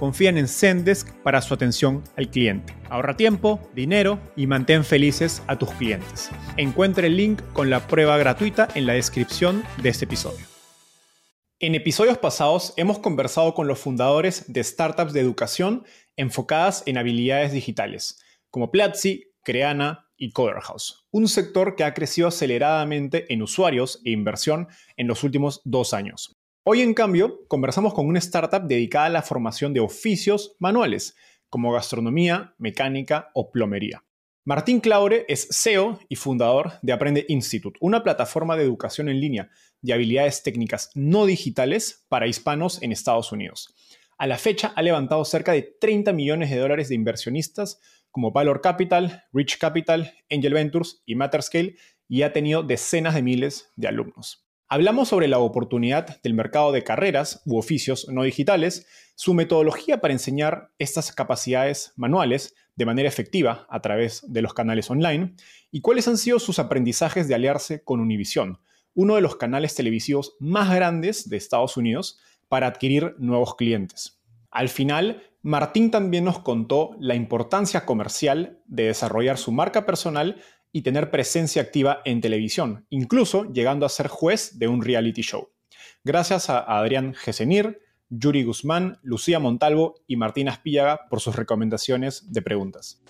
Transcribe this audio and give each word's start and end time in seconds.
confían 0.00 0.38
en 0.38 0.48
Zendesk 0.48 1.12
para 1.22 1.42
su 1.42 1.52
atención 1.52 2.02
al 2.16 2.30
cliente. 2.30 2.74
Ahorra 2.88 3.18
tiempo, 3.18 3.60
dinero 3.74 4.18
y 4.34 4.46
mantén 4.46 4.82
felices 4.82 5.42
a 5.46 5.58
tus 5.58 5.70
clientes. 5.72 6.30
Encuentre 6.56 7.08
el 7.08 7.18
link 7.18 7.42
con 7.52 7.68
la 7.68 7.86
prueba 7.86 8.16
gratuita 8.16 8.66
en 8.74 8.86
la 8.86 8.94
descripción 8.94 9.62
de 9.82 9.90
este 9.90 10.06
episodio. 10.06 10.46
En 11.58 11.74
episodios 11.74 12.16
pasados 12.16 12.72
hemos 12.78 12.98
conversado 12.98 13.52
con 13.52 13.68
los 13.68 13.78
fundadores 13.78 14.50
de 14.50 14.64
startups 14.64 15.12
de 15.12 15.20
educación 15.20 15.84
enfocadas 16.16 16.82
en 16.86 16.96
habilidades 16.96 17.52
digitales, 17.52 18.22
como 18.48 18.70
Platzi, 18.70 19.24
Creana 19.44 20.08
y 20.16 20.30
Coderhouse, 20.30 21.06
un 21.10 21.28
sector 21.28 21.76
que 21.76 21.84
ha 21.84 21.92
crecido 21.92 22.28
aceleradamente 22.28 23.30
en 23.30 23.42
usuarios 23.42 24.00
e 24.06 24.12
inversión 24.12 24.68
en 24.96 25.08
los 25.08 25.24
últimos 25.24 25.60
dos 25.64 25.92
años. 25.92 26.39
Hoy, 26.62 26.82
en 26.82 26.92
cambio, 26.92 27.46
conversamos 27.48 27.94
con 27.94 28.06
una 28.06 28.18
startup 28.18 28.66
dedicada 28.68 29.06
a 29.06 29.10
la 29.10 29.22
formación 29.22 29.72
de 29.72 29.80
oficios 29.80 30.56
manuales, 30.58 31.16
como 31.48 31.72
gastronomía, 31.72 32.54
mecánica 32.58 33.30
o 33.32 33.50
plomería. 33.50 34.04
Martín 34.44 34.80
Claure 34.80 35.24
es 35.26 35.48
CEO 35.50 35.98
y 36.10 36.16
fundador 36.16 36.72
de 36.82 36.92
Aprende 36.92 37.24
Institute, 37.28 37.78
una 37.80 38.02
plataforma 38.02 38.58
de 38.58 38.64
educación 38.64 39.08
en 39.08 39.20
línea 39.20 39.48
de 39.80 39.94
habilidades 39.94 40.42
técnicas 40.42 40.90
no 40.94 41.24
digitales 41.24 42.04
para 42.10 42.26
hispanos 42.26 42.82
en 42.82 42.92
Estados 42.92 43.32
Unidos. 43.32 43.74
A 44.18 44.26
la 44.26 44.36
fecha 44.36 44.74
ha 44.76 44.82
levantado 44.82 45.24
cerca 45.24 45.52
de 45.52 45.62
30 45.62 46.12
millones 46.12 46.50
de 46.50 46.58
dólares 46.58 46.90
de 46.90 46.94
inversionistas 46.94 47.80
como 48.10 48.32
Valor 48.32 48.60
Capital, 48.60 49.24
Rich 49.32 49.56
Capital, 49.56 50.12
Angel 50.30 50.52
Ventures 50.52 51.02
y 51.06 51.14
Matterscale 51.14 51.76
y 52.06 52.20
ha 52.20 52.34
tenido 52.34 52.62
decenas 52.62 53.14
de 53.14 53.22
miles 53.22 53.70
de 53.76 53.88
alumnos. 53.88 54.49
Hablamos 54.72 55.08
sobre 55.08 55.26
la 55.26 55.40
oportunidad 55.40 56.22
del 56.22 56.32
mercado 56.32 56.70
de 56.70 56.84
carreras 56.84 57.42
u 57.44 57.58
oficios 57.58 58.06
no 58.08 58.22
digitales, 58.22 58.86
su 59.16 59.34
metodología 59.34 60.00
para 60.00 60.12
enseñar 60.12 60.70
estas 60.78 61.12
capacidades 61.12 61.92
manuales 61.96 62.54
de 62.76 62.86
manera 62.86 63.08
efectiva 63.08 63.66
a 63.68 63.80
través 63.80 64.22
de 64.32 64.42
los 64.42 64.54
canales 64.54 64.88
online 64.88 65.34
y 65.72 65.80
cuáles 65.80 66.06
han 66.06 66.16
sido 66.16 66.38
sus 66.38 66.60
aprendizajes 66.60 67.26
de 67.26 67.34
aliarse 67.34 67.82
con 67.82 67.98
Univision, 67.98 68.60
uno 68.94 69.16
de 69.16 69.22
los 69.22 69.34
canales 69.34 69.74
televisivos 69.74 70.36
más 70.38 70.72
grandes 70.72 71.28
de 71.28 71.36
Estados 71.36 71.76
Unidos, 71.76 72.20
para 72.46 72.68
adquirir 72.68 73.16
nuevos 73.18 73.56
clientes. 73.56 74.20
Al 74.52 74.68
final, 74.68 75.24
Martín 75.42 75.90
también 75.90 76.22
nos 76.22 76.38
contó 76.38 76.92
la 77.00 77.16
importancia 77.16 77.84
comercial 77.84 78.60
de 78.66 78.84
desarrollar 78.84 79.36
su 79.36 79.50
marca 79.50 79.84
personal 79.84 80.40
y 80.72 80.82
tener 80.82 81.10
presencia 81.10 81.62
activa 81.62 82.00
en 82.04 82.20
televisión, 82.20 82.86
incluso 82.90 83.52
llegando 83.52 83.86
a 83.86 83.88
ser 83.88 84.08
juez 84.08 84.58
de 84.58 84.68
un 84.68 84.82
reality 84.82 85.22
show. 85.22 85.50
Gracias 86.04 86.48
a 86.50 86.60
Adrián 86.60 87.14
Gesenir, 87.14 87.80
Yuri 88.08 88.42
Guzmán, 88.42 88.98
Lucía 89.02 89.38
Montalvo 89.38 89.94
y 90.06 90.16
Martina 90.16 90.52
Espíllaga 90.52 91.08
por 91.08 91.20
sus 91.20 91.36
recomendaciones 91.36 92.32
de 92.32 92.42
preguntas. 92.42 93.02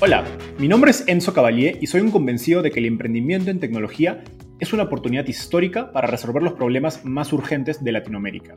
Hola, 0.00 0.24
mi 0.58 0.66
nombre 0.66 0.90
es 0.90 1.04
Enzo 1.06 1.32
Cavalier 1.32 1.78
y 1.80 1.86
soy 1.86 2.00
un 2.00 2.10
convencido 2.10 2.60
de 2.60 2.72
que 2.72 2.80
el 2.80 2.86
emprendimiento 2.86 3.50
en 3.50 3.60
tecnología 3.60 4.24
es 4.58 4.72
una 4.72 4.84
oportunidad 4.84 5.26
histórica 5.26 5.92
para 5.92 6.08
resolver 6.08 6.42
los 6.42 6.54
problemas 6.54 7.04
más 7.04 7.32
urgentes 7.32 7.84
de 7.84 7.92
Latinoamérica. 7.92 8.56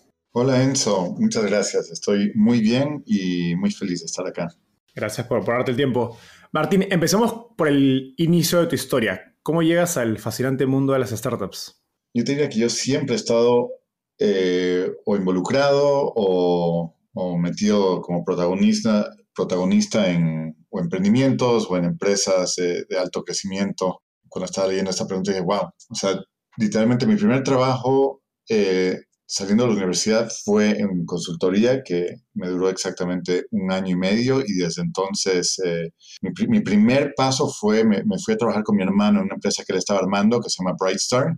Hola 0.33 0.63
Enzo, 0.63 1.13
muchas 1.19 1.43
gracias. 1.43 1.91
Estoy 1.91 2.31
muy 2.35 2.61
bien 2.61 3.03
y 3.05 3.53
muy 3.57 3.69
feliz 3.69 3.99
de 3.99 4.05
estar 4.05 4.25
acá. 4.25 4.47
Gracias 4.95 5.27
por, 5.27 5.45
darte 5.45 5.71
el 5.71 5.77
tiempo. 5.77 6.17
Martín, 6.53 6.85
empecemos 6.89 7.47
por 7.57 7.67
el 7.67 8.13
inicio 8.15 8.61
de 8.61 8.67
tu 8.67 8.75
historia. 8.75 9.35
¿Cómo 9.43 9.61
llegas 9.61 9.97
al 9.97 10.19
fascinante 10.19 10.65
mundo 10.65 10.93
de 10.93 10.99
las 10.99 11.09
startups? 11.09 11.83
Yo 12.13 12.23
te 12.23 12.31
diría 12.31 12.47
que 12.47 12.59
yo 12.59 12.69
siempre 12.69 13.15
he 13.15 13.17
estado 13.17 13.71
eh, 14.19 14.89
o 15.05 15.17
involucrado 15.17 16.13
o, 16.15 16.95
metido 17.37 17.99
como 18.01 18.23
protagonista, 18.23 19.09
protagonista 19.35 20.09
en 20.09 20.55
o 20.69 20.79
emprendimientos 20.79 21.67
o 21.69 21.75
en 21.75 21.83
empresas 21.83 22.55
de 22.55 22.97
alto 22.97 23.21
crecimiento. 23.23 24.01
Cuando 24.29 24.45
estaba 24.45 24.69
leyendo 24.69 24.91
esta 24.91 25.05
pregunta 25.05 25.31
dije, 25.31 25.43
wow, 25.43 25.63
o 25.89 25.95
sea, 25.95 26.17
literalmente 26.57 27.05
mi 27.05 27.17
primer 27.17 27.43
trabajo 27.43 28.21
eh, 28.47 28.97
saliendo 29.31 29.63
de 29.63 29.69
la 29.69 29.75
universidad 29.77 30.29
fue 30.43 30.71
en 30.77 31.05
consultoría 31.05 31.83
que 31.83 32.15
me 32.33 32.49
duró 32.49 32.67
exactamente 32.67 33.45
un 33.51 33.71
año 33.71 33.91
y 33.91 33.95
medio 33.95 34.41
y 34.45 34.55
desde 34.55 34.81
entonces 34.81 35.57
eh, 35.63 35.91
mi, 36.21 36.59
primer 36.59 37.13
paso 37.15 37.47
fue, 37.47 37.85
me, 37.85 38.03
fui 38.21 38.33
a 38.33 38.37
trabajar 38.37 38.63
con 38.63 38.75
mi 38.75 38.83
hermano 38.83 39.19
en 39.19 39.25
una 39.25 39.35
empresa 39.35 39.63
que 39.65 39.71
él 39.71 39.79
estaba 39.79 40.01
armando 40.01 40.41
que 40.41 40.49
se 40.49 40.61
llama 40.61 40.75
Brightstar 40.77 41.37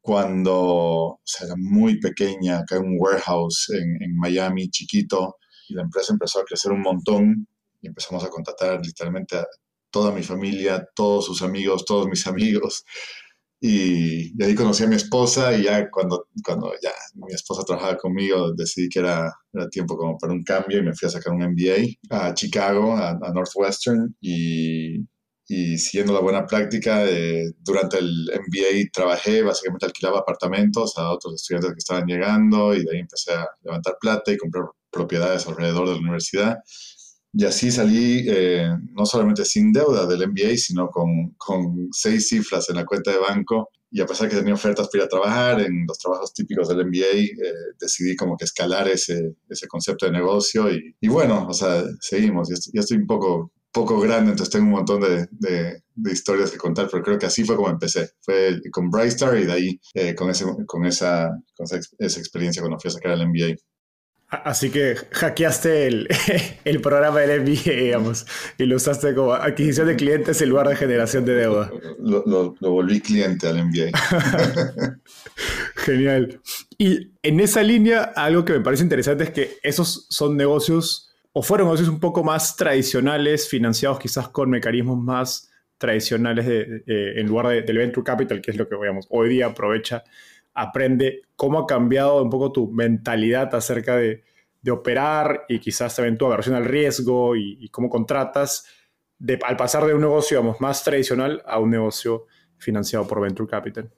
cuando 0.00 1.20
era 1.40 1.54
muy 1.56 2.00
pequeña, 2.00 2.58
acá 2.58 2.78
en 2.78 2.86
un 2.86 2.96
warehouse 2.98 3.70
en, 3.70 4.02
en 4.02 4.16
Miami, 4.16 4.68
chiquito, 4.68 5.36
y 5.68 5.74
la 5.74 5.82
empresa 5.82 6.12
empezó 6.12 6.40
a 6.40 6.44
crecer 6.44 6.72
un 6.72 6.80
montón 6.80 7.46
y 7.80 7.86
empezamos 7.86 8.24
a 8.24 8.30
contratar 8.30 8.84
literalmente 8.84 9.36
a 9.36 9.46
toda 9.92 10.10
mi 10.10 10.24
familia, 10.24 10.84
todos 10.96 11.26
sus 11.26 11.40
amigos, 11.42 11.84
todos 11.84 12.08
mis 12.08 12.26
amigos. 12.26 12.84
Y, 13.64 14.42
ahí 14.42 14.56
conocí 14.56 14.82
a 14.82 14.88
mi 14.88 14.96
esposa 14.96 15.56
y 15.56 15.62
ya 15.62 15.88
cuando, 15.88 16.26
cuando 16.44 16.72
ya 16.82 16.90
mi 17.14 17.32
esposa 17.32 17.62
trabajaba 17.62 17.96
conmigo 17.96 18.52
decidí 18.54 18.88
que 18.88 18.98
era, 18.98 19.32
era 19.52 19.68
tiempo 19.68 19.96
como 19.96 20.18
para 20.18 20.32
un 20.32 20.42
cambio 20.42 20.80
y 20.80 20.82
me 20.82 20.92
fui 20.94 21.06
a 21.06 21.12
sacar 21.12 21.32
un 21.32 21.44
MBA 21.44 21.94
a 22.10 22.34
Chicago, 22.34 22.96
a, 22.96 23.16
Northwestern 23.32 24.16
y, 24.20 24.96
y, 25.46 25.78
siguiendo 25.78 26.12
la 26.12 26.18
buena 26.18 26.44
práctica, 26.44 27.04
eh, 27.08 27.52
durante 27.60 27.98
el 27.98 28.28
MBA 28.34 28.90
trabajé, 28.92 29.42
básicamente 29.42 29.86
alquilaba 29.86 30.18
apartamentos 30.18 30.98
a 30.98 31.12
otros 31.12 31.34
estudiantes 31.34 31.70
que 31.70 31.78
estaban 31.78 32.06
llegando 32.06 32.74
y 32.74 32.84
de 32.84 32.90
ahí 32.92 32.98
empecé 32.98 33.32
a 33.32 33.46
levantar 33.62 33.96
plata 34.00 34.32
y 34.32 34.38
comprar 34.38 34.64
propiedades 34.90 35.46
alrededor 35.46 35.86
de 35.86 35.94
la 35.94 36.00
universidad. 36.00 36.58
Y 37.34 37.44
así 37.46 37.70
salí 37.70 38.26
eh, 38.28 38.68
no 38.92 39.06
solamente 39.06 39.44
sin 39.44 39.72
deuda 39.72 40.06
del 40.06 40.28
MBA, 40.28 40.56
sino 40.58 40.88
con, 40.90 41.30
con, 41.38 41.88
seis 41.90 42.28
cifras 42.28 42.68
en 42.68 42.76
la 42.76 42.84
cuenta 42.84 43.10
de 43.10 43.18
banco. 43.18 43.70
Y 43.90 44.00
a 44.00 44.06
pesar 44.06 44.28
que 44.28 44.36
tenía 44.36 44.54
ofertas 44.54 44.88
para 44.88 45.02
ir 45.02 45.06
a 45.06 45.08
trabajar 45.08 45.60
en 45.60 45.84
los 45.86 45.98
trabajos 45.98 46.32
típicos 46.34 46.68
del 46.68 46.86
MBA, 46.86 47.20
eh, 47.20 47.34
decidí 47.80 48.16
como 48.16 48.36
que 48.36 48.44
escalar 48.44 48.88
ese, 48.88 49.34
ese 49.48 49.66
concepto 49.66 50.06
de 50.06 50.12
negocio. 50.12 50.70
Y, 50.70 50.94
y, 51.00 51.08
bueno, 51.08 51.46
o 51.48 51.54
sea, 51.54 51.84
seguimos. 52.00 52.48
Ya 52.48 52.80
estoy, 52.80 52.98
un 52.98 53.06
poco 53.06 53.50
poco 53.72 53.98
grande, 54.00 54.32
entonces 54.32 54.52
tengo 54.52 54.66
un 54.66 54.72
montón 54.72 55.00
de, 55.00 55.26
de, 55.30 56.12
historias 56.12 56.50
que 56.50 56.58
contar, 56.58 56.88
pero 56.90 57.02
creo 57.02 57.18
que 57.18 57.24
así 57.26 57.42
fue 57.44 57.56
como 57.56 57.70
empecé. 57.70 58.10
Fue 58.20 58.60
con 58.70 58.90
Brightstar 58.90 59.38
y 59.38 59.46
de 59.46 59.52
ahí 59.52 59.80
eh, 59.94 60.14
con, 60.14 60.28
ese, 60.28 60.44
con, 60.66 60.84
esa, 60.84 61.30
con 61.54 61.64
esa, 61.64 61.80
esa, 61.98 62.20
experiencia 62.20 62.60
cuando 62.60 62.78
fui 62.78 62.90
a 62.90 62.92
sacar 62.92 63.12
el 63.12 63.26
MBA. 63.26 63.56
Así 64.32 64.70
que 64.70 64.96
hackeaste 65.10 65.86
el, 65.86 66.08
el, 66.64 66.80
programa 66.80 67.20
del 67.20 67.42
MBA, 67.42 67.70
digamos, 67.70 68.26
y 68.56 68.64
lo 68.64 68.76
usaste 68.76 69.14
como 69.14 69.34
adquisición 69.34 69.88
de 69.88 69.96
clientes 69.96 70.40
en 70.40 70.48
lugar 70.48 70.68
de 70.68 70.76
generación 70.76 71.26
de 71.26 71.34
deuda. 71.34 71.70
Lo, 71.98 72.24
lo, 72.24 72.54
lo 72.58 72.70
volví 72.70 73.02
cliente 73.02 73.46
al 73.46 73.62
MBA. 73.62 73.90
Genial. 75.76 76.40
Y 76.78 77.10
en 77.22 77.40
esa 77.40 77.62
línea, 77.62 78.04
algo 78.16 78.42
que 78.42 78.54
me 78.54 78.60
parece 78.60 78.82
interesante 78.82 79.24
es 79.24 79.30
que 79.30 79.58
esos 79.62 80.06
son 80.08 80.34
negocios 80.34 81.12
o 81.34 81.42
fueron 81.42 81.66
negocios 81.66 81.90
un 81.90 82.00
poco 82.00 82.24
más 82.24 82.56
tradicionales, 82.56 83.46
financiados 83.46 83.98
quizás 83.98 84.28
con 84.28 84.48
mecanismos 84.48 84.98
más 84.98 85.50
tradicionales 85.76 86.46
en 86.86 87.26
lugar 87.26 87.48
del 87.66 87.76
venture 87.76 88.04
capital, 88.04 88.40
que 88.40 88.52
es 88.52 88.56
lo 88.56 88.66
que 88.66 88.76
hoy 89.10 89.28
día 89.28 89.46
aprovecha, 89.46 90.04
aprende 90.54 91.22
cómo 91.36 91.60
ha 91.60 91.66
cambiado 91.66 92.22
un 92.22 92.30
poco 92.30 92.52
tu 92.52 92.68
mentalidad 92.68 93.54
acerca 93.54 93.96
de, 93.96 94.22
operar 94.70 95.44
y 95.48 95.58
quizás 95.58 95.96
también 95.96 96.16
tu 96.16 96.26
aversión 96.26 96.54
al 96.54 96.64
riesgo 96.64 97.34
y, 97.34 97.68
cómo 97.70 97.90
contratas 97.90 98.64
al 99.44 99.56
pasar 99.56 99.84
de 99.86 99.94
un 99.94 100.02
negocio 100.02 100.56
más 100.60 100.84
tradicional 100.84 101.42
a 101.46 101.58
un 101.58 101.70
negocio 101.70 102.26
financiado 102.58 103.06
por 103.08 103.20
venture 103.20 103.48
capital. 103.48 103.90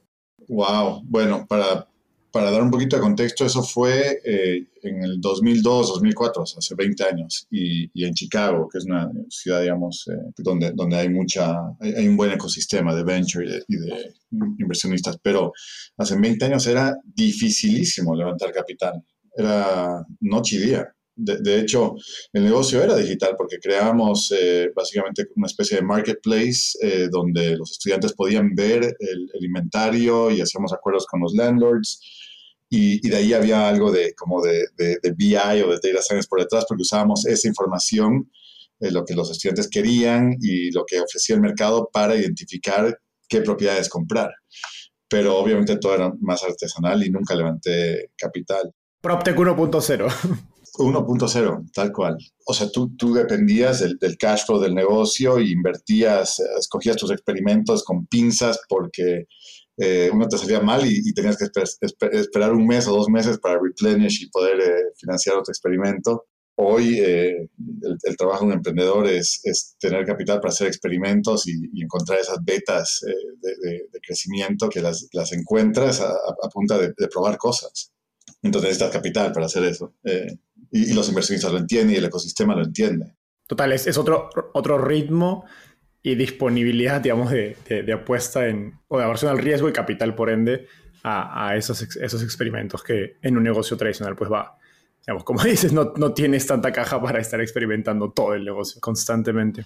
Wow, 0.48 1.02
bueno, 1.04 1.46
para 1.46 1.86
para 2.34 2.50
dar 2.50 2.62
un 2.62 2.70
poquito 2.72 2.96
de 2.96 3.02
contexto, 3.02 3.46
eso 3.46 3.62
fue 3.62 4.20
eh, 4.25 4.66
en 4.82 5.04
el 5.04 5.20
2002, 5.20 5.86
2004, 5.90 6.42
hace 6.42 6.75
20 6.75 7.04
años, 7.04 7.46
y, 7.48 8.04
en 8.04 8.12
Chicago, 8.12 8.69
que 8.69 8.78
es 8.78 8.86
una 8.86 9.08
ciudad, 9.28 9.62
digamos, 9.62 10.08
eh, 10.08 10.32
donde, 10.38 10.72
donde 10.72 10.96
hay, 10.96 11.08
mucha, 11.08 11.54
hay, 11.78 12.08
un 12.08 12.16
buen 12.16 12.32
ecosistema 12.32 12.92
de 12.92 13.04
venture 13.04 13.62
y 13.69 13.76
de, 13.76 14.14
inversionistas, 14.58 15.16
pero 15.22 15.52
hace 15.96 16.19
20 16.19 16.44
años 16.46 16.66
era 16.66 16.96
dificilísimo 17.04 18.16
levantar 18.16 18.50
capital, 18.50 19.00
era 19.37 20.04
noche 20.19 20.56
y 20.56 20.58
día. 20.58 20.92
De, 21.16 21.61
hecho, 21.61 21.94
el 22.32 22.43
negocio 22.43 22.82
era 22.82 22.96
digital 22.96 23.34
porque 23.38 23.58
creábamos 23.58 24.32
eh, 24.37 24.70
básicamente 24.75 25.28
una 25.37 25.46
especie 25.46 25.76
de 25.76 25.84
marketplace 25.84 27.08
donde 27.11 27.56
los 27.56 27.70
estudiantes 27.70 28.14
podían 28.14 28.55
ver 28.55 28.82
el, 28.82 29.31
el, 29.32 29.44
inventario 29.44 30.31
y 30.32 30.40
hacíamos 30.40 30.72
acuerdos 30.72 31.06
con 31.06 31.20
los 31.20 31.32
landlords 31.34 32.00
y, 32.76 33.08
de 33.08 33.16
ahí 33.16 33.32
había 33.32 33.69
algo 33.69 33.93
de 33.93 34.14
como 34.14 34.43
de, 34.43 34.66
de, 34.76 35.12
BI 35.12 35.37
o 35.37 35.69
de 35.69 35.78
Data 35.82 36.02
Science 36.02 36.26
por 36.28 36.40
detrás, 36.40 36.64
porque 36.69 36.82
usábamos 36.82 37.25
esa 37.26 37.46
información, 37.46 38.31
eh, 38.81 38.90
lo 38.90 39.05
que 39.05 39.14
los 39.14 39.31
estudiantes 39.31 39.69
querían 39.69 40.37
y 40.40 40.72
lo 40.72 40.84
que 40.84 41.00
ofrecía 41.00 41.37
el 41.37 41.43
mercado 41.43 41.88
para 41.93 42.16
identificar 42.16 42.99
qué 43.28 43.43
propiedades 43.43 43.88
comprar. 43.88 44.32
Pero 45.08 45.37
obviamente 45.37 45.76
todo 45.76 45.94
era 45.94 46.12
más 46.20 46.43
artesanal 46.43 47.05
y 47.05 47.11
nunca 47.11 47.37
levanté 47.37 48.11
capital. 48.16 48.72
PropTech 49.00 49.37
1.0. 49.37 50.49
1.0, 50.79 51.71
tal 51.73 51.93
cual. 51.93 52.17
O 52.47 52.55
sea, 52.55 52.71
tú, 52.71 52.94
tú 52.97 53.15
dependías 53.15 53.81
del, 53.81 53.97
del, 53.99 54.17
cash 54.19 54.44
flow 54.47 54.61
del 54.61 54.75
negocio 54.75 55.41
y 55.41 55.53
invertías, 55.53 56.41
escogías 56.59 56.97
tus 56.97 57.11
experimentos 57.11 57.85
con 57.85 58.06
pinzas 58.06 58.61
porque 58.69 59.26
eh, 59.76 60.09
uno 60.12 60.29
te 60.29 60.38
salía 60.38 60.61
mal 60.61 60.87
y, 60.87 61.12
tenías 61.15 61.37
que 61.37 61.47
esperar 62.12 62.53
un 62.53 62.67
mes 62.67 62.87
o 62.87 62.97
dos 62.97 63.09
meses 63.09 63.38
para 63.38 63.59
replenish 63.61 64.23
y 64.23 64.31
poder 64.31 64.61
eh, 64.61 64.93
financiar 64.97 65.37
otro 65.37 65.50
experimento. 65.50 66.26
Hoy 66.56 67.00
eh, 67.00 67.49
el, 68.05 68.17
trabajo 68.17 68.44
de 68.44 68.47
un 68.47 68.53
emprendedor 68.53 69.09
es, 69.09 69.43
tener 69.81 70.06
capital 70.06 70.38
para 70.38 70.50
hacer 70.50 70.69
experimentos 70.69 71.49
y, 71.49 71.82
encontrar 71.82 72.21
esas 72.21 72.38
betas 72.44 73.00
de, 73.41 74.00
crecimiento 74.00 74.69
que 74.69 74.81
las, 74.81 75.09
encuentras 75.32 76.00
a, 76.00 76.49
punta 76.53 76.79
de, 76.79 76.93
probar 77.09 77.37
cosas. 77.37 77.93
Entonces 78.43 78.71
necesitas 78.71 78.93
capital 78.93 79.32
para 79.32 79.47
hacer 79.47 79.65
eso. 79.65 79.93
Y, 80.75 80.93
los 80.93 81.09
inversionistas 81.09 81.53
lo 81.53 81.59
entienden 81.59 81.94
y 81.94 81.99
el 81.99 82.05
ecosistema 82.05 82.56
lo 82.56 82.65
entiende. 82.65 83.15
Total, 83.47 83.73
es, 83.73 83.87
es 83.87 83.97
otro, 83.97 84.29
otro 84.55 84.76
ritmo 84.76 85.44
y 86.03 86.17
disponibilidad, 86.17 87.00
digamos, 87.00 87.31
de, 87.31 87.56
de, 87.69 87.93
apuesta 87.93 88.49
en, 88.49 88.81
o 88.88 88.99
de 88.99 89.05
aversión 89.05 89.31
al 89.31 89.38
riesgo 89.38 89.69
y 89.69 89.73
capital, 89.73 90.17
por 90.17 90.31
ende, 90.31 90.67
a, 91.05 91.49
a, 91.49 91.56
esos, 91.56 91.81
esos 91.97 92.23
experimentos 92.23 92.82
que 92.82 93.19
en 93.23 93.37
un 93.37 93.44
negocio 93.44 93.76
tradicional, 93.76 94.17
pues 94.17 94.31
va, 94.31 94.59
digamos, 95.06 95.23
como 95.23 95.43
dices, 95.44 95.73
no, 95.73 95.93
no 95.97 96.12
tienes 96.12 96.44
tanta 96.47 96.73
caja 96.73 97.00
para 97.00 97.21
estar 97.21 97.41
experimentando 97.41 98.11
todo 98.11 98.35
el 98.35 98.44
negocio 98.44 98.81
constantemente. 98.81 99.65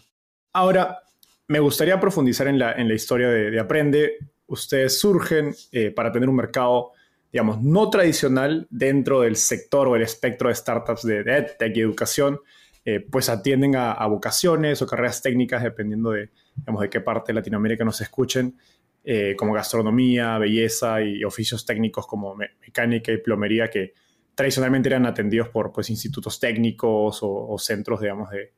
Ahora, 0.53 0.99
me 1.47 1.61
gustaría 1.61 1.99
profundizar 1.99 2.49
en 2.49 2.59
la, 2.59 2.73
en 2.73 2.87
la 2.87 2.95
historia 2.95 3.29
de, 3.29 3.51
de 3.51 3.59
Aprende. 3.59 4.19
Ustedes 4.47 4.99
surgen 4.99 5.55
eh, 5.73 5.91
para 5.91 6.13
tener 6.13 6.29
un 6.29 6.37
mercado, 6.37 6.93
digamos, 7.33 7.63
no 7.63 7.91
tradicional 7.91 8.67
dentro 8.71 9.21
del 9.21 9.37
sector 9.37 9.89
o 9.89 9.97
el 9.97 10.03
espectro 10.03 10.49
de 10.49 10.55
startups 10.55 11.03
de, 11.03 11.21
EdTech 11.21 11.77
y 11.77 11.81
educación, 11.81 12.41
eh, 12.85 13.01
pues 13.01 13.29
atienden 13.29 13.77
a, 13.77 14.07
vocaciones 14.07 14.81
o 14.81 14.87
carreras 14.87 15.21
técnicas, 15.21 15.63
dependiendo 15.63 16.13
de, 16.13 16.31
digamos, 16.57 16.81
de 16.81 16.89
qué 16.89 17.01
parte 17.01 17.33
de 17.33 17.35
Latinoamérica 17.35 17.85
nos 17.85 18.01
escuchen, 18.01 18.57
eh, 19.05 19.35
como 19.37 19.53
gastronomía, 19.53 20.39
belleza 20.39 21.03
y 21.03 21.23
oficios 21.25 21.67
técnicos 21.67 22.07
como 22.07 22.35
mecánica 22.35 23.13
y 23.13 23.19
plomería, 23.19 23.69
que 23.69 23.93
tradicionalmente 24.35 24.89
eran 24.89 25.05
atendidos 25.05 25.49
por 25.49 25.73
pues, 25.73 25.91
institutos 25.91 26.41
técnicos 26.41 27.19
o, 27.23 27.59
centros, 27.59 28.01
digamos, 28.01 28.31
de, 28.31 28.53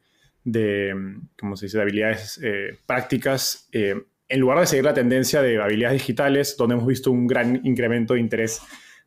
de, 0.44 0.94
¿cómo 1.38 1.56
se 1.56 1.66
dice?, 1.66 1.78
de 1.78 1.82
habilidades 1.82 2.40
eh, 2.42 2.78
prácticas. 2.86 3.68
En 4.30 4.40
lugar 4.40 4.60
de 4.60 4.66
seguir 4.66 4.84
la 4.84 4.94
tendencia 4.94 5.42
de 5.42 5.60
habilidades 5.60 6.00
digitales, 6.00 6.56
donde 6.56 6.76
hemos 6.76 6.86
visto 6.86 7.10
un 7.10 7.26
gran 7.26 7.60
incremento 7.66 8.14
de 8.14 8.20
interés 8.20 8.62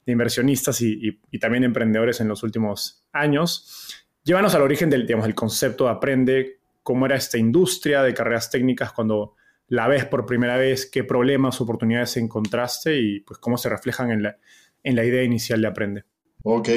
de 0.05 0.11
inversionistas 0.11 0.81
y, 0.81 1.19
también 1.39 1.63
emprendedores 1.63 2.19
en 2.19 2.27
los 2.27 2.43
últimos 2.43 3.05
años, 3.11 4.03
Llévanos 4.25 4.55
al 4.55 4.61
origen 4.61 4.89
del, 4.89 5.05
digamos, 5.05 5.27
el 5.27 5.35
concepto 5.35 5.83
de 5.83 5.89
Aprende, 5.89 6.59
cómo 6.81 7.05
era 7.05 7.17
esta 7.17 7.37
industria 7.37 8.03
de 8.03 8.13
carreras 8.13 8.49
técnicas 8.49 8.93
cuando 8.93 9.35
la 9.67 9.87
ves 9.89 10.05
por 10.05 10.25
primera 10.25 10.55
vez, 10.55 10.89
qué 10.89 11.03
problemas, 11.03 11.59
oportunidades 11.59 12.15
encontraste 12.15 12.97
y 12.97 13.19
pues 13.19 13.37
cómo 13.39 13.57
se 13.57 13.67
reflejan 13.67 14.11
en 14.11 14.23
la, 14.23 14.37
en 14.81 14.95
la 14.95 15.03
idea 15.03 15.23
inicial 15.23 15.61
de 15.61 15.67
Aprende. 15.67 16.03
Ok, 16.43 16.69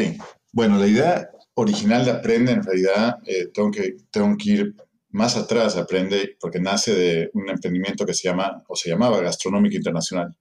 bueno, 0.53 0.77
la 0.77 0.89
idea 0.89 1.31
original 1.55 2.05
de 2.05 2.11
Aprende 2.11 2.51
en 2.51 2.65
realidad 2.65 3.19
eh, 3.25 3.49
tengo, 3.55 3.71
que, 3.71 3.97
tengo 4.11 4.37
que 4.37 4.51
ir 4.51 4.75
más 5.17 5.37
atrás, 5.37 5.77
Aprende, 5.77 6.37
porque 6.41 6.61
nace 6.61 6.95
de 6.95 7.31
un 7.35 7.49
emprendimiento 7.49 8.05
que 8.05 8.15
se 8.15 8.29
llama 8.29 8.63
o 8.69 8.77
se 8.77 8.91
llamaba 8.91 9.21
Gastronómica 9.21 9.77
Internacional. 9.77 10.37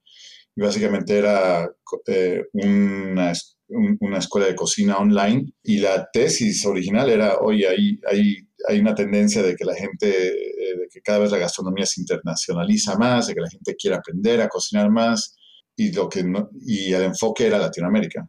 Y 0.54 0.62
básicamente 0.62 1.18
era 1.18 1.70
eh, 2.06 2.44
una 2.52 3.32
una 3.68 4.18
escuela 4.18 4.46
de 4.46 4.54
cocina 4.54 4.98
online 4.98 5.52
y 5.62 5.78
la 5.78 6.08
tesis 6.12 6.64
original 6.66 7.10
era, 7.10 7.38
oye, 7.38 7.66
hay, 7.66 7.98
hay, 8.10 8.36
hay 8.68 8.78
una 8.78 8.94
tendencia 8.94 9.42
de 9.42 9.56
que 9.56 9.64
la 9.64 9.74
gente, 9.74 10.08
eh, 10.08 10.78
de 10.78 10.88
que 10.90 11.00
cada 11.00 11.18
vez 11.18 11.30
la 11.30 11.38
gastronomía 11.38 11.86
se 11.86 12.00
internacionaliza 12.00 12.96
más, 12.96 13.26
de 13.26 13.34
que 13.34 13.40
la 13.40 13.50
gente 13.50 13.74
quiere 13.74 13.96
aprender 13.96 14.40
a 14.40 14.48
cocinar 14.48 14.90
más 14.90 15.36
y, 15.76 15.92
lo 15.92 16.08
que 16.08 16.24
y 16.64 16.92
el 16.92 17.02
enfoque 17.02 17.46
era 17.46 17.58
Latinoamérica, 17.58 18.28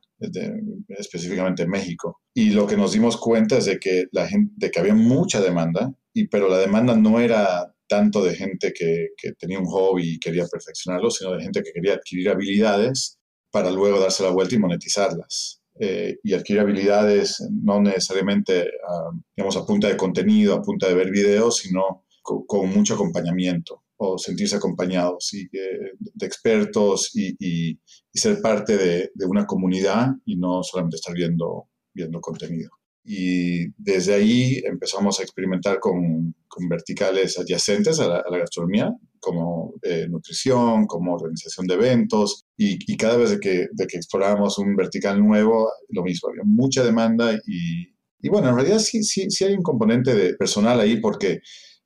específicamente 0.89 1.67
México. 1.67 2.21
Y 2.33 2.49
lo 2.49 2.67
que 2.67 2.75
nos 2.75 2.91
dimos 2.91 3.17
cuenta 3.17 3.57
es 3.57 3.65
de 3.65 3.79
que, 3.79 4.05
la 4.11 4.27
gente, 4.27 4.53
de 4.57 4.71
que 4.71 4.79
había 4.79 4.95
mucha 4.95 5.39
demanda, 5.39 5.93
pero 6.25 6.49
la 6.49 6.57
demanda 6.57 6.95
no 6.95 7.19
era 7.19 7.71
tanto 7.87 8.23
de 8.23 8.35
gente 8.35 8.73
que, 8.73 9.09
tenía 9.39 9.59
un 9.59 9.65
hobby 9.65 10.13
y 10.13 10.19
quería 10.19 10.45
perfeccionarlo, 10.45 11.09
sino 11.09 11.33
de 11.35 11.43
gente 11.43 11.63
que 11.63 11.71
quería 11.71 11.93
adquirir 11.93 12.29
habilidades 12.29 13.17
para 13.51 13.71
luego 13.71 13.99
darse 13.99 14.23
la 14.23 14.31
vuelta 14.31 14.55
y 14.55 14.59
monetizarlas. 14.59 15.61
Eh, 15.79 16.17
y 16.23 16.33
adquirir 16.33 16.61
habilidades 16.61 17.39
no 17.51 17.79
necesariamente 17.79 18.61
a, 18.61 19.11
digamos, 19.35 19.57
a 19.57 19.65
punta 19.65 19.87
de 19.87 19.95
contenido, 19.95 20.55
a 20.55 20.61
punta 20.61 20.87
de 20.87 20.95
ver 20.95 21.11
videos, 21.11 21.57
sino 21.57 22.03
con, 22.23 22.69
mucho 22.73 22.95
acompañamiento 22.95 23.83
o 23.97 24.17
sentirse 24.17 24.55
acompañados 24.55 25.33
y, 25.33 25.47
de 25.49 26.25
expertos 26.25 27.11
y, 27.13 27.79
ser 28.11 28.41
parte 28.41 28.75
de, 28.77 29.25
una 29.27 29.45
comunidad 29.45 30.09
y 30.25 30.37
no 30.37 30.63
solamente 30.63 30.95
estar 30.97 31.13
viendo 31.13 31.69
contenido. 32.21 32.76
Y 33.09 33.69
desde 33.77 34.15
ahí 34.15 34.61
empezamos 34.65 35.19
a 35.19 35.23
experimentar 35.23 35.79
con, 35.79 36.35
con 36.49 36.67
verticales 36.67 37.39
adyacentes 37.39 38.01
a 38.01 38.07
la, 38.09 38.17
a 38.17 38.29
la 38.29 38.39
gastronomía, 38.39 38.93
como 39.21 39.75
eh, 39.81 40.07
nutrición, 40.09 40.85
como 40.87 41.13
organización 41.13 41.67
de 41.67 41.75
eventos, 41.75 42.45
y, 42.57 42.77
y 42.85 42.97
cada 42.97 43.15
vez 43.15 43.29
de 43.29 43.39
que, 43.39 43.67
de 43.71 43.87
que 43.87 43.95
explorábamos 43.95 44.57
un 44.59 44.75
vertical 44.75 45.25
nuevo, 45.25 45.71
lo 45.87 46.03
mismo, 46.03 46.29
había 46.29 46.43
mucha 46.43 46.83
demanda 46.83 47.33
y, 47.33 47.95
y 48.19 48.29
bueno, 48.29 48.49
en 48.49 48.55
realidad 48.55 48.79
sí, 48.79 49.01
sí, 49.03 49.29
sí 49.29 49.45
hay 49.45 49.53
un 49.53 49.63
componente 49.63 50.13
de 50.13 50.33
personal 50.35 50.79
ahí 50.81 50.99
porque 50.99 51.39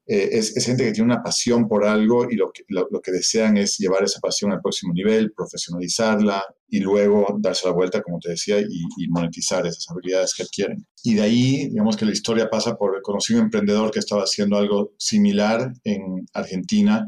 eh, 0.07 0.29
es, 0.33 0.65
gente 0.65 0.83
que 0.83 0.91
tiene 0.91 1.13
una 1.13 1.23
pasión 1.23 1.67
por 1.67 1.85
algo 1.85 2.29
y 2.29 2.35
lo 2.35 2.51
que, 2.51 2.63
lo, 2.67 3.01
que 3.01 3.11
desean 3.11 3.57
es 3.57 3.77
llevar 3.77 4.03
esa 4.03 4.19
pasión 4.19 4.51
al 4.51 4.61
próximo 4.61 4.93
nivel, 4.93 5.31
profesionalizarla 5.31 6.43
y 6.67 6.79
luego 6.79 7.37
darse 7.39 7.67
la 7.67 7.73
vuelta, 7.73 8.01
como 8.01 8.19
te 8.19 8.31
decía, 8.31 8.59
y, 8.59 9.07
monetizar 9.09 9.65
esas 9.67 9.89
habilidades 9.89 10.33
que 10.33 10.43
adquieren. 10.43 10.85
Y 11.03 11.15
de 11.15 11.21
ahí, 11.21 11.69
digamos 11.69 11.97
que 11.97 12.05
la 12.05 12.13
historia 12.13 12.49
pasa 12.49 12.75
por 12.75 13.01
conocer 13.01 13.37
un 13.37 13.43
emprendedor 13.43 13.91
que 13.91 13.99
estaba 13.99 14.23
haciendo 14.23 14.57
algo 14.57 14.93
similar 14.97 15.71
en 15.83 16.27
Argentina, 16.33 17.07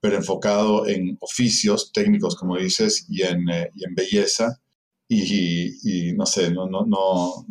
pero 0.00 0.16
enfocado 0.16 0.86
en 0.88 1.18
oficios 1.20 1.92
técnicos, 1.92 2.36
como 2.36 2.56
dices, 2.56 3.06
y 3.08 3.22
en, 3.22 3.48
eh, 3.50 3.70
y 3.74 3.84
en 3.84 3.94
belleza. 3.94 4.60
Y, 5.08 6.08
y, 6.08 6.12
no 6.14 6.24
sé, 6.24 6.50
no, 6.50 6.68
no, 6.68 6.86
no, 6.86 7.46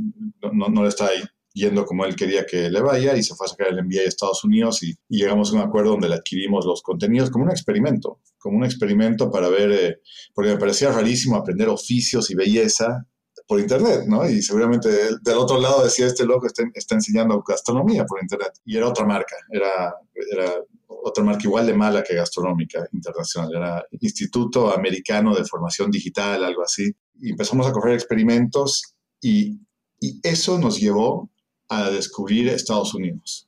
no, 0.54 0.70
no 0.70 0.84
le 0.84 0.90
está 0.90 1.08
ahí 1.08 1.22
yendo 1.54 1.86
como 1.86 2.06
él 2.06 2.16
quería 2.16 2.46
que 2.46 2.70
le 2.70 2.82
vaya 2.82 3.16
y 3.16 3.24
se 3.24 3.36
fue 3.36 3.46
a 3.46 3.50
sacar 3.50 3.68
el 3.68 3.84
MBA 3.84 4.02
a 4.02 4.08
Estados 4.08 4.44
Unidos 4.44 4.84
y, 4.84 4.96
llegamos 5.10 5.52
a 5.52 5.56
un 5.56 5.62
acuerdo 5.62 5.92
donde 5.92 6.10
le 6.10 6.16
adquirimos 6.16 6.66
los 6.66 6.82
contenidos 6.82 7.30
como 7.30 7.46
un 7.46 7.52
experimento, 7.52 8.22
como 8.38 8.58
un 8.58 8.64
experimento 8.64 9.30
para 9.32 9.50
ver, 9.50 9.72
eh, 9.72 10.02
porque 10.34 10.52
me 10.52 10.58
parecía 10.58 10.92
rarísimo 10.92 11.36
aprender 11.36 11.68
oficios 11.68 12.30
y 12.30 12.36
belleza 12.36 13.06
por 13.48 13.60
internet, 13.60 14.04
¿no? 14.08 14.30
Y 14.30 14.44
seguramente 14.44 14.90
del, 14.90 15.38
otro 15.38 15.60
lado 15.60 15.84
decía, 15.84 16.06
este 16.06 16.26
loco 16.26 16.46
está, 16.46 16.64
está, 16.74 16.96
enseñando 16.96 17.42
gastronomía 17.42 18.06
por 18.06 18.22
internet. 18.22 18.52
Y 18.64 18.78
era 18.78 18.88
otra 18.88 19.06
marca, 19.06 19.36
era, 19.52 19.96
era 20.32 20.54
otra 20.88 21.24
marca 21.24 21.42
igual 21.44 21.66
de 21.66 21.74
mala 21.74 22.04
que 22.04 22.14
gastronómica 22.14 22.88
internacional, 22.94 23.50
era 23.56 23.86
Instituto 24.00 24.72
Americano 24.72 25.34
de 25.34 25.46
Formación 25.46 25.90
Digital, 25.90 26.44
algo 26.44 26.62
así. 26.62 26.92
Y 27.20 27.32
empezamos 27.32 27.66
a 27.66 27.72
correr 27.72 27.96
experimentos 27.96 28.96
y, 29.20 29.60
y 30.00 30.20
eso 30.24 30.60
nos 30.60 30.80
llevó 30.80 31.32
a 31.70 31.92
descubrir 31.92 32.50
Estados 32.50 32.94
Unidos, 32.96 33.48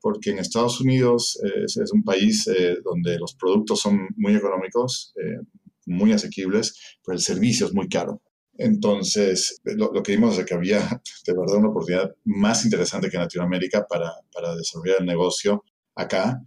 porque 0.00 0.30
en 0.30 0.38
Estados 0.38 0.80
Unidos 0.80 1.40
eh, 1.42 1.64
es, 1.64 1.92
un 1.92 2.04
país 2.04 2.46
eh, 2.46 2.76
donde 2.84 3.18
los 3.18 3.34
productos 3.34 3.80
son 3.80 4.08
muy 4.16 4.36
económicos, 4.36 5.14
eh, 5.16 5.40
muy 5.86 6.12
asequibles, 6.12 6.98
pero 7.04 7.16
el 7.16 7.22
servicio 7.22 7.66
es 7.66 7.74
muy 7.74 7.88
caro. 7.88 8.20
Entonces, 8.58 9.60
lo, 9.64 9.90
que 10.02 10.12
vimos 10.12 10.38
es 10.38 10.44
que 10.44 10.54
había 10.54 10.80
de 11.26 11.32
verdad 11.32 11.56
una 11.56 11.70
oportunidad 11.70 12.14
más 12.24 12.64
interesante 12.64 13.08
que 13.08 13.16
en 13.16 13.22
Latinoamérica 13.22 13.86
para, 13.88 14.12
para 14.32 14.54
desarrollar 14.54 14.98
el 15.00 15.06
negocio 15.06 15.64
acá, 15.94 16.38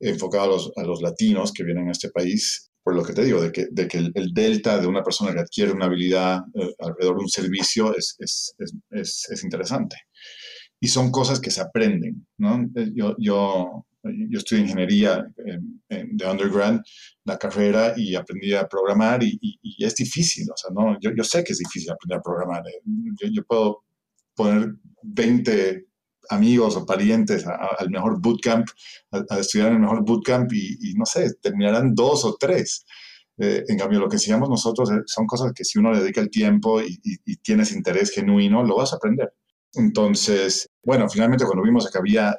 enfocado 0.00 0.44
a 0.44 0.48
los, 0.48 0.72
a 0.76 0.82
los, 0.82 1.02
latinos 1.02 1.52
que 1.52 1.62
vienen 1.62 1.88
a 1.88 1.92
este 1.92 2.08
país, 2.08 2.70
por 2.82 2.94
lo 2.94 3.02
que 3.02 3.12
te 3.12 3.22
digo, 3.22 3.42
de 3.42 3.52
que, 3.52 3.66
de 3.70 3.86
que 3.86 3.98
el, 3.98 4.32
delta 4.32 4.78
de 4.78 4.86
una 4.86 5.02
persona 5.02 5.34
que 5.34 5.40
adquiere 5.40 5.72
una 5.72 5.84
habilidad 5.84 6.40
alrededor 6.78 7.18
de 7.18 7.22
un 7.22 7.28
servicio 7.28 7.94
es, 7.94 8.16
es, 8.18 8.54
es, 8.90 9.28
es 9.30 9.44
interesante 9.44 9.96
y 10.80 10.88
son 10.88 11.10
cosas 11.10 11.40
que 11.40 11.50
se 11.50 11.60
aprenden, 11.60 12.26
¿no? 12.38 12.66
Eh, 12.74 12.90
yo, 12.94 13.14
yo, 13.18 13.86
yo 14.02 14.38
estudié 14.38 14.62
ingeniería 14.62 15.26
de 15.88 16.26
undergrad, 16.26 16.80
la 17.24 17.38
carrera, 17.38 17.92
y 17.96 18.14
aprendí 18.14 18.54
a 18.54 18.66
programar 18.66 19.22
y, 19.22 19.38
es 19.78 19.94
difícil, 19.94 20.46
¿no? 20.74 20.98
Yo, 21.00 21.10
yo, 21.14 21.24
sé 21.24 21.44
que 21.44 21.52
es 21.52 21.58
difícil 21.58 21.90
aprender 21.90 22.18
a 22.18 22.22
programar. 22.22 22.62
Eh. 22.66 22.80
Yo, 23.30 23.42
puedo 23.44 23.84
poner 24.34 24.74
20 25.02 25.86
amigos 26.30 26.76
o 26.76 26.86
parientes 26.86 27.44
al 27.46 27.90
mejor 27.90 28.20
bootcamp, 28.20 28.66
a, 29.10 29.38
estudiar 29.38 29.68
en 29.68 29.74
el 29.74 29.80
mejor 29.80 30.04
bootcamp 30.04 30.50
y, 30.52 30.94
no 30.96 31.04
sé, 31.04 31.34
terminarán 31.42 31.94
dos 31.94 32.24
o 32.24 32.36
tres. 32.38 32.86
Eh, 33.38 33.64
en 33.68 33.78
cambio, 33.78 34.00
lo 34.00 34.08
que 34.08 34.18
sigamos 34.18 34.48
nosotros 34.48 34.90
son 35.06 35.26
cosas 35.26 35.52
que 35.54 35.64
si 35.64 35.78
uno 35.78 35.92
le 35.92 36.00
dedica 36.00 36.20
el 36.20 36.30
tiempo 36.30 36.80
y, 36.80 36.98
tienes 37.42 37.72
interés 37.72 38.12
genuino, 38.12 38.62
lo 38.62 38.76
vas 38.76 38.92
a 38.92 38.96
aprender. 38.96 39.32
Entonces, 39.74 40.68
bueno, 40.82 41.08
finalmente 41.08 41.44
cuando 41.44 41.62
vimos 41.62 41.90
que 41.90 41.98
había 41.98 42.36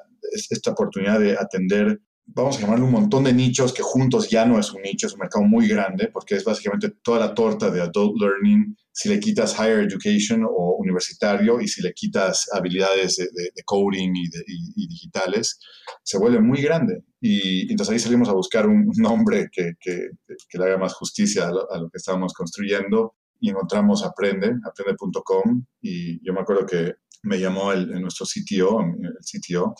esta 0.50 0.72
oportunidad 0.72 1.20
de 1.20 1.38
atender, 1.38 2.00
vamos 2.26 2.58
a 2.58 2.62
llamarlo 2.62 2.86
un 2.86 2.92
montón 2.92 3.24
de 3.24 3.34
nichos 3.34 3.74
que 3.74 3.82
juntos 3.82 4.30
ya 4.30 4.46
no 4.46 4.60
es 4.60 4.72
un 4.72 4.82
nicho, 4.82 5.08
es 5.08 5.14
un 5.14 5.20
mercado 5.20 5.46
muy 5.46 5.68
grande 5.68 6.10
porque 6.12 6.36
es 6.36 6.44
básicamente 6.44 6.90
toda 7.04 7.20
la 7.20 7.34
torta 7.34 7.70
de 7.70 7.82
adult 7.82 8.20
learning, 8.20 8.76
si 8.92 9.10
le 9.10 9.20
quitas 9.20 9.56
higher 9.58 9.80
education 9.80 10.44
o 10.44 10.76
universitario 10.80 11.60
y 11.62 11.68
si 11.68 11.82
le 11.82 11.94
quitas 11.94 12.48
habilidades 12.54 13.18
de, 13.18 13.64
coding 13.66 14.14
y, 14.16 14.88
digitales, 14.88 15.60
se 16.04 16.18
vuelve 16.18 16.42
muy 16.42 16.62
grande. 16.62 17.04
Y, 17.20 17.70
entonces 17.72 17.94
ahí 17.94 18.00
salimos 18.00 18.30
a 18.30 18.34
buscar 18.34 18.68
un, 18.68 18.90
nombre 18.98 19.50
que, 19.52 19.74
que, 19.80 20.10
le 20.54 20.64
haga 20.64 20.78
más 20.78 20.94
justicia 20.94 21.48
a 21.48 21.52
lo, 21.52 21.72
a 21.72 21.78
lo 21.78 21.90
que 21.90 21.98
estábamos 21.98 22.34
construyendo 22.34 23.16
y 23.40 23.50
encontramos 23.50 24.04
Aprende, 24.04 24.54
aprende.com, 24.64 25.66
y 25.82 26.24
yo 26.24 26.32
me 26.32 26.42
acuerdo 26.42 26.66
que 26.66 26.94
me 27.24 27.40
llamó 27.40 27.72
el, 27.72 28.02
nuestro 28.02 28.26
CTO, 28.26 28.82
el 28.82 29.18
CTO, 29.20 29.76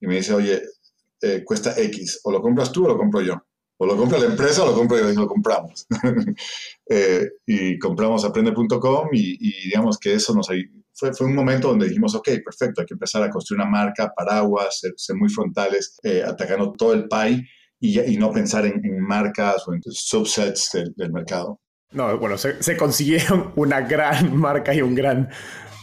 y 0.00 0.06
me 0.06 0.16
dice, 0.16 0.34
oye, 0.34 0.62
eh, 1.22 1.42
cuesta 1.44 1.74
X, 1.76 2.20
o 2.24 2.30
lo 2.30 2.40
compras 2.42 2.70
tú 2.70 2.84
o 2.84 2.88
lo 2.88 2.98
compro 2.98 3.20
yo. 3.20 3.42
O 3.78 3.84
lo 3.84 3.96
compra 3.96 4.18
la 4.18 4.26
empresa 4.26 4.62
o 4.62 4.66
lo 4.66 4.74
compro 4.74 4.98
yo 4.98 5.10
y 5.10 5.14
lo 5.14 5.26
compramos. 5.26 5.86
Eh, 6.88 7.28
y 7.44 7.80
compramos 7.80 8.24
aprende.com 8.24 9.08
y, 9.10 9.64
digamos 9.64 9.98
que 9.98 10.14
eso 10.14 10.32
nos 10.32 10.46
fue, 10.92 11.12
fue 11.12 11.26
un 11.26 11.34
momento 11.34 11.66
donde 11.66 11.88
dijimos, 11.88 12.14
ok, 12.14 12.28
perfecto, 12.44 12.80
hay 12.80 12.86
que 12.86 12.94
empezar 12.94 13.24
a 13.24 13.28
construir 13.28 13.60
una 13.60 13.68
marca, 13.68 14.12
paraguas, 14.16 14.80
ser, 14.96 15.16
muy 15.16 15.28
frontales, 15.28 15.98
eh, 16.04 16.22
atacando 16.24 16.70
todo 16.70 16.92
el 16.92 17.08
pie 17.08 17.44
y, 17.80 18.00
y 18.00 18.16
no 18.18 18.30
pensar 18.30 18.66
en, 18.66 18.80
marcas 19.00 19.66
o 19.66 19.74
en 19.74 19.82
subsets 19.82 20.70
del, 20.74 20.94
del 20.94 21.12
mercado. 21.12 21.60
No, 21.90 22.16
bueno, 22.18 22.38
se, 22.38 22.62
se, 22.62 22.76
consiguieron 22.76 23.52
una 23.56 23.80
gran 23.80 24.36
marca 24.38 24.72
y 24.72 24.82
un 24.82 24.94
gran 24.94 25.28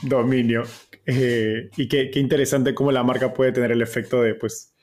dominio. 0.04 0.64
Eh, 1.06 1.70
y 1.76 1.88
qué, 1.88 2.12
interesante 2.16 2.74
cómo 2.74 2.92
la 2.92 3.04
marca 3.04 3.34
puede 3.34 3.52
tener 3.52 3.72
el 3.72 3.82
efecto 3.82 4.22
de, 4.22 4.36
pues, 4.36 4.74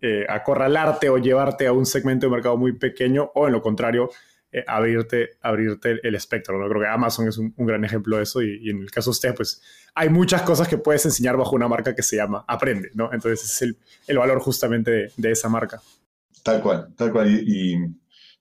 eh, 0.00 0.24
acorralarte 0.28 1.08
o 1.08 1.18
llevarte 1.18 1.66
a 1.66 1.72
un 1.72 1.86
segmento 1.86 2.26
de 2.26 2.32
mercado 2.32 2.56
muy 2.56 2.72
pequeño 2.72 3.30
o, 3.34 3.46
en 3.46 3.52
lo 3.52 3.62
contrario, 3.62 4.10
eh, 4.52 4.64
abrirte, 4.66 5.30
abrirte 5.42 6.00
el 6.02 6.14
espectro. 6.14 6.58
¿no? 6.58 6.68
Creo 6.68 6.82
que 6.82 6.88
Amazon 6.88 7.28
es 7.28 7.38
un, 7.38 7.54
gran 7.56 7.84
ejemplo 7.84 8.16
de 8.16 8.24
eso 8.24 8.42
y, 8.42 8.68
en 8.68 8.82
el 8.82 8.90
caso 8.90 9.10
de 9.10 9.12
usted, 9.12 9.34
pues, 9.34 9.62
hay 9.94 10.08
muchas 10.08 10.42
cosas 10.42 10.66
que 10.66 10.78
puedes 10.78 11.04
enseñar 11.04 11.36
bajo 11.36 11.54
una 11.54 11.68
marca 11.68 11.94
que 11.94 12.02
se 12.02 12.16
llama 12.16 12.44
Aprende, 12.48 12.90
¿no? 12.94 13.12
Entonces, 13.12 13.44
es 13.44 13.62
el, 13.62 13.78
el 14.06 14.18
valor 14.18 14.40
justamente 14.40 15.12
de, 15.16 15.30
esa 15.30 15.48
marca. 15.48 15.80
Tal 16.42 16.62
cual, 16.62 16.88
tal 16.96 17.12
cual. 17.12 17.30
Y, 17.30 17.76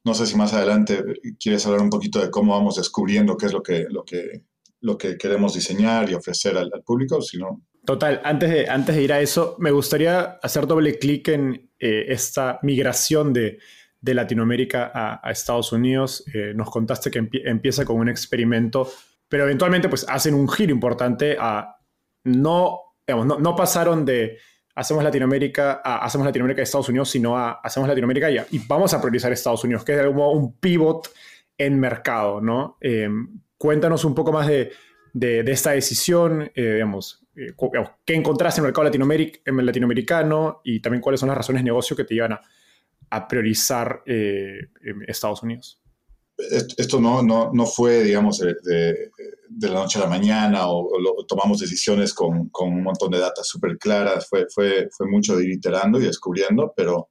no 0.01 0.13
sé 0.13 0.25
si 0.25 0.37
más 0.37 0.53
adelante 0.53 1.03
quieres 1.39 1.65
hablar 1.65 1.81
un 1.81 1.89
poquito 1.89 2.21
de 2.21 2.31
cómo 2.31 2.53
vamos 2.53 2.77
descubriendo 2.77 3.35
qué 3.35 3.47
es 3.47 3.53
lo 3.53 3.61
que, 3.61 3.85
lo 3.89 4.05
que 4.05 4.43
lo 4.81 4.97
que 4.97 5.17
queremos 5.17 5.53
diseñar 5.53 6.09
y 6.09 6.13
ofrecer 6.13 6.57
al, 6.57 6.71
público, 6.85 7.21
sino... 7.21 7.61
Total, 7.85 8.21
antes 8.23 8.49
de, 8.49 8.69
antes 8.69 8.95
de 8.95 9.01
ir 9.01 9.13
a 9.13 9.21
eso, 9.21 9.55
me 9.59 9.71
gustaría 9.71 10.39
hacer 10.41 10.67
doble 10.67 10.99
clic 10.99 11.27
en 11.29 11.71
eh, 11.79 12.05
esta 12.09 12.59
migración 12.61 13.33
de, 13.33 13.59
de 14.01 14.13
Latinoamérica 14.13 14.91
a, 14.93 15.31
Estados 15.31 15.71
Unidos. 15.71 16.23
Eh, 16.33 16.53
nos 16.55 16.69
contaste 16.69 17.09
que 17.09 17.27
empieza 17.45 17.85
con 17.85 17.97
un 17.97 18.09
experimento, 18.09 18.91
pero 19.27 19.43
eventualmente 19.43 19.89
pues 19.89 20.05
hacen 20.07 20.33
un 20.33 20.47
giro 20.47 20.71
importante 20.71 21.37
a 21.39 21.77
no, 22.25 22.79
digamos, 23.07 23.25
no, 23.25 23.39
no 23.39 23.55
pasaron 23.55 24.05
de 24.05 24.37
hacemos 24.75 25.03
Latinoamérica, 25.03 25.81
a, 25.83 26.05
hacemos 26.05 26.25
Latinoamérica 26.25 26.61
y 26.61 26.63
Estados 26.63 26.89
Unidos, 26.89 27.09
sino 27.09 27.37
a 27.37 27.59
hacemos 27.63 27.89
Latinoamérica 27.89 28.29
y, 28.29 28.37
y 28.51 28.59
vamos 28.67 28.93
a 28.93 29.01
priorizar 29.01 29.31
Estados 29.31 29.63
Unidos, 29.63 29.83
que 29.83 29.93
es 29.93 29.97
de 29.97 30.03
algún 30.03 30.17
modo 30.17 30.31
un 30.31 30.57
pivot 30.57 31.09
en 31.57 31.79
mercado, 31.79 32.39
¿no? 32.39 32.77
Eh, 32.79 33.09
Cuéntanos 33.59 34.05
un 34.05 34.15
poco 34.15 34.31
más 34.31 34.47
de, 34.47 34.71
esta 35.51 35.71
decisión, 35.71 36.49
eh, 36.55 36.75
digamos, 36.75 37.25
eh, 37.35 37.53
qué 38.05 38.15
encontraste 38.15 38.61
en 38.61 38.65
el 38.65 38.71
mercado 38.71 38.89
latinoamericano 39.45 40.61
y 40.63 40.79
también 40.79 41.01
cuáles 41.01 41.19
son 41.19 41.27
las 41.27 41.37
razones 41.37 41.59
de 41.59 41.65
negocio 41.65 41.93
que 41.93 42.05
te 42.05 42.13
llevan 42.13 42.39
a, 43.09 43.27
priorizar 43.27 44.01
eh, 44.05 44.69
Estados 45.07 45.43
Unidos. 45.43 45.81
Esto 46.37 47.01
no, 47.01 47.21
no, 47.21 47.51
no 47.53 47.65
fue, 47.65 48.01
digamos, 48.01 48.39
de, 48.39 49.11
la 49.59 49.73
noche 49.73 49.99
a 49.99 50.03
la 50.03 50.07
mañana 50.07 50.69
o, 50.69 50.89
tomamos 51.27 51.59
decisiones 51.59 52.13
con, 52.13 52.49
un 52.57 52.81
montón 52.81 53.11
de 53.11 53.19
datos 53.19 53.45
súper 53.45 53.77
claras, 53.77 54.29
fue, 54.29 54.45
fue, 54.49 54.87
fue 54.95 55.05
mucho 55.05 55.35
de 55.35 55.43
ir 55.43 55.51
iterando 55.51 55.99
y 55.99 56.05
descubriendo, 56.05 56.73
pero 56.77 57.09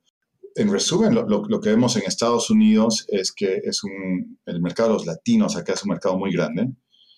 en 0.59 0.73
resumen, 0.73 1.15
lo, 1.15 1.61
que 1.61 1.71
vemos 1.71 1.97
en 1.97 2.03
Estados 2.03 2.51
Unidos 2.51 3.07
es 3.09 3.33
que 3.33 3.61
es 3.63 3.85
un, 3.85 4.39
el 4.45 4.61
mercado 4.61 4.89
de 4.89 4.95
los 4.95 5.07
latinos 5.07 5.57
acá 5.57 5.75
es 5.75 5.85
un 5.85 5.91
mercado 5.91 6.19
muy 6.19 6.33
grande. 6.33 6.69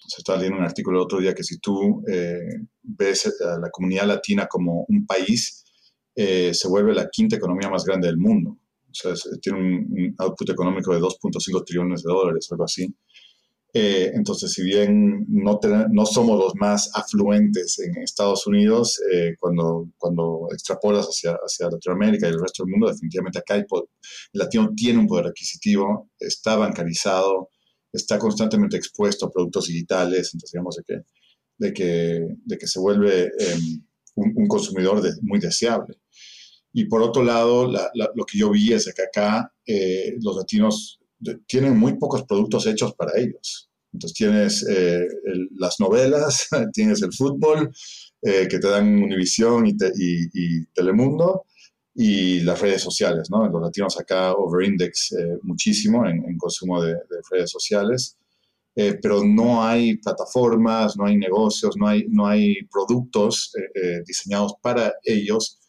Se 0.06 0.18
estaba 0.18 0.38
leyendo 0.38 0.59
un 0.59 0.64
artículo 0.64 0.99
el 0.99 1.04
otro 1.04 1.20
día 1.20 1.35
que 1.35 1.42
si 1.42 1.59
tú 1.59 2.02
eh, 2.06 2.38
ves 2.82 3.32
a 3.40 3.59
la 3.59 3.70
comunidad 3.70 4.06
latina 4.06 4.47
como 4.47 4.85
un 4.88 5.06
país, 5.06 5.64
eh, 6.14 6.52
se 6.52 6.68
vuelve 6.68 6.94
la 6.94 7.09
quinta 7.09 7.37
economía 7.37 7.70
más 7.70 7.85
grande 7.85 8.09
del 8.09 8.18
mundo. 8.18 8.59
O 8.90 8.92
sea, 8.92 9.14
tiene 9.40 9.59
un, 9.59 9.66
un 9.90 10.14
output 10.18 10.50
económico 10.50 10.92
de 10.92 11.00
2.5 11.00 11.64
trillones 11.64 12.02
de 12.02 12.12
dólares, 12.12 12.49
algo 12.50 12.64
así. 12.64 12.94
Eh, 13.72 14.10
entonces, 14.14 14.52
si 14.52 14.62
bien 14.62 15.26
no, 15.28 15.60
no 15.90 16.06
somos 16.06 16.38
los 16.38 16.54
más 16.56 16.90
afluentes 16.94 17.78
en 17.78 18.02
Estados 18.02 18.46
Unidos, 18.46 19.00
eh, 19.12 19.36
cuando, 19.38 19.88
cuando 19.96 20.48
extrapolas 20.52 21.06
hacia, 21.06 21.34
hacia 21.34 21.70
Latinoamérica 21.70 22.26
y 22.26 22.30
el 22.30 22.40
resto 22.40 22.64
del 22.64 22.72
mundo, 22.72 22.88
definitivamente 22.88 23.38
acá 23.38 23.54
el, 23.54 23.66
latino 24.32 24.72
tiene 24.74 24.98
un 24.98 25.06
poder 25.06 25.26
adquisitivo, 25.26 26.10
está 26.18 26.56
bancarizado, 26.56 27.50
está 27.92 28.18
constantemente 28.18 28.76
expuesto 28.76 29.26
a 29.26 29.30
productos 29.30 29.68
digitales, 29.68 30.30
entonces 30.34 30.52
digamos 30.52 30.76
de 30.76 30.82
que, 30.84 31.02
de 31.58 31.72
que, 31.72 32.36
de 32.44 32.58
que 32.58 32.66
se 32.66 32.80
vuelve 32.80 33.30
em, 33.38 33.84
un, 34.16 34.48
consumidor 34.48 35.00
muy 35.22 35.38
deseable. 35.38 35.96
Y 36.72 36.86
por 36.86 37.02
otro 37.02 37.22
lado, 37.22 37.66
lo 37.68 38.24
que 38.24 38.38
yo 38.38 38.50
vi 38.50 38.72
es 38.72 38.92
que 38.94 39.02
acá 39.02 39.52
eh, 39.66 40.14
los 40.20 40.36
latinos 40.36 41.00
tienen 41.46 41.76
muy 41.76 41.98
pocos 41.98 42.24
productos 42.24 42.66
hechos 42.66 42.94
para 42.94 43.18
ellos. 43.18 43.70
Entonces 43.92 44.16
tienes 44.16 44.66
eh, 44.68 45.06
las 45.56 45.80
novelas, 45.80 46.48
tienes 46.72 47.02
el 47.02 47.12
fútbol, 47.12 47.72
eh, 48.22 48.46
que 48.48 48.58
te 48.58 48.68
dan 48.68 49.02
Univisión 49.02 49.66
y, 49.66 49.74
y, 49.94 50.64
Telemundo, 50.66 51.46
y 51.94 52.40
las 52.40 52.60
redes 52.60 52.82
sociales, 52.82 53.28
¿no? 53.30 53.48
Los 53.48 53.62
latinos 53.62 53.98
acá 53.98 54.32
overindex 54.34 55.14
muchísimo 55.42 56.06
en, 56.06 56.38
consumo 56.38 56.82
de, 56.82 56.96
redes 57.30 57.50
sociales. 57.50 58.16
pero 58.74 59.24
no 59.24 59.62
hay 59.62 59.96
plataformas, 59.96 60.96
no 60.96 61.06
hay 61.06 61.16
negocios, 61.16 61.76
no 61.76 61.88
hay, 61.88 62.06
no 62.08 62.26
hay 62.26 62.62
productos 62.70 63.52
diseñados 64.06 64.54
para 64.62 64.94
ellos 65.02 65.60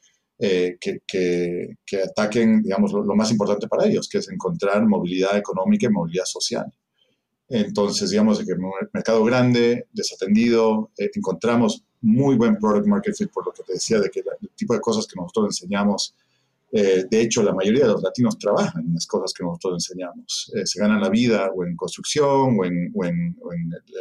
eh, 0.44 0.80
que, 0.80 2.02
ataquen, 2.04 2.64
digamos, 2.64 2.92
lo, 2.94 3.16
más 3.16 3.30
importante 3.30 3.68
para 3.68 3.86
ellos, 3.86 4.10
que 4.10 4.18
es 4.18 4.28
encontrar 4.28 4.84
movilidad 4.88 5.38
económica 5.38 5.86
y 5.86 5.90
movilidad 5.90 6.26
social. 6.26 6.66
Entonces, 7.48 8.10
digamos, 8.10 8.44
que 8.44 8.54
un 8.54 8.72
mercado 8.92 9.24
grande, 9.24 9.86
desatendido, 9.94 10.90
eh, 10.98 11.12
encontramos 11.14 11.84
muy 12.02 12.38
buen 12.38 12.58
product 12.58 12.88
market 12.88 13.16
fit, 13.16 13.30
por 13.32 13.46
lo 13.46 13.52
que 13.52 13.62
te 13.62 13.74
decía, 13.74 14.00
de 14.00 14.10
que 14.10 14.22
el 14.22 14.50
tipo 14.56 14.74
de 14.74 14.80
cosas 14.80 15.06
que 15.06 15.14
nosotros 15.16 15.46
enseñamos, 15.50 16.16
eh, 16.72 17.06
de 17.08 17.22
hecho, 17.22 17.44
la 17.44 17.54
mayoría 17.54 17.84
de 17.86 17.92
los 17.92 18.02
latinos 18.02 18.40
trabajan 18.40 18.84
en 18.84 18.96
las 18.96 19.06
cosas 19.06 19.34
que 19.34 19.44
nosotros 19.44 19.74
enseñamos. 19.76 20.52
se 20.64 20.80
ganan 20.80 21.02
la 21.02 21.10
vida 21.10 21.52
o 21.54 21.64
en 21.64 21.76
construcción 21.76 22.58
o 22.60 22.66
en, 22.66 22.92
o 22.96 23.06
en, 23.06 23.36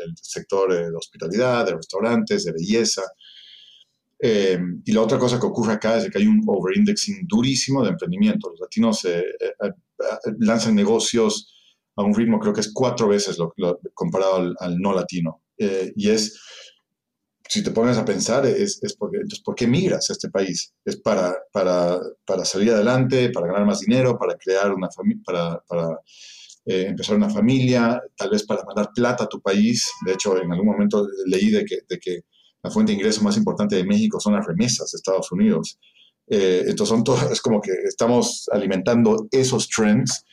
el, 0.06 0.16
sector 0.16 0.72
de 0.72 0.96
hospitalidad, 0.96 1.66
de 1.66 1.74
restaurantes, 1.74 2.44
de 2.44 2.52
belleza. 2.52 3.02
Eh, 4.22 4.58
y 4.84 4.92
la 4.92 5.00
otra 5.00 5.18
cosa 5.18 5.40
que 5.40 5.46
ocurre 5.46 5.72
acá 5.72 5.96
es 5.96 6.10
que 6.10 6.18
hay 6.18 6.26
un 6.26 6.42
overindexing 6.46 7.26
durísimo 7.26 7.82
de 7.82 7.90
emprendimiento. 7.90 8.50
Los 8.50 8.60
latinos 8.60 9.04
eh, 9.06 9.24
eh, 9.40 9.70
lanzan 10.40 10.74
negocios 10.74 11.54
a 11.96 12.02
un 12.02 12.14
ritmo 12.14 12.38
creo 12.38 12.52
que 12.52 12.60
es 12.60 12.72
cuatro 12.72 13.08
veces 13.08 13.38
lo, 13.38 13.52
comparado 13.94 14.54
al, 14.58 14.78
no 14.78 14.92
latino. 14.92 15.42
y 15.58 16.08
es, 16.10 16.38
si 17.48 17.62
te 17.62 17.72
pones 17.72 17.98
a 17.98 18.04
pensar, 18.04 18.46
es, 18.46 18.82
es, 18.82 18.94
porque, 18.96 19.16
entonces, 19.16 19.40
¿por 19.40 19.54
qué 19.54 19.66
migras 19.66 20.08
a 20.08 20.12
este 20.12 20.30
país? 20.30 20.72
¿Es 20.84 20.96
para, 20.96 21.34
para, 21.52 21.98
para 22.24 22.44
salir 22.44 22.70
adelante, 22.70 23.30
para 23.30 23.48
ganar 23.48 23.66
más 23.66 23.80
dinero, 23.80 24.18
para 24.18 24.36
crear 24.36 24.72
una 24.72 24.88
familia, 24.90 25.22
para, 25.26 25.60
para 25.66 25.98
empezar 26.64 27.16
una 27.16 27.28
familia, 27.28 28.00
tal 28.16 28.30
vez 28.30 28.44
para 28.44 28.64
mandar 28.64 28.90
plata 28.94 29.24
a 29.24 29.28
tu 29.28 29.40
país? 29.40 29.90
De 30.06 30.12
hecho, 30.12 30.40
en 30.40 30.52
algún 30.52 30.68
momento 30.68 31.06
leí 31.26 31.50
de 31.50 31.64
que, 31.64 31.80
de 31.88 31.98
que 31.98 32.20
la 32.62 32.70
fuente 32.70 32.92
de 32.92 32.98
ingreso 32.98 33.22
más 33.22 33.36
importante 33.36 33.76
de 33.76 33.84
México 33.84 34.20
son 34.20 34.34
las 34.34 34.46
remesas 34.46 34.90
de 34.90 34.96
Estados 34.96 35.30
Unidos. 35.32 35.78
Eh, 36.28 36.64
entonces 36.66 36.88
son 36.88 37.04
todos, 37.04 37.30
es 37.30 37.40
como 37.40 37.60
que 37.60 37.72
estamos 37.84 38.48
alimentando 38.52 39.26
esos 39.30 39.68
trends 39.68 40.24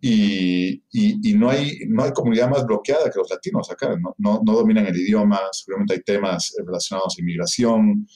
y, 0.00 0.82
y, 0.92 1.34
no, 1.34 1.50
hay, 1.50 1.80
no 1.88 2.04
hay 2.04 2.12
comunidad 2.12 2.48
más 2.48 2.64
bloqueada 2.64 3.10
que 3.10 3.18
los 3.18 3.28
latinos 3.28 3.70
acá, 3.70 3.96
no, 4.00 4.14
no, 4.18 4.40
no 4.44 4.52
dominan 4.52 4.86
el 4.86 4.96
idioma, 4.96 5.40
seguramente 5.50 5.94
hay 5.94 6.02
temas 6.02 6.54
relacionados 6.64 7.16
a 7.16 7.20
inmigración. 7.20 8.06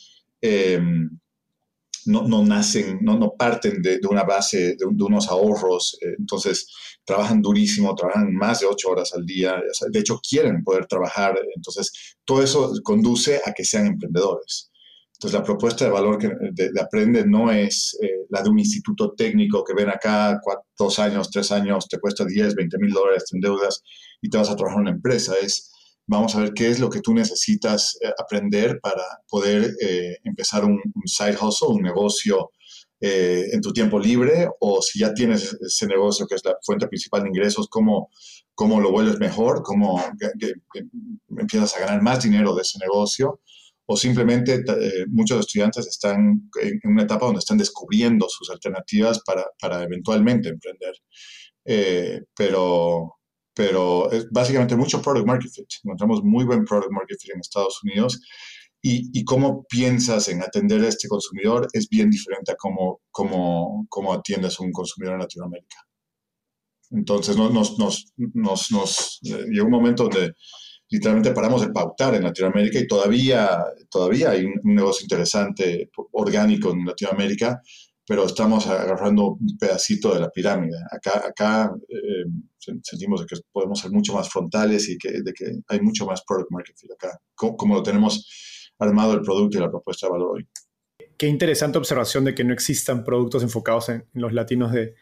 Eh, 0.41 0.81
no, 2.07 2.27
no 2.27 2.45
nacen, 2.45 2.99
no, 3.03 3.19
no 3.19 3.35
parten 3.37 3.83
de, 3.83 3.99
de 3.99 4.07
una 4.09 4.25
base, 4.25 4.77
de, 4.77 4.85
unos 4.87 5.29
ahorros, 5.29 5.99
eh, 6.01 6.15
entonces 6.19 6.67
trabajan 7.05 7.43
durísimo, 7.43 7.95
trabajan 7.95 8.35
más 8.35 8.61
de 8.61 8.67
ocho 8.67 8.91
horas 8.91 9.13
al 9.15 9.25
día, 9.25 9.61
de 9.91 9.99
hecho 9.99 10.21
quieren 10.27 10.63
poder 10.63 10.87
trabajar, 10.87 11.39
entonces 11.55 12.17
todo 12.25 12.43
eso 12.43 12.73
conduce 12.83 13.41
a 13.45 13.53
que 13.53 13.65
sean 13.65 13.87
emprendedores. 13.87 14.71
Entonces 15.15 15.39
la 15.39 15.45
propuesta 15.45 15.85
de 15.85 15.91
valor 15.93 16.19
que, 16.19 16.29
de, 16.53 16.81
Aprende 16.81 17.25
no 17.25 17.53
es 17.53 17.97
eh, 18.03 18.27
la 18.29 18.43
de 18.43 18.51
un 18.51 18.59
instituto 18.59 19.13
técnico 19.17 19.63
que 19.63 19.75
ven 19.75 19.89
acá 19.89 20.41
dos 20.77 20.99
años, 20.99 21.31
tres 21.31 21.53
años, 21.53 21.87
te 21.89 22.01
cuesta 22.01 22.25
10, 22.25 22.57
20 22.57 22.79
mil 22.79 22.93
dólares 22.93 23.25
en 23.33 23.41
deudas 23.41 23.83
y 24.21 24.29
te 24.29 24.39
vas 24.39 24.51
a 24.51 24.57
trabajar 24.57 24.79
en 24.79 24.89
una 24.89 24.97
empresa, 24.97 25.35
es 25.41 25.72
vamos 26.07 26.35
a 26.35 26.41
ver 26.41 26.53
qué 26.55 26.69
es 26.69 26.81
lo 26.81 26.91
que 26.91 27.01
tú 27.01 27.15
necesitas 27.15 27.99
eh, 28.03 28.11
aprender 28.19 28.81
para 28.81 29.03
poder 29.29 29.75
eh, 29.81 30.19
empezar 30.25 30.65
un, 30.65 30.81
side 31.05 31.37
hustle, 31.41 31.69
un 31.69 31.83
negocio 31.83 32.51
eh, 33.01 33.47
en 33.53 33.61
tu 33.61 33.73
tiempo 33.73 33.99
libre, 33.99 34.49
o 34.61 34.81
si 34.81 35.01
ya 35.01 35.13
tienes 35.13 35.57
ese 35.61 35.87
negocio 35.87 36.27
que 36.27 36.37
es 36.37 36.45
la 36.45 36.57
fuente 36.63 36.87
principal 36.89 37.23
de 37.23 37.29
ingresos, 37.29 37.69
cómo, 37.69 38.11
cómo 38.55 38.81
lo 38.81 38.91
vuelves 38.91 39.19
mejor, 39.19 39.63
cómo 39.63 40.03
empiezas 41.37 41.77
a 41.77 41.81
ganar 41.81 42.03
más 42.03 42.23
dinero 42.23 42.55
de 42.55 42.63
ese 42.63 42.79
negocio, 42.79 43.41
o 43.87 43.97
simplemente 43.97 44.63
muchos 45.09 45.41
estudiantes 45.41 45.87
están 45.89 46.49
en, 46.63 46.81
una 46.85 47.03
etapa 47.03 47.27
donde 47.27 47.41
están 47.41 47.59
descubriendo 47.59 48.29
sus 48.29 48.49
alternativas 48.51 49.21
para, 49.27 49.45
para 49.61 49.83
eventualmente 49.83 50.49
emprender. 50.49 50.95
pero, 52.37 53.17
pero 53.55 54.11
es 54.11 54.31
básicamente 54.31 54.77
mucho 54.77 55.03
product 55.03 55.27
market 55.27 55.51
fit. 55.51 55.69
Encontramos 55.85 56.23
muy 56.23 56.45
buen 56.45 56.65
product 56.65 56.91
market 56.91 57.19
fit 57.21 57.33
en 57.35 57.41
Estados 57.41 57.81
Unidos 57.83 58.21
y, 58.81 59.11
y 59.19 59.25
cómo 59.25 59.65
piensas 59.69 60.29
en 60.29 60.43
atender 60.43 60.83
a 60.83 60.89
este 60.89 61.09
consumidor 61.09 61.69
es 61.73 61.89
bien 61.89 62.11
diferente 62.11 62.53
a 62.53 62.57
cómo, 62.57 63.01
cómo, 63.11 63.87
cómo 63.89 64.13
atiendes 64.13 64.59
a 64.59 64.65
un 64.65 64.73
consumidor 64.73 65.15
en 65.15 65.21
Latinoamérica. 65.21 65.77
Entonces 66.91 67.37
nos, 67.37 67.53
nos, 67.53 67.79
nos, 68.35 68.71
nos, 68.71 69.21
eh, 69.23 69.47
llegó 69.51 69.67
un 69.67 69.73
momento 69.73 70.05
donde 70.05 70.33
literalmente 70.91 71.31
paramos 71.33 71.63
de 71.63 71.73
pautar 71.73 72.15
en 72.15 72.25
Latinoamérica 72.25 72.79
y 72.79 72.87
todavía, 72.87 73.65
todavía 73.89 74.31
hay 74.31 74.45
un, 74.45 74.55
un 74.63 74.75
negocio 74.75 75.05
interesante 75.05 75.91
orgánico 76.13 76.71
en 76.71 76.85
Latinoamérica, 76.85 77.63
pero 78.07 78.27
estamos 78.27 78.67
agarrando 78.67 79.37
un 79.41 79.59
pedacito 79.59 80.13
de 80.13 80.21
la 80.21 80.31
pirámide. 80.31 80.77
Acá, 80.91 81.23
acá 81.27 81.73
eh, 81.89 82.25
sentimos 82.83 83.25
que 83.27 83.37
podemos 83.53 83.79
ser 83.81 83.91
mucho 83.91 84.15
más 84.15 84.29
frontales 84.29 84.89
y 84.89 84.99
que, 84.99 85.23
de 85.23 85.33
que 85.33 85.53
hay 85.69 85.81
mucho 85.81 86.07
más 86.07 86.23
product 86.27 86.51
market 86.51 86.77
fit 86.77 86.91
acá, 86.93 87.19
como, 87.35 87.75
lo 87.75 87.83
tenemos 87.83 88.71
armado 88.79 89.15
el 89.15 89.23
producto 89.23 89.59
y 89.59 89.61
la 89.61 89.71
propuesta 89.71 90.07
de 90.07 90.13
valor 90.13 90.37
hoy. 90.37 90.49
Qué 91.17 91.29
interesante 91.29 91.79
observación 91.79 92.25
de 92.25 92.35
que 92.35 92.43
no 92.43 92.53
existan 92.53 93.05
productos 93.05 93.43
enfocados 93.43 93.89
en, 93.89 94.05
los 94.15 94.33
latinos 94.33 94.73
de, 94.73 94.95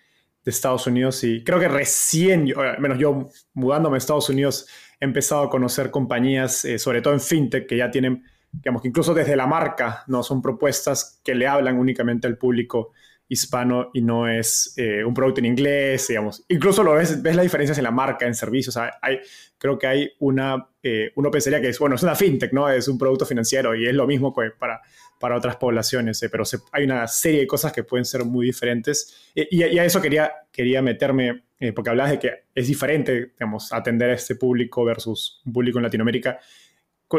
Estados 0.42 0.86
Unidos 0.88 1.22
y 1.22 1.44
creo 1.44 1.60
que 1.60 1.68
recién, 1.68 2.52
al 2.58 2.80
menos 2.80 2.98
yo 2.98 3.28
mudándome 3.52 3.96
a 3.96 3.98
Estados 3.98 4.30
Unidos, 4.30 4.66
he 4.98 5.04
empezado 5.04 5.42
a 5.42 5.50
conocer 5.50 5.92
compañías, 5.92 6.64
eh, 6.64 6.78
sobre 6.78 7.02
todo 7.02 7.14
en 7.14 7.20
fintech, 7.20 7.68
que 7.68 7.76
ya 7.76 7.88
tienen 7.90 8.24
digamos 8.52 8.82
que 8.82 8.88
incluso 8.88 9.14
desde 9.14 9.36
la 9.36 9.46
marca, 9.46 10.04
¿no? 10.06 10.22
Son 10.22 10.42
propuestas 10.42 11.20
que 11.24 11.34
le 11.34 11.46
hablan 11.46 11.78
únicamente 11.78 12.26
al 12.26 12.36
público 12.36 12.92
hispano 13.30 13.90
y 13.94 14.02
no 14.02 14.28
es 14.28 14.74
eh, 14.76 15.04
un 15.04 15.14
producto 15.14 15.38
en 15.38 15.46
inglés, 15.46 16.08
digamos. 16.08 16.44
Incluso 16.48 16.82
lo 16.82 16.94
ves, 16.94 17.22
ves 17.22 17.36
las 17.36 17.44
diferencias 17.44 17.78
en 17.78 17.84
la 17.84 17.92
marca, 17.92 18.26
en 18.26 18.34
servicios. 18.34 18.76
hay, 18.76 19.20
creo 19.56 19.78
que 19.78 19.86
hay 19.86 20.12
una, 20.18 20.68
eh, 20.82 21.12
uno 21.14 21.30
pensaría 21.30 21.60
que 21.60 21.68
es, 21.68 21.78
bueno, 21.78 21.94
es 21.94 22.02
una 22.02 22.16
fintech, 22.16 22.52
¿no? 22.52 22.68
Es 22.68 22.88
un 22.88 22.98
producto 22.98 23.24
financiero 23.24 23.76
y 23.76 23.86
es 23.86 23.94
lo 23.94 24.04
mismo 24.08 24.34
que 24.34 24.50
para, 24.58 24.80
para 25.20 25.36
otras 25.36 25.56
poblaciones, 25.56 26.20
eh, 26.24 26.28
pero 26.28 26.42
hay 26.72 26.84
una 26.84 27.06
serie 27.06 27.40
de 27.40 27.46
cosas 27.46 27.72
que 27.72 27.84
pueden 27.84 28.04
ser 28.04 28.24
muy 28.24 28.46
diferentes. 28.46 29.30
Y, 29.32 29.64
y 29.64 29.78
a 29.78 29.84
eso 29.84 30.02
quería, 30.02 30.32
quería 30.50 30.82
meterme, 30.82 31.44
porque 31.74 31.90
hablabas 31.90 32.12
de 32.12 32.18
que 32.18 32.32
es 32.52 32.66
diferente, 32.66 33.32
digamos, 33.38 33.72
atender 33.72 34.10
a 34.10 34.14
este 34.14 34.34
público 34.34 34.84
versus 34.84 35.40
un 35.44 35.52
público 35.52 35.78
en 35.78 35.84
Latinoamérica 35.84 36.40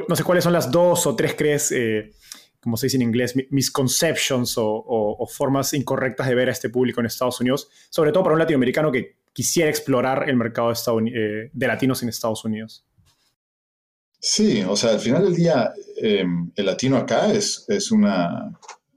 no 0.08 0.16
sé 0.16 0.24
cuáles 0.24 0.44
son 0.44 0.54
las 0.54 0.72
dos 0.72 1.06
o 1.06 1.16
tres, 1.16 1.36
crees, 1.38 1.72
eh, 1.72 2.14
como 2.60 2.78
se 2.78 2.86
dice 2.86 2.98
en 2.98 3.04
inglés, 3.04 3.36
misconceptions 3.50 4.56
o, 4.58 5.28
formas 5.30 5.74
incorrectas 5.74 6.28
de 6.28 6.36
ver 6.36 6.50
a 6.50 6.52
este 6.52 6.70
público 6.70 7.00
en 7.00 7.08
Estados 7.08 7.40
Unidos, 7.42 7.70
sobre 7.90 8.12
todo 8.12 8.24
para 8.24 8.34
un 8.34 8.40
latinoamericano 8.40 8.92
que 8.92 9.18
quisiera 9.34 9.70
explorar 9.70 10.30
el 10.30 10.36
mercado 10.36 10.72
de, 10.72 11.12
eh, 11.14 11.52
latinos 11.54 12.04
en 12.04 12.10
Estados 12.10 12.46
Unidos. 12.46 12.86
Sí, 14.20 14.62
o 14.62 14.76
sea, 14.76 14.92
al 14.92 15.00
final 15.00 15.24
del 15.24 15.36
día, 15.36 15.74
em, 15.98 16.52
el 16.56 16.66
latino 16.66 16.98
acá 16.98 17.32
es, 17.34 17.66
es 17.68 17.92
una, 17.92 18.52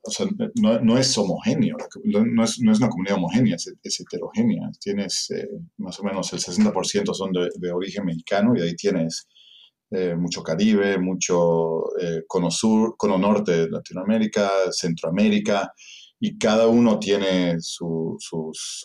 o 0.07 0.11
sea, 0.11 0.27
no, 0.57 0.99
es 0.99 1.17
homogéneo, 1.17 1.79
no 2.05 2.45
es, 2.45 2.61
no 2.61 2.73
es, 2.73 2.79
una 2.79 2.91
comunidad 2.91 3.17
homogénea, 3.17 3.57
es, 3.57 4.01
heterogénea. 4.01 4.71
Tienes 4.79 5.31
eh, 5.31 5.49
más 5.79 5.99
o 5.99 6.03
menos 6.03 6.31
el 6.35 6.41
60% 6.41 7.15
son 7.15 7.33
de, 7.33 7.73
origen 7.73 8.05
mexicano 8.05 8.55
y 8.55 8.61
ahí 8.61 8.77
tienes 8.77 9.27
eh, 9.91 10.15
mucho 10.17 10.43
Caribe, 10.43 10.99
mucho 10.99 11.97
eh, 11.99 12.25
cono 12.27 12.51
sur, 12.51 12.97
cono 12.97 13.19
norte 13.19 13.53
de 13.53 13.71
Latinoamérica, 13.71 14.51
Centroamérica, 14.71 15.73
y 16.19 16.39
cada 16.39 16.69
uno 16.69 16.99
tiene 16.99 17.57
sus 17.61 18.19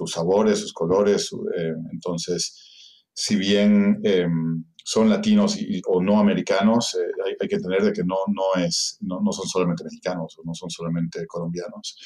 sabores, 0.06 0.60
sus 0.60 0.74
colores. 0.74 1.30
Eh, 1.58 1.74
entonces, 1.92 3.08
si 3.14 3.36
bien 3.38 4.00
em, 4.04 4.66
son 4.84 5.10
latinos 5.10 5.58
o 5.88 6.02
no 6.02 6.20
americanos, 6.20 6.98
hay, 7.26 7.48
que 7.48 7.56
entender 7.56 7.84
de 7.84 7.94
que 7.94 8.04
no, 8.04 8.18
no, 8.28 8.62
es, 8.62 8.98
no, 9.02 9.22
no 9.22 9.32
son 9.32 9.48
solamente 9.48 9.84
mexicanos 9.84 10.36
o 10.38 10.44
no 10.44 10.54
son 10.54 10.70
solamente 10.70 11.26
colombianos. 11.28 11.98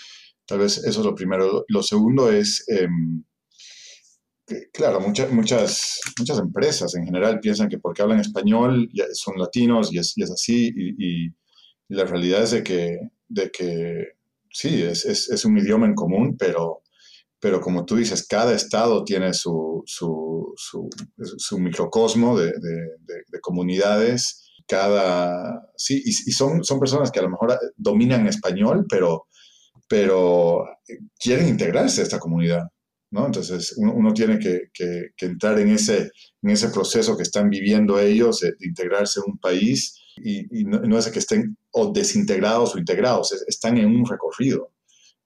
Tal 0.46 0.60
vez 0.60 0.78
eso 0.78 1.00
es 1.00 1.06
lo 1.06 1.16
primero. 1.16 1.66
Lo 1.68 1.82
segundo 1.82 2.30
es 2.32 2.66
em, 2.68 3.24
claro, 4.72 5.00
muchas, 5.00 5.32
muchas, 5.32 6.02
muchas 6.20 6.40
empresas 6.40 6.96
en 6.96 7.06
general 7.06 7.40
piensan 7.40 7.70
que 7.70 7.80
porque 7.80 8.02
hablan 8.02 8.20
español 8.20 8.90
son 9.14 9.38
latinos 9.38 9.92
y 9.92 10.00
es, 10.00 10.16
así, 10.32 10.72
y, 10.76 11.30
la 11.90 12.06
realidad 12.06 12.44
es 12.44 12.52
de 12.52 12.64
que, 12.64 12.98
de 13.28 13.52
que 13.52 14.08
sí, 14.50 14.82
es, 14.82 15.06
es, 15.06 15.46
un 15.46 15.58
idioma 15.58 15.86
en 15.86 15.94
común, 15.94 16.38
pero, 16.38 16.82
pero 17.40 17.62
como 17.62 17.86
tú 17.86 17.98
dices, 17.98 18.26
cada 18.26 18.54
estado 18.54 19.04
tiene 19.04 19.34
su, 19.34 19.84
su, 19.86 20.54
su, 20.56 21.60
microcosmo 21.60 22.40
de, 22.40 22.48
de, 22.48 23.40
comunidades, 23.42 24.50
cada, 24.66 25.62
sí, 25.76 26.02
y, 26.04 26.32
son, 26.32 26.64
son 26.64 26.80
personas 26.80 27.12
que 27.12 27.20
a 27.20 27.24
lo 27.24 27.30
mejor 27.30 27.60
dominan 27.76 28.28
español, 28.28 28.86
pero, 28.90 29.28
pero 29.88 30.64
quieren 31.20 31.48
integrarse 31.48 32.02
a 32.02 32.06
esta 32.06 32.20
comunidad. 32.20 32.64
¿No? 33.14 33.28
Entonces 33.28 33.76
uno, 33.78 34.12
tiene 34.12 34.40
que, 34.40 34.72
que, 34.74 35.26
entrar 35.26 35.60
en 35.60 35.70
ese, 35.70 36.10
proceso 36.74 37.16
que 37.16 37.22
están 37.22 37.48
viviendo 37.48 38.00
ellos 38.00 38.40
de, 38.40 38.54
integrarse 38.62 39.20
en 39.20 39.34
un 39.34 39.38
país 39.38 40.00
y, 40.18 40.66
no, 40.66 40.98
es 40.98 41.08
que 41.10 41.20
estén 41.20 41.56
o 41.72 41.92
desintegrados 41.94 42.74
o 42.74 42.80
integrados, 42.80 43.32
están 43.48 43.78
en 43.78 43.88
un 43.88 44.06
recorrido. 44.06 44.72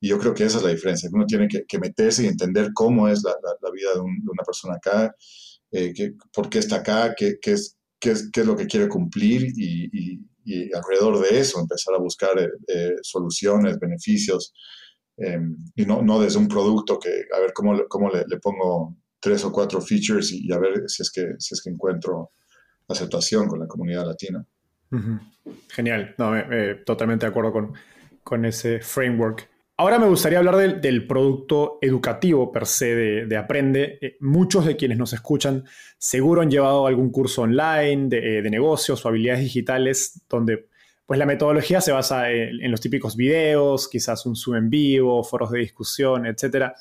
Y 0.02 0.10
yo 0.10 0.20
creo 0.20 0.34
que 0.34 0.44
esa 0.44 0.58
es 0.58 0.64
la 0.64 0.70
diferencia, 0.70 1.10
uno 1.12 1.26
tiene 1.26 1.48
que, 1.48 1.80
meterse 1.80 2.24
y 2.24 2.28
entender 2.28 2.72
cómo 2.74 3.08
es 3.08 3.24
la, 3.24 3.34
vida 3.72 3.94
de, 3.94 4.02
una 4.02 4.44
persona 4.46 4.76
acá, 4.76 5.16
eh, 5.72 6.14
por 6.34 6.50
qué 6.50 6.60
está 6.60 6.78
acá, 6.78 7.16
qué, 7.16 7.40
es, 7.42 7.78
lo 8.36 8.56
que 8.56 8.68
quiere 8.68 8.90
cumplir 8.90 9.48
y, 9.56 10.20
y, 10.44 10.74
alrededor 10.74 11.22
de 11.22 11.40
eso 11.40 11.60
empezar 11.60 11.94
a 11.94 12.00
buscar 12.00 12.40
eh, 12.40 12.50
eh, 12.68 12.96
soluciones, 13.02 13.80
beneficios, 13.80 14.54
em, 15.18 15.58
y 15.76 15.86
no, 15.86 16.02
no, 16.02 16.20
desde 16.20 16.40
un 16.40 16.48
producto 16.48 17.00
que, 17.00 17.26
a 17.36 17.40
ver 17.40 17.54
cómo, 17.54 17.78
cómo 17.88 18.10
le, 18.10 18.26
pongo 18.40 18.96
tres 19.20 19.44
o 19.44 19.52
cuatro 19.52 19.82
features 19.82 20.32
y, 20.32 20.52
a 20.52 20.60
ver 20.60 20.84
si 20.88 21.02
es, 21.04 21.12
que, 21.12 21.34
si 21.40 21.54
es 21.54 21.62
que 21.62 21.70
encuentro 21.70 22.32
aceptación 22.88 23.48
con 23.48 23.60
la 23.60 23.68
comunidad 23.68 24.06
latina. 24.06 24.46
Genial, 25.70 26.16
no, 26.18 26.32
totalmente 26.86 27.26
de 27.26 27.30
acuerdo 27.30 27.52
con, 27.52 27.74
con 28.24 28.46
ese 28.46 28.80
framework. 28.80 29.50
Ahora 29.80 30.00
me 30.00 30.08
gustaría 30.08 30.40
hablar 30.40 30.82
del, 30.82 31.06
producto 31.06 31.78
educativo 31.82 32.52
per 32.52 32.66
se 32.66 32.96
de, 33.28 33.38
Aprende. 33.38 34.00
Eh, 34.02 34.18
muchos 34.22 34.66
de 34.66 34.76
quienes 34.76 34.98
nos 34.98 35.14
escuchan 35.14 35.66
seguro 36.00 36.42
han 36.42 36.50
llevado 36.50 36.88
algún 36.88 37.12
curso 37.12 37.44
online 37.44 38.08
de, 38.10 38.40
eh, 38.40 38.50
negocios 38.50 39.06
o 39.06 39.08
habilidades 39.08 39.44
digitales 39.44 40.24
donde 40.28 40.67
pues 41.08 41.18
la 41.18 41.26
metodología 41.26 41.80
se 41.80 41.94
basa 41.94 42.30
en, 42.30 42.70
los 42.70 42.82
típicos 42.82 43.16
videos, 43.16 43.88
quizás 43.88 44.26
un 44.26 44.36
Zoom 44.36 44.58
en 44.58 44.70
vivo, 44.70 45.24
foros 45.24 45.52
de 45.52 45.60
discusión, 45.60 46.26
etc. 46.26 46.74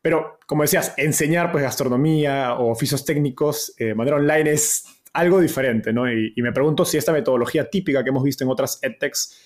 Pero, 0.00 0.38
como 0.46 0.62
decías, 0.62 0.94
enseñar 0.96 1.52
pues 1.52 1.62
gastronomía 1.62 2.54
o 2.54 2.70
oficios 2.70 3.04
técnicos 3.04 3.74
eh, 3.76 3.88
de 3.88 3.94
manera 3.94 4.16
online 4.16 4.52
es 4.52 4.86
algo 5.12 5.38
diferente, 5.38 5.92
¿no? 5.92 6.10
Y, 6.10 6.32
me 6.38 6.50
pregunto 6.52 6.86
si 6.86 6.96
esta 6.96 7.12
metodología 7.12 7.68
típica 7.68 8.02
que 8.02 8.08
hemos 8.08 8.24
visto 8.24 8.42
en 8.42 8.50
otras 8.50 8.78
edtechs 8.80 9.38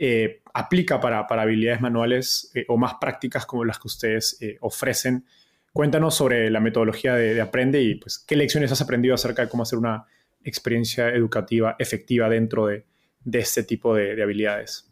eh, 0.00 0.42
aplica 0.52 1.00
para, 1.00 1.20
habilidades 1.20 1.80
manuales 1.80 2.50
eh, 2.56 2.64
o 2.66 2.76
más 2.76 2.94
prácticas 3.00 3.46
como 3.46 3.64
las 3.64 3.78
que 3.78 3.86
ustedes 3.86 4.36
ofrecen. 4.62 5.26
Cuéntanos 5.72 6.16
sobre 6.16 6.50
la 6.50 6.58
metodología 6.58 7.14
de, 7.14 7.40
Aprende 7.40 7.80
y 7.80 7.94
pues, 7.94 8.18
qué 8.18 8.34
lecciones 8.34 8.72
has 8.72 8.80
aprendido 8.80 9.14
acerca 9.14 9.42
de 9.42 9.48
cómo 9.48 9.62
hacer 9.62 9.78
una 9.78 10.06
experiencia 10.42 11.10
educativa 11.10 11.76
efectiva 11.78 12.28
dentro 12.28 12.66
de, 12.66 12.84
este 13.32 13.64
tipo 13.64 13.94
de, 13.94 14.22
habilidades. 14.22 14.90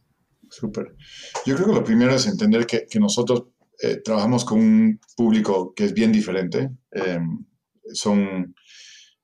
Súper. 0.50 0.94
Yo 1.46 1.54
creo 1.54 1.68
que 1.68 1.74
lo 1.74 1.84
primero 1.84 2.14
es 2.14 2.26
entender 2.26 2.66
que, 2.66 2.86
nosotros 2.98 3.48
trabajamos 4.04 4.44
con 4.44 4.60
un 4.60 5.00
público 5.16 5.74
que 5.74 5.86
es 5.86 5.94
bien 5.94 6.12
diferente. 6.12 6.70
son 7.92 8.54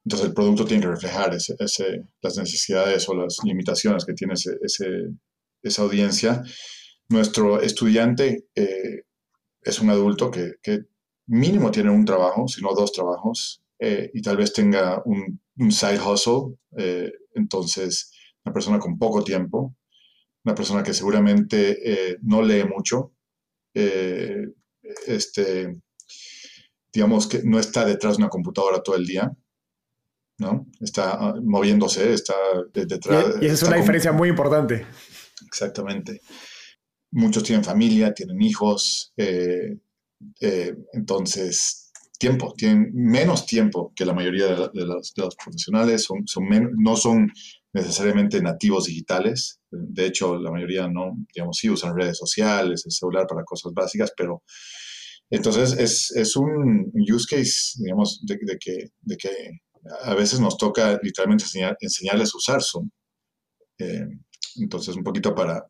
entonces 0.08 0.28
el 0.28 0.34
producto 0.34 0.64
tiene 0.64 0.84
que 0.84 0.88
reflejar 0.88 1.34
ese, 1.34 2.06
las 2.22 2.38
necesidades 2.38 3.06
o 3.10 3.14
las 3.14 3.36
limitaciones 3.44 4.06
que 4.06 4.14
tiene 4.14 4.32
esa 5.62 5.82
audiencia. 5.82 6.42
Nuestro 7.10 7.60
estudiante 7.60 8.46
eh, 8.54 9.02
es 9.60 9.80
un 9.80 9.90
adulto 9.90 10.30
que, 10.30 10.54
mínimo 11.26 11.70
tiene 11.70 11.90
un 11.90 12.06
trabajo, 12.06 12.48
si 12.48 12.62
no 12.62 12.72
dos 12.74 12.92
trabajos, 12.92 13.62
eh, 13.78 14.10
y 14.14 14.22
tal 14.22 14.38
vez 14.38 14.54
tenga 14.54 15.02
un, 15.04 15.42
side 15.70 16.00
hustle. 16.00 16.56
Eh, 16.78 17.12
entonces, 17.34 18.10
una 18.44 18.52
persona 18.52 18.78
con 18.78 18.98
poco 18.98 19.22
tiempo, 19.22 19.74
una 20.44 20.54
persona 20.54 20.82
que 20.82 20.94
seguramente 20.94 22.18
no 22.22 22.42
lee 22.42 22.64
mucho, 22.64 23.12
este, 25.06 25.80
digamos 26.92 27.26
que 27.26 27.42
no 27.44 27.58
está 27.58 27.84
detrás 27.84 28.16
de 28.16 28.22
una 28.22 28.30
computadora 28.30 28.82
todo 28.82 28.96
el 28.96 29.06
día, 29.06 29.30
¿no? 30.38 30.66
Está 30.80 31.12
ah, 31.12 31.34
moviéndose, 31.42 32.12
está 32.12 32.34
detrás. 32.72 33.36
Y, 33.40 33.46
esa 33.46 33.54
es 33.54 33.62
una 33.64 33.76
diferencia 33.76 34.12
muy 34.12 34.28
importante. 34.28 34.86
Exactamente. 35.46 36.20
Muchos 37.10 37.42
tienen 37.42 37.64
familia, 37.64 38.12
tienen 38.12 38.40
hijos, 38.42 39.12
eh, 39.16 39.78
eh, 40.40 40.76
entonces 40.92 41.90
tiempo, 42.18 42.52
tienen 42.56 42.90
menos 42.92 43.46
tiempo 43.46 43.92
que 43.94 44.04
la 44.04 44.12
mayoría 44.12 44.46
de, 44.46 44.84
los, 44.84 45.36
profesionales, 45.36 46.02
son, 46.02 46.26
son 46.26 46.44
no 46.76 46.96
son 46.96 47.32
necesariamente 47.78 48.42
nativos 48.42 48.84
digitales, 48.86 49.60
de 49.70 50.06
hecho 50.06 50.38
la 50.38 50.50
mayoría 50.50 50.88
no, 50.88 51.16
digamos, 51.34 51.56
sí 51.58 51.70
usan 51.70 51.96
redes 51.96 52.16
sociales, 52.18 52.82
el 52.84 52.92
celular 52.92 53.26
para 53.26 53.44
cosas 53.44 53.72
básicas, 53.72 54.12
pero 54.16 54.42
entonces 55.30 55.72
es, 55.78 56.10
es 56.16 56.36
un 56.36 56.90
use 56.94 57.26
case, 57.28 57.82
digamos, 57.82 58.20
de, 58.24 58.38
que, 58.58 58.90
de 59.00 59.16
que 59.16 59.30
a 60.02 60.14
veces 60.14 60.40
nos 60.40 60.56
toca 60.56 60.98
literalmente 61.02 61.44
enseñarles 61.80 62.34
a 62.34 62.38
usar 62.38 62.62
Zoom. 62.62 62.88
Eh, 63.78 64.06
entonces, 64.56 64.96
un 64.96 65.04
poquito 65.04 65.34
para, 65.34 65.64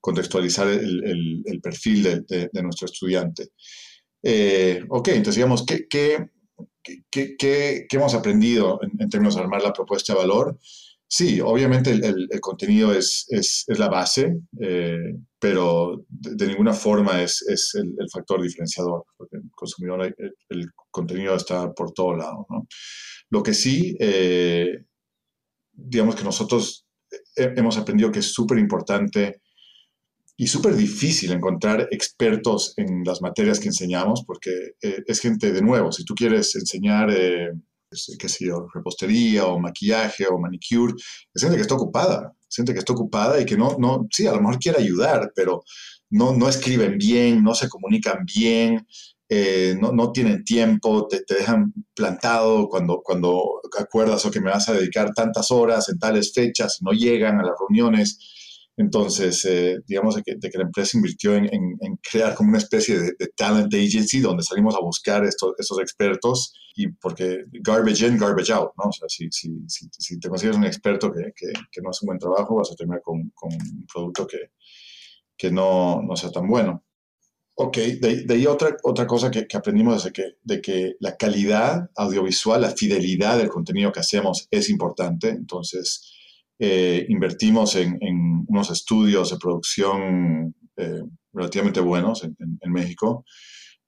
contextualizar 0.00 0.68
el, 0.68 1.60
perfil 1.62 2.24
de, 2.26 2.62
nuestro 2.62 2.86
estudiante. 2.86 3.48
Eh, 4.22 4.84
ok, 4.88 5.08
entonces 5.08 5.36
digamos, 5.36 5.64
¿qué, 5.64 5.86
qué, 5.88 6.26
hemos 7.90 8.14
aprendido 8.14 8.80
en, 8.82 9.08
términos 9.08 9.34
de 9.36 9.42
armar 9.42 9.62
la 9.62 9.72
propuesta 9.72 10.12
de 10.12 10.18
valor? 10.18 10.58
Sí, 11.06 11.40
obviamente 11.42 11.90
el, 11.90 12.28
contenido 12.40 12.94
es, 12.94 13.26
la 13.68 13.88
base, 13.88 14.34
eh, 14.60 15.14
pero 15.38 16.06
de, 16.08 16.46
ninguna 16.46 16.72
forma 16.72 17.20
es, 17.22 17.74
el, 17.74 17.94
factor 18.10 18.40
diferenciador, 18.40 19.04
porque 19.16 19.36
el 19.36 19.50
consumidor, 19.54 20.14
el, 20.48 20.70
contenido 20.90 21.34
está 21.34 21.70
por 21.72 21.92
todo 21.92 22.16
lado. 22.16 22.46
Lo 23.28 23.42
que 23.42 23.52
sí, 23.52 23.94
eh, 24.00 24.84
digamos 25.70 26.14
que 26.14 26.24
nosotros 26.24 26.86
hemos 27.36 27.76
aprendido 27.76 28.10
que 28.10 28.20
es 28.20 28.32
súper 28.32 28.58
importante 28.58 29.41
y 30.42 30.48
súper 30.48 30.74
difícil 30.74 31.30
encontrar 31.30 31.86
expertos 31.92 32.74
en 32.76 33.04
las 33.04 33.22
materias 33.22 33.60
que 33.60 33.68
enseñamos, 33.68 34.24
porque 34.26 34.50
eh, 34.82 35.04
es 35.06 35.20
gente 35.20 35.52
de 35.52 35.62
nuevo, 35.62 35.92
si 35.92 36.04
tú 36.04 36.14
quieres 36.16 36.56
enseñar 36.56 37.10
qué 38.18 38.28
sé 38.28 38.46
yo, 38.46 38.66
repostería 38.74 39.46
o 39.46 39.60
maquillaje 39.60 40.26
o 40.26 40.38
manicure, 40.38 40.94
es 41.32 41.42
gente 41.42 41.56
que 41.56 41.62
está 41.62 41.74
ocupada, 41.74 42.32
es 42.48 42.56
gente 42.56 42.72
que 42.72 42.80
está 42.80 42.92
ocupada 42.92 43.40
y 43.40 43.44
que 43.44 43.56
no, 43.56 43.76
no, 43.78 44.08
sí, 44.10 44.26
a 44.26 44.32
lo 44.32 44.40
mejor 44.40 44.58
quiere 44.58 44.80
ayudar, 44.80 45.32
pero 45.36 45.62
no, 46.10 46.32
no 46.32 46.48
escriben 46.48 46.98
bien, 46.98 47.44
no 47.44 47.54
se 47.54 47.68
comunican 47.68 48.24
bien, 48.24 48.84
eh, 49.28 49.76
no, 49.80 49.92
no, 49.92 50.10
tienen 50.10 50.44
tiempo, 50.44 51.06
te, 51.08 51.22
te, 51.22 51.36
dejan 51.36 51.72
plantado 51.94 52.68
cuando, 52.68 53.00
cuando 53.02 53.60
acuerdas 53.78 54.26
o 54.26 54.30
que 54.32 54.40
me 54.40 54.50
vas 54.50 54.68
a 54.68 54.74
dedicar 54.74 55.14
tantas 55.14 55.50
horas 55.50 55.88
en 55.88 56.00
tales 56.00 56.32
fechas, 56.34 56.78
no 56.82 56.90
llegan 56.90 57.38
a 57.38 57.44
las 57.44 57.54
reuniones. 57.58 58.18
Entonces, 58.76 59.44
eh, 59.44 59.80
digamos 59.86 60.14
de 60.16 60.22
que, 60.22 60.38
la 60.56 60.64
empresa 60.64 60.96
invirtió 60.96 61.34
en, 61.34 61.50
crear 62.10 62.34
como 62.34 62.50
una 62.50 62.58
especie 62.58 62.98
de, 62.98 63.12
talent 63.36 63.72
agency 63.72 64.20
donde 64.20 64.42
salimos 64.42 64.74
a 64.74 64.80
buscar 64.80 65.24
estos, 65.24 65.54
estos 65.58 65.78
expertos 65.78 66.54
y 66.74 66.88
porque 66.88 67.44
garbage 67.52 68.06
in, 68.06 68.16
garbage 68.16 68.50
out, 68.50 68.70
¿no? 68.78 68.88
O 68.88 68.92
sea, 68.92 69.08
si, 69.08 69.28
si, 69.30 69.50
si, 69.68 70.18
te 70.18 70.28
consigues 70.28 70.56
un 70.56 70.64
experto 70.64 71.12
que, 71.12 71.32
que, 71.36 71.52
que, 71.70 71.82
no 71.82 71.90
hace 71.90 72.04
un 72.04 72.08
buen 72.08 72.18
trabajo, 72.18 72.56
vas 72.56 72.72
a 72.72 72.74
terminar 72.74 73.02
con, 73.02 73.30
con 73.34 73.52
un 73.52 73.86
producto 73.92 74.26
que, 74.26 74.52
que 75.36 75.50
no, 75.50 76.00
no, 76.02 76.16
sea 76.16 76.30
tan 76.30 76.48
bueno. 76.48 76.82
Ok, 77.54 77.76
de, 77.76 78.24
de 78.24 78.34
ahí 78.34 78.46
otra, 78.46 78.74
otra 78.82 79.06
cosa 79.06 79.30
que, 79.30 79.46
aprendimos 79.54 80.06
es 80.06 80.12
que, 80.12 80.36
de 80.42 80.62
que 80.62 80.94
la 81.00 81.16
calidad 81.18 81.90
audiovisual, 81.96 82.62
la 82.62 82.70
fidelidad 82.70 83.36
del 83.36 83.50
contenido 83.50 83.92
que 83.92 84.00
hacemos 84.00 84.48
es 84.50 84.70
importante. 84.70 85.28
Entonces, 85.28 86.12
eh, 86.64 87.06
invertimos 87.08 87.74
en, 87.74 87.98
unos 88.52 88.70
estudios 88.70 89.30
de 89.30 89.38
producción 89.38 90.54
eh, 90.76 91.02
relativamente 91.32 91.80
buenos 91.80 92.22
en, 92.24 92.72
México. 92.72 93.24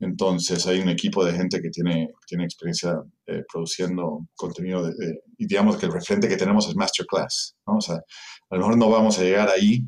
Entonces 0.01 0.67
hay 0.67 0.81
un 0.81 0.89
equipo 0.89 1.25
de 1.25 1.35
gente 1.35 1.61
que 1.61 1.71
tiene, 1.71 2.09
tiene 2.27 2.45
experiencia 2.45 2.95
eh, 3.27 3.43
produciendo 3.51 4.27
contenido 4.35 4.91
y 5.39 5.47
digamos 5.47 5.77
que 5.77 5.87
el 5.87 5.93
referente 5.93 6.29
que 6.29 6.37
tenemos 6.37 6.69
es 6.69 6.77
Masterclass. 6.77 7.57
¿no? 7.67 7.77
O 7.77 7.81
sea, 7.81 7.97
a 7.97 8.57
lo 8.57 8.59
mejor 8.59 8.79
no 8.79 8.91
vamos 8.91 9.19
a 9.19 9.23
llegar 9.23 9.49
ahí, 9.49 9.81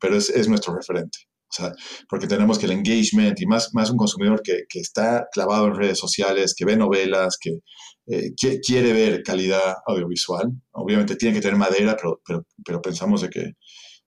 pero 0.00 0.16
es, 0.16 0.30
es, 0.30 0.48
nuestro 0.48 0.74
referente. 0.74 1.18
O 1.50 1.54
sea, 1.54 1.72
porque 2.08 2.26
tenemos 2.26 2.58
que 2.58 2.64
el 2.64 2.72
engagement 2.72 3.38
y 3.38 3.46
más, 3.46 3.74
más 3.74 3.90
un 3.90 3.98
consumidor 3.98 4.40
que, 4.42 4.62
que 4.68 4.80
está 4.80 5.26
clavado 5.30 5.66
en 5.66 5.74
redes 5.74 5.98
sociales, 5.98 6.54
que 6.56 6.64
ve 6.64 6.76
novelas, 6.76 7.36
que, 7.38 7.58
eh, 8.06 8.32
quiere 8.66 8.92
ver 8.92 9.22
calidad 9.22 9.76
audiovisual. 9.86 10.50
Obviamente 10.72 11.16
tiene 11.16 11.34
que 11.34 11.42
tener 11.42 11.56
madera, 11.56 11.96
pero, 11.96 12.20
pero, 12.26 12.46
pero 12.64 12.82
pensamos 12.82 13.20
de 13.20 13.30
que, 13.30 13.52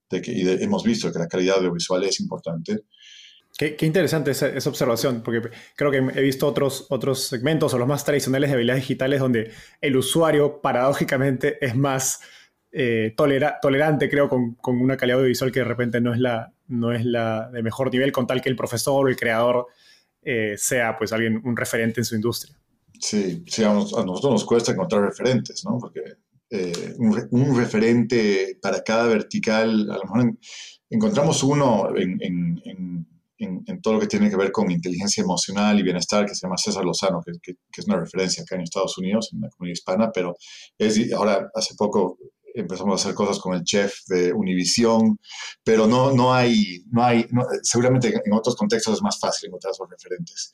de 0.09 0.21
que, 0.21 0.31
y 0.31 0.47
hemos 0.47 0.83
visto 0.83 1.11
que 1.11 1.19
la 1.19 1.27
calidad 1.27 1.57
audiovisual 1.57 2.03
es 2.03 2.19
importante. 2.19 2.83
Qué, 3.57 3.77
interesante 3.81 4.31
esa, 4.31 4.69
observación, 4.69 5.21
porque 5.23 5.49
creo 5.77 5.89
que 5.89 5.97
he 5.97 6.21
visto 6.21 6.45
otros, 6.45 6.87
otros 6.89 7.23
segmentos 7.23 7.73
o 7.73 7.77
los 7.77 7.87
más 7.87 8.03
tradicionales 8.03 8.49
de 8.49 8.55
habilidades 8.55 8.83
digitales 8.83 9.21
donde 9.21 9.51
el 9.79 9.95
usuario 9.95 10.59
paradójicamente 10.61 11.57
es 11.65 11.73
más 11.73 12.19
eh, 12.73 13.13
tolerante, 13.15 14.09
creo, 14.09 14.27
con, 14.27 14.57
una 14.65 14.97
calidad 14.97 15.19
audiovisual 15.19 15.53
que 15.53 15.59
de 15.59 15.65
repente 15.65 16.01
no 16.01 16.13
es, 16.13 16.19
la, 16.19 16.51
no 16.67 16.91
es 16.91 17.05
la 17.05 17.49
de 17.49 17.63
mejor 17.63 17.93
nivel, 17.93 18.11
con 18.11 18.27
tal 18.27 18.41
que 18.41 18.49
el 18.49 18.57
profesor 18.57 19.05
o 19.05 19.07
el 19.07 19.15
creador 19.15 19.67
eh, 20.21 20.55
sea 20.57 20.97
pues 20.97 21.13
alguien, 21.13 21.41
un 21.45 21.55
referente 21.55 22.01
en 22.01 22.05
su 22.05 22.15
industria. 22.15 22.57
Sí, 22.99 23.43
sí 23.47 23.63
a, 23.63 23.71
nosotros 23.71 24.31
nos 24.31 24.43
cuesta 24.43 24.73
encontrar 24.73 25.03
referentes, 25.03 25.63
¿no? 25.63 25.77
Porque 25.79 26.01
eh, 26.49 26.93
un, 26.97 27.57
referente 27.57 28.57
para 28.61 28.83
cada 28.83 29.07
vertical, 29.07 29.89
a 29.89 29.97
lo 29.97 30.03
mejor 30.03 30.37
encontramos 30.89 31.41
uno 31.43 31.89
en, 31.95 32.21
todo 33.81 33.95
lo 33.95 33.99
que 33.99 34.07
tiene 34.07 34.29
que 34.29 34.37
ver 34.37 34.51
con 34.51 34.71
inteligencia 34.71 35.21
emocional 35.21 35.79
y 35.79 35.83
bienestar, 35.83 36.25
que 36.25 36.33
se 36.33 36.45
llama 36.45 36.57
César 36.57 36.83
Lozano, 36.83 37.21
que, 37.41 37.55
es 37.77 37.85
una 37.85 37.99
referencia 37.99 38.43
acá 38.43 38.55
en 38.55 38.61
Estados 38.61 38.97
Unidos, 38.97 39.29
en 39.33 39.41
la 39.41 39.49
comunidad 39.49 39.73
hispana, 39.73 40.11
pero 40.11 40.35
es, 40.77 41.11
ahora 41.13 41.49
hace 41.53 41.75
poco 41.75 42.17
empezamos 42.55 42.93
a 42.93 43.03
hacer 43.03 43.15
cosas 43.15 43.39
con 43.39 43.53
el 43.53 43.63
chef 43.63 43.93
de 44.07 44.33
Univision, 44.33 45.17
pero 45.63 45.87
no, 45.87 46.11
no 46.11 46.33
hay, 46.33 46.83
no 46.91 47.03
hay 47.03 47.25
seguramente 47.63 48.21
en 48.23 48.33
otros 48.33 48.55
contextos 48.55 48.95
es 48.95 49.01
más 49.01 49.19
fácil 49.19 49.47
encontrar 49.47 49.71
esos 49.71 49.89
referentes. 49.89 50.51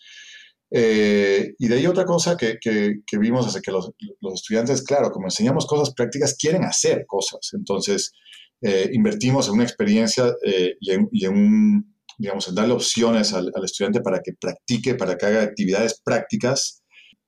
Eh, 0.74 1.54
y 1.60 1.68
de 1.68 1.76
ahí 1.76 1.86
otra 1.86 2.06
cosa 2.06 2.38
que, 2.38 2.58
que, 2.62 3.18
vimos 3.18 3.54
es 3.54 3.62
que 3.62 3.72
los, 3.72 3.92
los, 4.22 4.34
estudiantes, 4.36 4.82
claro, 4.84 5.12
como 5.12 5.28
enseñamos 5.28 5.68
cosas 5.68 5.94
prácticas, 5.94 6.36
quieren 6.38 6.64
hacer 6.64 7.06
cosas. 7.06 7.50
Entonces, 7.54 8.14
eh, 8.62 8.90
invertimos 8.94 9.48
en 9.48 9.56
una 9.56 9.64
experiencia 9.64 10.34
eh, 10.46 10.76
y, 10.80 10.92
en, 10.92 11.10
y, 11.12 11.26
en, 11.26 11.96
digamos, 12.18 12.48
en 12.48 12.56
darle 12.56 12.74
opciones 12.74 13.34
al, 13.34 13.52
al, 13.54 13.66
estudiante 13.66 14.00
para 14.00 14.22
que 14.22 14.32
practique, 14.40 14.96
para 14.96 15.18
que 15.18 15.26
haga 15.26 15.42
actividades 15.42 16.00
prácticas 16.02 16.82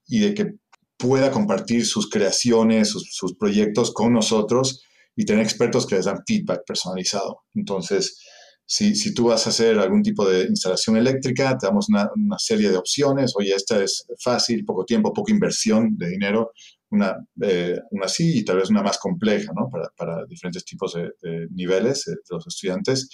y 0.08 0.20
de 0.20 0.34
que 0.34 0.52
pueda 0.98 1.32
compartir 1.32 1.86
sus 1.86 2.10
creaciones, 2.10 2.90
sus, 2.90 3.10
sus 3.12 3.36
proyectos 3.36 3.92
con 3.92 4.14
nosotros 4.14 4.84
y 5.18 5.26
tener 5.26 5.44
expertos 5.44 5.86
que 5.86 5.96
les 5.96 6.06
dan 6.06 6.24
feedback 6.26 6.62
personalizado. 6.66 7.42
Entonces, 7.54 8.22
si, 8.66 8.96
si, 8.96 9.14
tú 9.14 9.26
vas 9.26 9.46
a 9.46 9.50
hacer 9.50 9.78
algún 9.78 10.02
tipo 10.02 10.28
de 10.28 10.46
instalación 10.46 10.98
eléctrica, 10.98 11.58
te 11.58 11.68
damos 11.68 11.90
una, 11.90 12.10
una, 12.16 12.40
serie 12.40 12.70
de 12.70 12.78
opciones. 12.78 13.34
Oye, 13.36 13.54
esta 13.54 13.84
es 13.84 14.06
fácil, 14.20 14.66
poco 14.66 14.86
tiempo, 14.86 15.14
poca 15.14 15.32
inversión 15.32 15.98
de 15.98 16.10
dinero, 16.10 16.52
una, 16.90 17.16
eh, 17.42 17.80
una 17.92 18.08
sí 18.08 18.40
y 18.40 18.46
tal 18.46 18.58
vez 18.58 18.70
una 18.70 18.84
más 18.84 18.98
compleja, 18.98 19.52
¿no? 19.56 19.70
Para, 19.70 19.90
para 19.98 20.26
diferentes 20.26 20.64
tipos 20.64 20.94
de, 20.94 21.12
niveles 21.52 22.06
de, 22.06 22.16
los 22.30 22.48
estudiantes. 22.48 23.10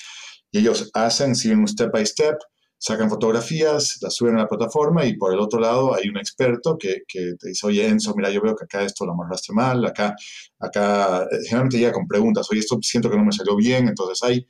Y 0.51 0.59
ellos 0.59 0.89
hacen, 0.93 1.35
siguen 1.35 1.59
un 1.59 1.67
step 1.67 1.91
by 1.91 2.05
step, 2.05 2.37
sacan 2.77 3.09
fotografías, 3.09 3.97
las 4.01 4.15
suben 4.15 4.35
a 4.35 4.39
la 4.39 4.47
plataforma 4.47 5.05
y 5.05 5.17
por 5.17 5.33
el 5.33 5.39
otro 5.39 5.59
lado 5.59 5.93
hay 5.93 6.07
un 6.09 6.17
experto 6.17 6.77
que, 6.77 7.03
que 7.07 7.33
te 7.37 7.49
dice, 7.49 7.67
oye 7.67 7.87
Enzo, 7.87 8.13
mira, 8.15 8.31
yo 8.31 8.41
veo 8.41 8.55
que 8.55 8.63
acá 8.63 8.83
esto 8.83 9.05
lo 9.05 9.11
amarraste 9.11 9.53
mal, 9.53 9.85
acá, 9.85 10.15
acá, 10.59 11.23
eh, 11.23 11.37
generalmente 11.43 11.77
llega 11.77 11.91
con 11.91 12.07
preguntas, 12.07 12.47
oye, 12.49 12.61
esto 12.61 12.79
siento 12.81 13.09
que 13.09 13.17
no 13.17 13.25
me 13.25 13.33
salió 13.33 13.55
bien, 13.57 13.89
entonces 13.89 14.23
hay 14.23 14.47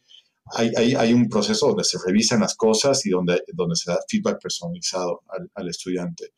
hay, 0.55 0.95
hay, 0.95 1.13
un 1.13 1.29
proceso 1.29 1.67
donde 1.67 1.83
se 1.83 1.97
revisan 2.05 2.41
las 2.41 2.55
cosas 2.55 3.05
y 3.05 3.09
donde, 3.09 3.43
donde 3.53 3.75
se 3.75 3.91
da 3.91 3.99
feedback 4.07 4.41
personalizado 4.41 5.21
al, 5.29 5.49
al 5.53 5.69
estudiante. 5.69 6.33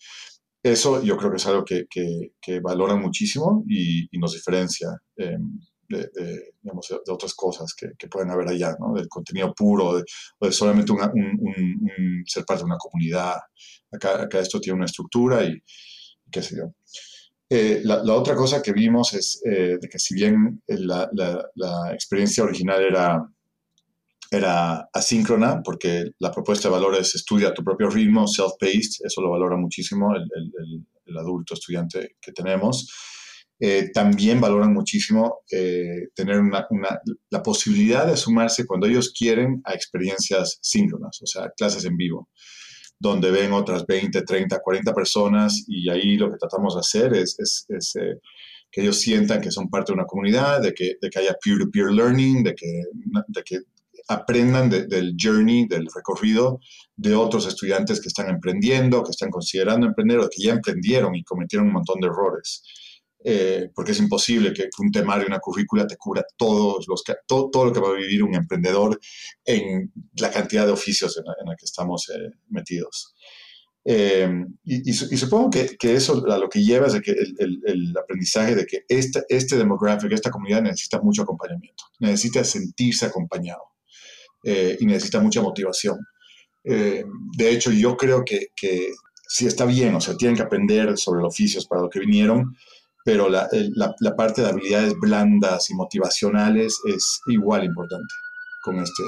Eso 0.63 1.02
yo 1.02 1.17
creo 1.17 1.32
que 1.32 1.38
es 1.38 1.47
algo 1.47 1.65
que, 1.65 1.86
que, 1.89 2.60
valoran 2.60 3.02
muchísimo 3.02 3.63
y, 3.67 4.08
nos 4.19 4.34
diferencia 4.34 4.89
em, 5.15 5.60
de, 5.89 6.10
de, 6.13 6.54
digamos, 6.62 6.88
de, 6.88 7.12
otras 7.12 7.34
cosas 7.34 7.74
que, 7.74 7.93
que, 7.97 8.08
pueden 8.08 8.30
haber 8.30 8.47
allá, 8.47 8.76
¿no? 8.80 8.93
del 8.93 9.08
contenido 9.08 9.54
puro 9.56 9.97
de, 9.97 10.04
o 10.39 10.45
de 10.45 10.52
solamente 10.52 10.91
un, 10.91 11.02
un, 11.02 12.24
ser 12.28 12.45
parte 12.45 12.62
de 12.62 12.65
una 12.65 12.78
comunidad. 12.78 13.38
Acá, 13.91 14.21
acá 14.21 14.39
esto 14.39 14.60
tiene 14.60 14.78
una 14.78 14.86
estructura 14.86 15.43
y, 15.43 15.60
qué 16.32 16.43
sé 16.43 16.58
yo. 16.58 16.74
Eh, 17.50 17.82
la, 17.84 18.04
la, 18.04 18.13
otra 18.13 18.36
cosa 18.36 18.62
que 18.62 18.71
vimos 18.71 19.13
es 19.13 19.41
eh, 19.43 19.78
de 19.82 19.89
que 19.89 20.00
si 20.00 20.13
bien 20.13 20.62
la, 20.67 21.10
la, 21.12 21.43
la 21.56 21.93
experiencia 21.93 22.43
original 22.43 22.82
era 22.84 23.28
era 24.32 24.89
asíncrona, 24.94 25.62
porque 25.62 26.12
la 26.20 26.32
propuesta 26.32 26.70
de 26.70 26.74
valor 26.74 26.96
es 26.96 27.15
estudia 27.15 27.54
tu 27.54 27.65
propio 27.65 27.89
ritmo, 27.89 28.26
self-paced, 28.26 29.06
eso 29.06 29.22
lo 29.22 29.30
valora 29.30 29.58
muchísimo 29.58 30.15
el, 30.15 30.24
el, 31.06 31.17
adulto 31.17 31.56
estudiante 31.56 32.15
que 32.22 32.32
tenemos. 32.32 32.89
Eh, 33.60 33.89
también 33.94 34.39
valoran 34.39 34.74
muchísimo 34.74 35.41
eh, 35.52 36.08
tener 36.15 36.39
una, 36.39 36.65
la 37.30 37.44
posibilidad 37.44 38.08
de 38.08 38.15
sumarse 38.15 38.65
cuando 38.65 38.88
ellos 38.88 39.12
quieren 39.12 39.62
a 39.65 39.74
experiencias 39.74 40.58
síncronas, 40.62 41.22
o 41.22 41.28
sea, 41.28 41.52
clases 41.56 41.84
en 41.84 41.98
vivo, 41.98 42.30
donde 42.98 43.30
ven 43.30 43.52
otras 43.52 43.86
20, 43.86 44.22
30, 44.22 44.62
40 44.62 44.94
personas 44.94 45.65
y 45.67 45.89
ahí 45.89 46.15
lo 46.15 46.32
que 46.32 46.38
tratamos 46.38 46.76
de 46.76 46.80
hacer 46.80 47.13
es, 47.13 47.36
es, 47.67 47.96
eh, 47.98 48.22
que 48.72 48.82
ellos 48.82 49.00
sientan 49.02 49.41
que 49.41 49.52
son 49.52 49.70
parte 49.70 49.91
de 49.91 49.96
una 49.96 50.06
comunidad, 50.06 50.62
de 50.62 50.74
que, 50.74 50.96
de 51.02 51.10
que 51.10 51.20
haya 51.20 51.36
peer-to-peer 51.44 51.91
learning, 51.91 52.44
de 52.44 52.56
que, 52.56 52.84
de 53.28 53.44
que 53.44 53.60
aprendan 54.12 54.69
del 54.69 55.15
journey, 55.19 55.67
del 55.67 55.88
recorrido 55.93 56.60
de 56.95 57.15
otros 57.15 57.47
estudiantes 57.47 58.02
que 58.02 58.10
están 58.10 58.30
emprendiendo, 58.30 59.04
que 59.04 59.12
están 59.12 59.30
considerando 59.30 59.88
emprender 59.88 60.19
o 60.19 60.30
que 60.30 60.43
ya 60.43 60.54
emprendieron 60.54 61.15
y 61.15 61.24
cometieron 61.24 61.67
un 61.67 61.74
montón 61.74 62.00
de 62.00 62.08
errores. 62.08 62.63
Eh, 63.24 63.69
porque 63.76 63.91
es 63.91 64.00
imposible 64.00 64.52
que, 64.52 64.67
un 64.80 64.91
temario, 64.91 65.28
una 65.28 65.39
currícula 65.39 65.86
te 65.86 65.95
cubra 65.95 66.26
todos 66.38 66.86
los, 66.88 67.04
todo, 67.28 67.50
todo, 67.52 67.65
lo 67.65 67.74
que 67.74 67.80
va 67.80 67.89
a 67.89 67.93
vivir 67.93 68.24
un 68.24 68.34
emprendedor 68.34 69.00
en 69.45 69.91
la 70.15 70.32
cantidad 70.32 70.65
de 70.65 70.71
oficios 70.71 71.17
en 71.17 71.26
la, 71.26 71.56
que 71.56 71.65
estamos 71.65 72.10
eh, 72.10 72.32
metidos. 72.50 73.13
Eh, 73.84 74.30
y, 74.63 74.93
supongo 74.93 75.50
que, 75.50 75.78
que, 75.78 75.95
eso 75.95 76.24
a 76.32 76.38
lo 76.38 76.50
que 76.50 76.63
lleva 76.63 76.88
es 76.88 76.93
de 76.93 77.02
que 77.02 77.12
el, 77.12 77.62
el, 77.65 77.93
aprendizaje 77.97 78.56
de 78.56 78.65
que 78.65 78.84
este, 78.88 79.24
este 79.28 79.56
demográfico, 79.56 80.13
esta 80.13 80.30
comunidad 80.30 80.62
necesita 80.62 81.00
mucho 81.02 81.24
acompañamiento, 81.24 81.86
necesita 82.00 82.43
sentirse 82.43 83.06
acompañado. 83.06 83.71
Eh, 84.44 84.78
y 84.80 84.86
necesita 84.86 85.20
mucha 85.20 85.42
motivación. 85.42 86.00
Eh, 86.64 87.04
de 87.38 87.52
hecho, 87.52 87.72
yo 87.72 87.96
creo 87.96 88.24
que, 88.26 88.48
que 88.56 88.92
sí 89.28 89.48
está 89.48 89.66
bien, 89.66 89.96
o 89.96 90.02
sea, 90.02 90.16
tienen 90.16 90.36
que 90.36 90.44
aprender 90.44 90.98
sobre 90.98 91.22
los 91.22 91.34
oficios 91.34 91.68
para 91.68 91.82
lo 91.82 91.90
que 91.90 92.00
vinieron, 92.00 92.56
pero 93.04 93.30
la, 93.30 93.48
la, 93.76 94.16
parte 94.16 94.42
de 94.42 94.50
habilidades 94.50 94.94
blandas 95.00 95.70
y 95.70 95.74
motivacionales 95.74 96.80
es 96.86 97.20
igual 97.28 97.64
importante 97.64 98.14
con, 98.64 98.78
este, 98.78 99.04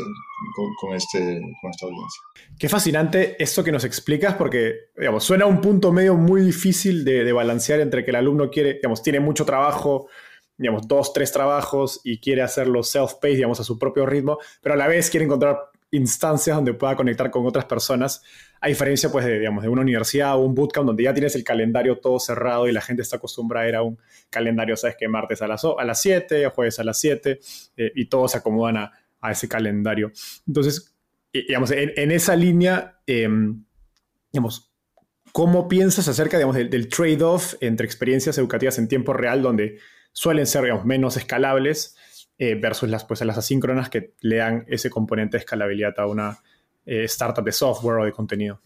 con, 0.82 0.96
este, 0.96 1.41
con 1.62 1.69
esta 1.69 1.86
audiencia. 1.86 2.22
Qué 2.58 2.69
fascinante 2.69 3.36
esto 3.41 3.63
que 3.63 3.72
nos 3.72 3.84
explicas, 3.84 4.36
porque 4.36 4.89
digamos, 4.98 5.24
suena 5.24 5.46
un 5.46 5.62
punto 5.62 5.91
medio 5.91 6.15
muy 6.15 6.41
difícil 6.41 7.06
de, 7.06 7.24
de 7.24 7.34
balancear 7.34 7.82
entre 7.82 8.04
que 8.04 8.12
el 8.12 8.15
alumno 8.15 8.50
quiere, 8.50 8.76
digamos, 8.76 9.04
tiene 9.04 9.19
mucho 9.19 9.46
trabajo, 9.46 10.08
digamos, 10.57 10.87
dos, 10.87 11.13
tres 11.13 11.31
trabajos 11.31 12.01
y 12.03 12.19
quiere 12.19 12.41
hacerlo 12.41 12.83
self-paced, 12.83 13.35
digamos, 13.35 13.59
a 13.59 13.63
su 13.63 13.77
propio 13.77 14.05
ritmo, 14.05 14.37
pero 14.61 14.75
a 14.75 14.77
la 14.77 14.87
vez 14.87 15.09
quiere 15.09 15.25
encontrar 15.25 15.57
instancias 15.93 16.55
donde 16.55 16.73
pueda 16.73 16.95
conectar 16.95 17.29
con 17.29 17.45
otras 17.45 17.65
personas, 17.65 18.23
a 18.59 18.67
diferencia, 18.67 19.11
pues, 19.11 19.25
de, 19.25 19.39
digamos, 19.39 19.63
de 19.63 19.69
una 19.69 19.81
universidad 19.81 20.35
o 20.35 20.39
un 20.39 20.55
bootcamp 20.55 20.87
donde 20.87 21.03
ya 21.03 21.13
tienes 21.13 21.35
el 21.35 21.43
calendario 21.43 21.99
todo 21.99 22.19
cerrado 22.19 22.67
y 22.67 22.71
la 22.71 22.81
gente 22.81 23.03
está 23.03 23.17
acostumbrada 23.17 23.65
a 23.65 23.69
ir 23.69 23.75
a 23.75 23.83
un 23.83 23.99
calendario, 24.29 24.75
sabes 24.75 24.95
que 24.97 25.07
martes 25.07 25.41
a 25.41 25.47
las, 25.47 25.63
a 25.63 25.83
las 25.83 26.01
7, 26.01 26.47
jueves 26.49 26.79
a 26.79 26.83
las 26.83 26.99
7, 26.99 27.39
eh, 27.77 27.91
y 27.95 28.05
todos 28.05 28.31
se 28.31 28.39
acomodan 28.39 28.77
a, 28.77 28.91
a, 29.21 29.31
ese 29.31 29.47
calendario. 29.47 30.11
Entonces, 30.47 30.95
digamos, 31.31 31.71
en, 31.71 32.11
esa 32.11 32.35
línea, 32.35 32.99
em, 33.05 33.63
digamos, 34.31 34.71
¿cómo 35.31 35.67
piensas 35.67 36.07
acerca, 36.07 36.37
digamos, 36.37 36.55
del 36.55 36.89
trade-off 36.89 37.55
entre 37.59 37.85
experiencias 37.85 38.37
educativas 38.37 38.79
en 38.79 38.87
tiempo 38.87 39.13
real 39.13 39.41
donde 39.41 39.77
suelen 40.13 40.45
ser 40.45 40.63
menos 40.86 41.17
escalables 41.17 41.95
eh, 42.38 42.56
versus 42.56 42.89
las, 42.89 43.04
pues, 43.04 43.21
las 43.21 43.38
asíncronas 43.38 43.89
que 43.89 44.13
le 44.21 44.38
dan 44.38 44.65
ese 44.67 44.89
componente 44.89 45.38
de 45.38 45.41
escalabilidad 45.41 45.93
a 45.97 46.08
una 46.08 46.39
eh, 46.86 47.04
startup 47.06 47.43
de 47.43 47.52
software 47.52 47.99
o 47.99 48.06
de 48.06 48.12
contenido. 48.12 48.62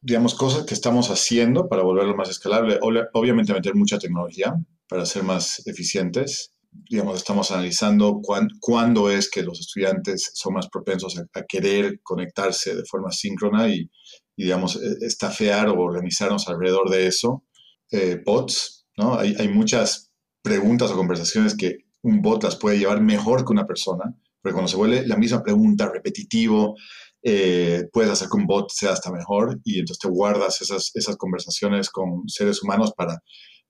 Digamos, 0.00 0.34
cosas 0.34 0.64
que 0.64 0.74
estamos 0.74 1.10
haciendo 1.10 1.68
para 1.68 1.82
volverlo 1.82 2.16
más 2.16 2.30
escalable. 2.30 2.78
Obviamente 3.12 3.52
meter 3.52 3.74
mucha 3.74 3.98
tecnología 3.98 4.54
para 4.88 5.06
ser 5.06 5.22
más 5.22 5.64
eficientes. 5.66 6.52
Digamos, 6.70 7.16
estamos 7.16 7.50
analizando 7.50 8.20
cuándo 8.60 9.10
es 9.10 9.30
que 9.30 9.42
los 9.42 9.60
estudiantes 9.60 10.32
son 10.34 10.54
más 10.54 10.68
propensos 10.68 11.18
a, 11.18 11.42
querer 11.44 12.00
conectarse 12.02 12.74
de 12.74 12.84
forma 12.84 13.12
síncrona 13.12 13.68
y, 13.68 13.88
digamos, 14.36 14.76
e, 14.76 15.06
estafear 15.06 15.68
o 15.68 15.80
organizarnos 15.80 16.48
alrededor 16.48 16.90
de 16.90 17.06
eso. 17.06 17.44
Eh, 17.90 18.20
bots, 18.24 18.86
¿no? 18.96 19.18
Hay, 19.18 19.36
hay 19.38 19.48
muchas 19.48 20.11
preguntas 20.42 20.90
o 20.90 20.96
conversaciones 20.96 21.56
que 21.56 21.78
un 22.02 22.20
bot 22.20 22.42
las 22.42 22.56
puede 22.56 22.78
llevar 22.78 23.00
mejor 23.00 23.44
que 23.44 23.52
una 23.52 23.66
persona, 23.66 24.14
porque 24.40 24.54
cuando 24.54 24.68
se 24.68 24.76
vuelve 24.76 25.06
la 25.06 25.16
misma 25.16 25.42
pregunta 25.42 25.88
repetitivo, 25.88 26.76
eh, 27.22 27.84
puedes 27.92 28.10
hacer 28.10 28.28
que 28.28 28.36
un 28.36 28.46
bot 28.46 28.70
sea 28.70 28.92
hasta 28.92 29.12
mejor 29.12 29.60
y 29.62 29.78
entonces 29.78 30.00
te 30.00 30.08
guardas 30.08 30.60
esas, 30.60 30.90
esas 30.94 31.16
conversaciones 31.16 31.88
con 31.88 32.28
seres 32.28 32.62
humanos 32.62 32.92
para, 32.96 33.22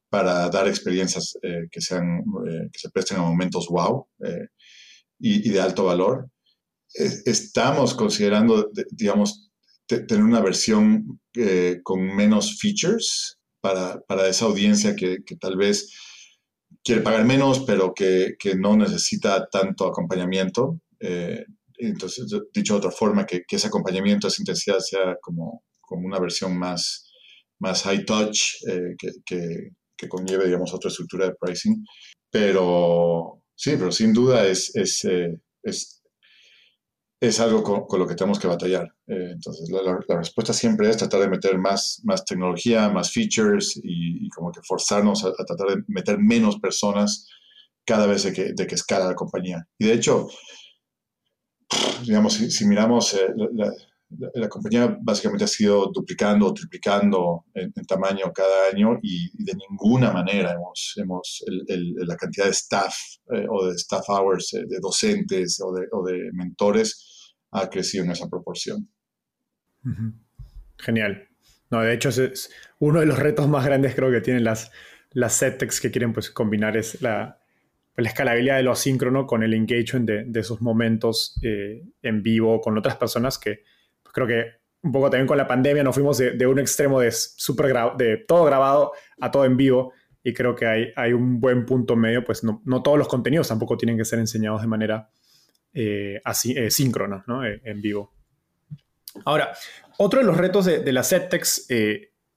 para 0.09 0.49
dar 0.49 0.67
experiencias 0.67 1.35
eh, 1.43 1.69
que, 1.71 1.81
sean, 1.83 2.21
eh, 2.49 2.69
que 2.73 2.79
se 2.79 2.91
presten 2.91 3.19
a 3.19 3.23
momentos 3.23 3.69
wow. 3.69 4.07
y, 5.19 5.51
de 5.51 5.61
alto 5.61 5.85
valor. 5.85 6.31
estamos 6.95 7.95
considerando, 7.95 8.71
digamos, 8.91 9.53
tener 9.87 10.23
una 10.23 10.41
versión 10.41 11.21
eh, 11.35 11.81
con 11.83 12.15
menos 12.15 12.59
features 12.61 13.39
para, 13.61 14.01
para 14.03 14.29
esa 14.29 14.47
audiencia 14.47 14.97
que, 14.97 15.19
que, 15.25 15.37
tal 15.37 15.57
vez 15.57 15.91
quiere 16.83 17.03
pagar 17.03 17.25
menos, 17.25 17.61
pero 17.67 17.95
que, 17.95 18.35
que 18.39 18.55
no 18.57 18.77
necesita 18.77 19.49
tanto 19.49 19.87
acompañamiento. 19.87 20.81
Eh, 21.01 21.45
entonces, 21.79 22.27
dicho 22.53 22.75
de 22.75 22.79
otra 22.79 22.91
forma, 22.91 23.27
que, 23.27 23.43
que, 23.47 23.57
ese 23.57 23.69
acompañamiento, 23.69 24.29
esa 24.29 24.43
intensidad 24.43 24.79
sea 24.79 25.17
como, 25.21 25.65
como 25.81 26.07
una 26.07 26.19
versión 26.19 26.57
más, 26.57 27.11
más 27.59 27.83
high 27.83 28.05
touch, 28.05 28.41
eh, 28.69 28.95
que, 28.99 29.71
que, 29.97 30.09
conlleve, 30.09 30.47
digamos, 30.47 30.75
otra 30.75 30.89
estructura 30.91 31.27
de 31.27 31.35
pricing. 31.41 31.85
Pero 32.31 33.43
sí, 33.55 33.73
pero 33.79 33.93
sin 33.93 34.13
duda 34.13 34.47
es, 34.47 34.75
es, 34.75 35.05
es 35.63 36.02
es 37.23 37.39
algo 37.39 37.63
con, 37.63 38.01
lo 38.01 38.07
que 38.09 38.17
tenemos 38.17 38.41
que 38.41 38.49
batallar. 38.49 38.93
Eh, 39.07 39.31
entonces, 39.35 39.71
la, 39.71 40.17
respuesta 40.17 40.53
siempre 40.53 40.91
es 40.91 40.97
tratar 40.97 41.21
de 41.21 41.29
meter 41.29 41.57
más, 41.57 42.01
más 42.03 42.25
tecnología, 42.25 42.89
más 42.89 43.13
features 43.13 43.81
y, 43.81 44.29
como 44.31 44.51
que 44.51 44.61
forzarnos 44.67 45.25
a, 45.25 45.33
tratar 45.33 45.69
de 45.69 45.85
meter 45.87 46.19
menos 46.19 46.59
personas 46.59 47.29
cada 47.85 48.07
vez 48.07 48.27
que, 48.33 48.55
que 48.57 48.75
escala 48.75 49.07
la 49.07 49.15
compañía. 49.15 49.65
Y 49.79 49.87
de 49.87 49.93
hecho, 49.93 50.27
digamos, 52.05 52.35
si, 52.35 52.67
miramos, 52.67 53.15
eh, 53.15 53.29
la, 54.35 54.49
compañía 54.49 54.99
básicamente 55.01 55.45
ha 55.45 55.49
sido 55.49 55.93
duplicando 55.95 56.49
o 56.49 56.53
triplicando 56.53 57.45
en, 57.55 57.73
tamaño 57.87 58.33
cada 58.35 58.67
año 58.73 58.99
y, 59.01 59.31
de 59.45 59.55
ninguna 59.55 60.11
manera 60.11 60.55
hemos, 60.55 60.95
hemos 60.97 61.45
la 61.47 62.17
cantidad 62.17 62.47
de 62.47 62.51
staff 62.51 62.97
eh, 63.33 63.47
o 63.49 63.67
de 63.67 63.77
staff 63.77 64.09
hours, 64.09 64.51
de 64.51 64.81
docentes 64.81 65.61
o 65.63 65.73
de 66.03 66.33
mentores 66.33 67.11
ha 67.53 67.71
crecido 67.71 68.05
en 68.05 68.11
esa 68.11 68.29
proporción. 68.29 68.89
Genial. 70.79 71.29
No, 71.71 71.81
de 71.81 71.95
hecho, 71.95 72.09
es 72.09 72.51
uno 72.79 73.01
de 73.01 73.07
los 73.07 73.19
retos 73.19 73.49
más 73.49 73.65
grandes 73.65 73.95
creo 73.95 74.11
que 74.11 74.21
tienen 74.21 74.45
las, 74.45 74.71
las 75.13 75.35
SETEX 75.35 75.81
que 75.81 75.91
quieren 75.91 76.13
pues, 76.13 76.31
combinar 76.31 76.77
es 76.77 77.01
la, 77.01 77.41
la 77.97 78.09
escalabilidad 78.09 78.57
de 78.57 78.63
lo 78.63 78.73
asíncrono 78.73 79.27
con 79.27 79.43
el 79.43 79.55
engagement 79.55 80.07
de, 80.07 80.25
de 80.25 80.41
esos 80.41 80.61
momentos 80.61 81.39
eh, 81.43 81.83
en 82.03 82.23
vivo 82.23 82.61
con 82.61 82.77
otras 82.77 82.97
personas 82.97 83.39
que 83.39 83.63
pues, 84.03 84.13
creo 84.13 84.27
que 84.27 84.45
un 84.83 84.93
poco 84.93 85.11
también 85.11 85.27
con 85.27 85.39
la 85.39 85.47
pandemia 85.47 85.85
nos 85.85 85.95
fuimos 85.95 86.19
de, 86.19 86.47
un 86.47 86.59
extremo 86.59 87.01
de, 87.01 87.13
super 87.13 87.73
de 87.97 88.17
todo 88.17 88.45
grabado 88.45 88.93
a 89.21 89.31
todo 89.31 89.45
en 89.45 89.57
vivo 89.57 89.93
y 90.25 90.33
creo 90.35 90.55
que 90.55 90.67
hay, 90.67 90.93
hay 90.97 91.13
un 91.13 91.41
buen 91.41 91.65
punto 91.65 91.97
medio, 91.97 92.25
pues 92.25 92.43
no, 92.43 92.63
no 92.65 92.83
todos 92.83 92.99
los 92.99 93.09
contenidos 93.09 93.49
tampoco 93.49 93.77
tienen 93.77 93.97
que 93.97 94.05
ser 94.05 94.19
enseñados 94.19 94.61
de 94.61 94.67
manera 94.67 95.09
eh, 95.75 96.21
así, 96.25 96.53
eh, 96.53 96.71
síncrona, 96.71 97.25
¿no? 97.27 97.45
Eh, 97.45 97.61
en 97.65 97.81
vivo. 97.81 98.13
Ahora, 99.25 99.53
otro 99.99 100.21
de 100.21 100.27
los 100.27 100.37
retos 100.37 100.67
de, 100.67 100.81
de 100.81 100.93
la 100.93 101.03
SETEX, 101.03 101.67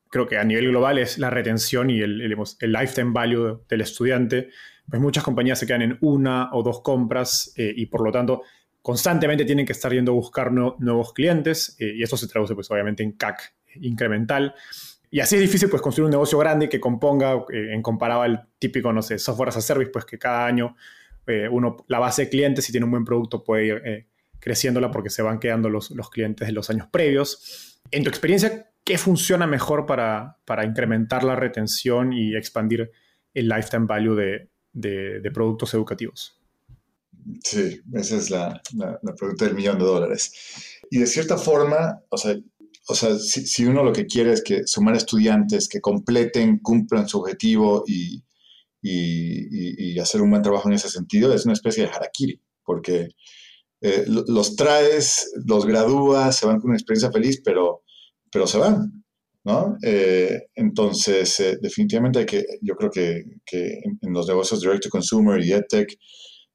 creo 0.10 0.28
que 0.28 0.38
a 0.38 0.43
nivel 0.43 0.69
global, 0.69 0.98
es 0.98 1.17
la 1.17 1.30
retención 1.30 1.89
y 1.89 2.02
el, 2.02 2.21
el, 2.21 2.71
lifetime 2.71 3.12
value 3.12 3.63
del 3.69 3.82
estudiante. 3.82 4.50
Pues 4.89 5.02
muchas 5.02 5.24
compañías 5.24 5.60
se 5.60 5.65
quedan 5.65 5.82
en 5.82 5.98
una 6.02 6.50
o 6.54 6.63
dos 6.63 6.82
compras 6.82 7.54
y 7.58 7.88
por 7.88 8.04
lo 8.04 8.12
tanto 8.12 8.43
constantemente 8.82 9.45
tienen 9.45 9.65
que 9.65 9.71
estar 9.71 9.91
yendo 9.91 10.12
a 10.12 10.15
buscar 10.15 10.52
nuevos 10.52 11.12
clientes 11.13 11.76
y 11.80 12.04
esto 12.04 12.17
se 12.17 12.28
traduce 12.28 12.54
pues 12.54 12.69
obviamente 12.69 13.02
en 13.02 13.13
CAC 13.13 13.56
incremental. 13.82 14.54
Y 15.10 15.21
así 15.21 15.36
es 15.36 15.41
difícil 15.41 15.69
pues 15.69 15.82
construir 15.82 16.06
un 16.06 16.12
negocio 16.12 16.38
grande 16.38 16.69
que 16.69 16.80
componga, 16.80 17.45
en 17.50 17.82
comparado 17.82 18.21
al 18.21 18.48
típico, 18.60 18.93
no 18.93 19.02
sé, 19.02 19.17
software 19.17 19.50
as 19.50 19.58
a 19.58 19.62
service, 19.62 19.89
pues 19.91 20.06
que 20.06 20.19
cada 20.19 20.45
año 20.45 20.76
eh, 21.27 21.47
uno, 21.49 21.77
la 21.88 21.99
base 21.99 22.23
de 22.23 22.29
clientes, 22.29 22.65
si 22.65 22.71
tiene 22.71 22.85
un 22.85 22.91
buen 22.91 23.05
producto, 23.05 23.43
puede 23.43 23.65
ir 23.65 23.81
eh, 23.85 24.07
creciéndola 24.39 24.91
porque 24.91 25.09
se 25.09 25.21
van 25.21 25.39
quedando 25.39 25.69
los, 25.69 25.91
los, 25.91 26.09
clientes 26.09 26.47
de 26.47 26.53
los 26.53 26.69
años 26.69 26.88
previos. 26.91 27.81
En 27.91 28.03
tu 28.03 28.09
experiencia, 28.09 28.69
¿qué 28.83 28.97
funciona 28.97 29.47
mejor 29.47 29.85
para, 29.85 30.38
para 30.45 30.65
incrementar 30.65 31.23
la 31.23 31.35
retención 31.35 32.13
y 32.13 32.35
expandir 32.35 32.91
el 33.33 33.47
lifetime 33.47 33.85
value 33.88 34.15
de, 34.15 34.49
de, 34.73 35.31
productos 35.31 35.73
educativos? 35.73 36.39
Sí, 37.43 37.81
esa 37.93 38.17
es 38.17 38.29
la, 38.29 38.61
la, 38.75 39.15
pregunta 39.15 39.45
del 39.45 39.55
millón 39.55 39.79
de 39.79 39.85
dólares. 39.85 40.79
Y 40.91 40.99
de 40.99 41.07
cierta 41.07 41.38
forma, 41.38 41.99
o 42.09 42.17
sea, 42.17 42.35
o 42.88 42.93
sea 42.93 43.17
si, 43.17 43.47
si, 43.47 43.65
uno 43.65 43.83
lo 43.83 43.93
que 43.93 44.05
quiere 44.05 44.31
es 44.31 44.43
que 44.43 44.67
sumar 44.67 44.95
estudiantes 44.95 45.67
que 45.67 45.81
completen, 45.81 46.59
cumplan 46.59 47.07
su 47.07 47.19
objetivo 47.19 47.83
y, 47.88 48.23
y, 48.88 50.00
hacer 50.00 50.21
un 50.21 50.30
buen 50.30 50.41
trabajo 50.41 50.67
en 50.67 50.76
ese 50.76 50.89
sentido 50.89 51.34
es 51.34 51.45
una 51.45 51.54
especie 51.54 51.84
de 51.84 51.89
harakiri, 51.89 52.39
porque 52.63 53.10
eh, 53.82 54.06
los 54.08 54.56
traes, 54.56 55.32
los 55.45 55.65
gradúas, 55.65 56.38
se 56.38 56.45
van 56.45 56.60
con 56.60 56.69
una 56.69 56.78
experiencia 56.78 57.12
feliz, 57.12 57.41
pero, 57.43 57.84
pero 58.32 58.45
se 58.45 58.58
van, 58.58 59.04
¿no? 59.43 59.78
Eh, 59.84 60.43
entonces, 60.56 61.39
eh, 61.39 61.58
definitivamente 61.62 62.19
hay 62.19 62.26
que, 62.26 62.45
yo 62.62 62.76
creo 62.76 62.91
que, 62.91 63.24
que 63.45 63.80
en, 63.84 64.13
los 64.13 64.28
negocios 64.28 64.62
direct 64.62 64.84
to 64.84 64.89
consumer 64.89 65.43
y 65.43 65.54
edtech, 65.54 65.98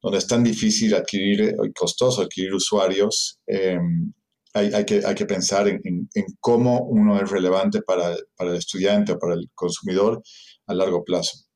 donde 0.03 0.19
es 0.19 0.27
tan 0.27 0.45
difícil 0.45 0.95
adquirir 0.95 1.57
y 1.63 1.73
costoso 1.73 2.23
adquirir 2.23 2.55
usuarios, 2.55 3.39
em, 3.47 4.13
hay, 4.55 4.73
hay, 4.73 4.85
que, 4.85 5.03
hay, 5.05 5.15
que, 5.15 5.27
pensar 5.27 5.69
en, 5.69 5.81
en, 5.85 6.27
cómo 6.41 6.81
uno 6.87 7.21
es 7.21 7.31
relevante 7.31 7.83
para, 7.83 8.17
para, 8.37 8.51
el 8.51 8.57
estudiante 8.57 9.13
o 9.13 9.19
para 9.19 9.35
el 9.35 9.49
consumidor 9.55 10.23
a 10.67 10.75
largo 10.75 11.05
plazo. 11.05 11.50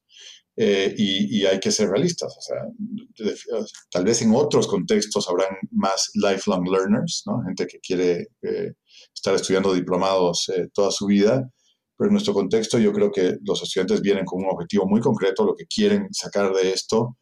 Eh, 0.57 0.95
y, 0.97 1.45
hay 1.47 1.59
que 1.59 1.73
ser 1.73 1.91
realistas. 1.91 2.37
O 2.37 2.41
sea, 2.41 2.59
tal 3.91 4.05
vez 4.05 4.23
en 4.23 4.35
otros 4.35 4.67
contextos 4.67 5.29
habrán 5.29 5.57
más 5.73 6.11
lifelong 6.15 6.65
learners, 6.71 7.25
¿no? 7.27 7.43
gente 7.45 7.67
que 7.67 7.81
quiere 7.81 8.29
eh, 8.43 8.73
estar 9.13 9.35
estudiando 9.35 9.75
diplomados 9.75 10.49
eh, 10.51 10.69
toda 10.73 10.91
su 10.93 11.07
vida, 11.07 11.51
pero 11.97 12.09
en 12.09 12.15
nuestro 12.15 12.35
contexto 12.35 12.79
yo 12.79 12.93
creo 12.93 13.11
que 13.11 13.37
los 13.43 13.63
estudiantes 13.63 14.01
vienen 14.01 14.25
con 14.25 14.43
un 14.45 14.51
objetivo 14.51 14.87
muy 14.87 15.01
concreto, 15.01 15.45
lo 15.45 15.55
que 15.57 15.67
quieren 15.67 16.09
sacar 16.13 16.53
de 16.53 16.73
esto. 16.73 17.17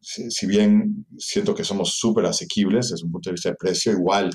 Si, 0.00 0.46
bien 0.46 1.06
siento 1.16 1.54
que 1.54 1.64
somos 1.64 1.94
súper 1.96 2.26
asequibles 2.26 2.90
desde 2.90 3.06
un 3.06 3.12
punto 3.12 3.30
de 3.30 3.34
vista 3.34 3.50
de 3.50 3.56
precio, 3.56 3.92
igual 3.92 4.30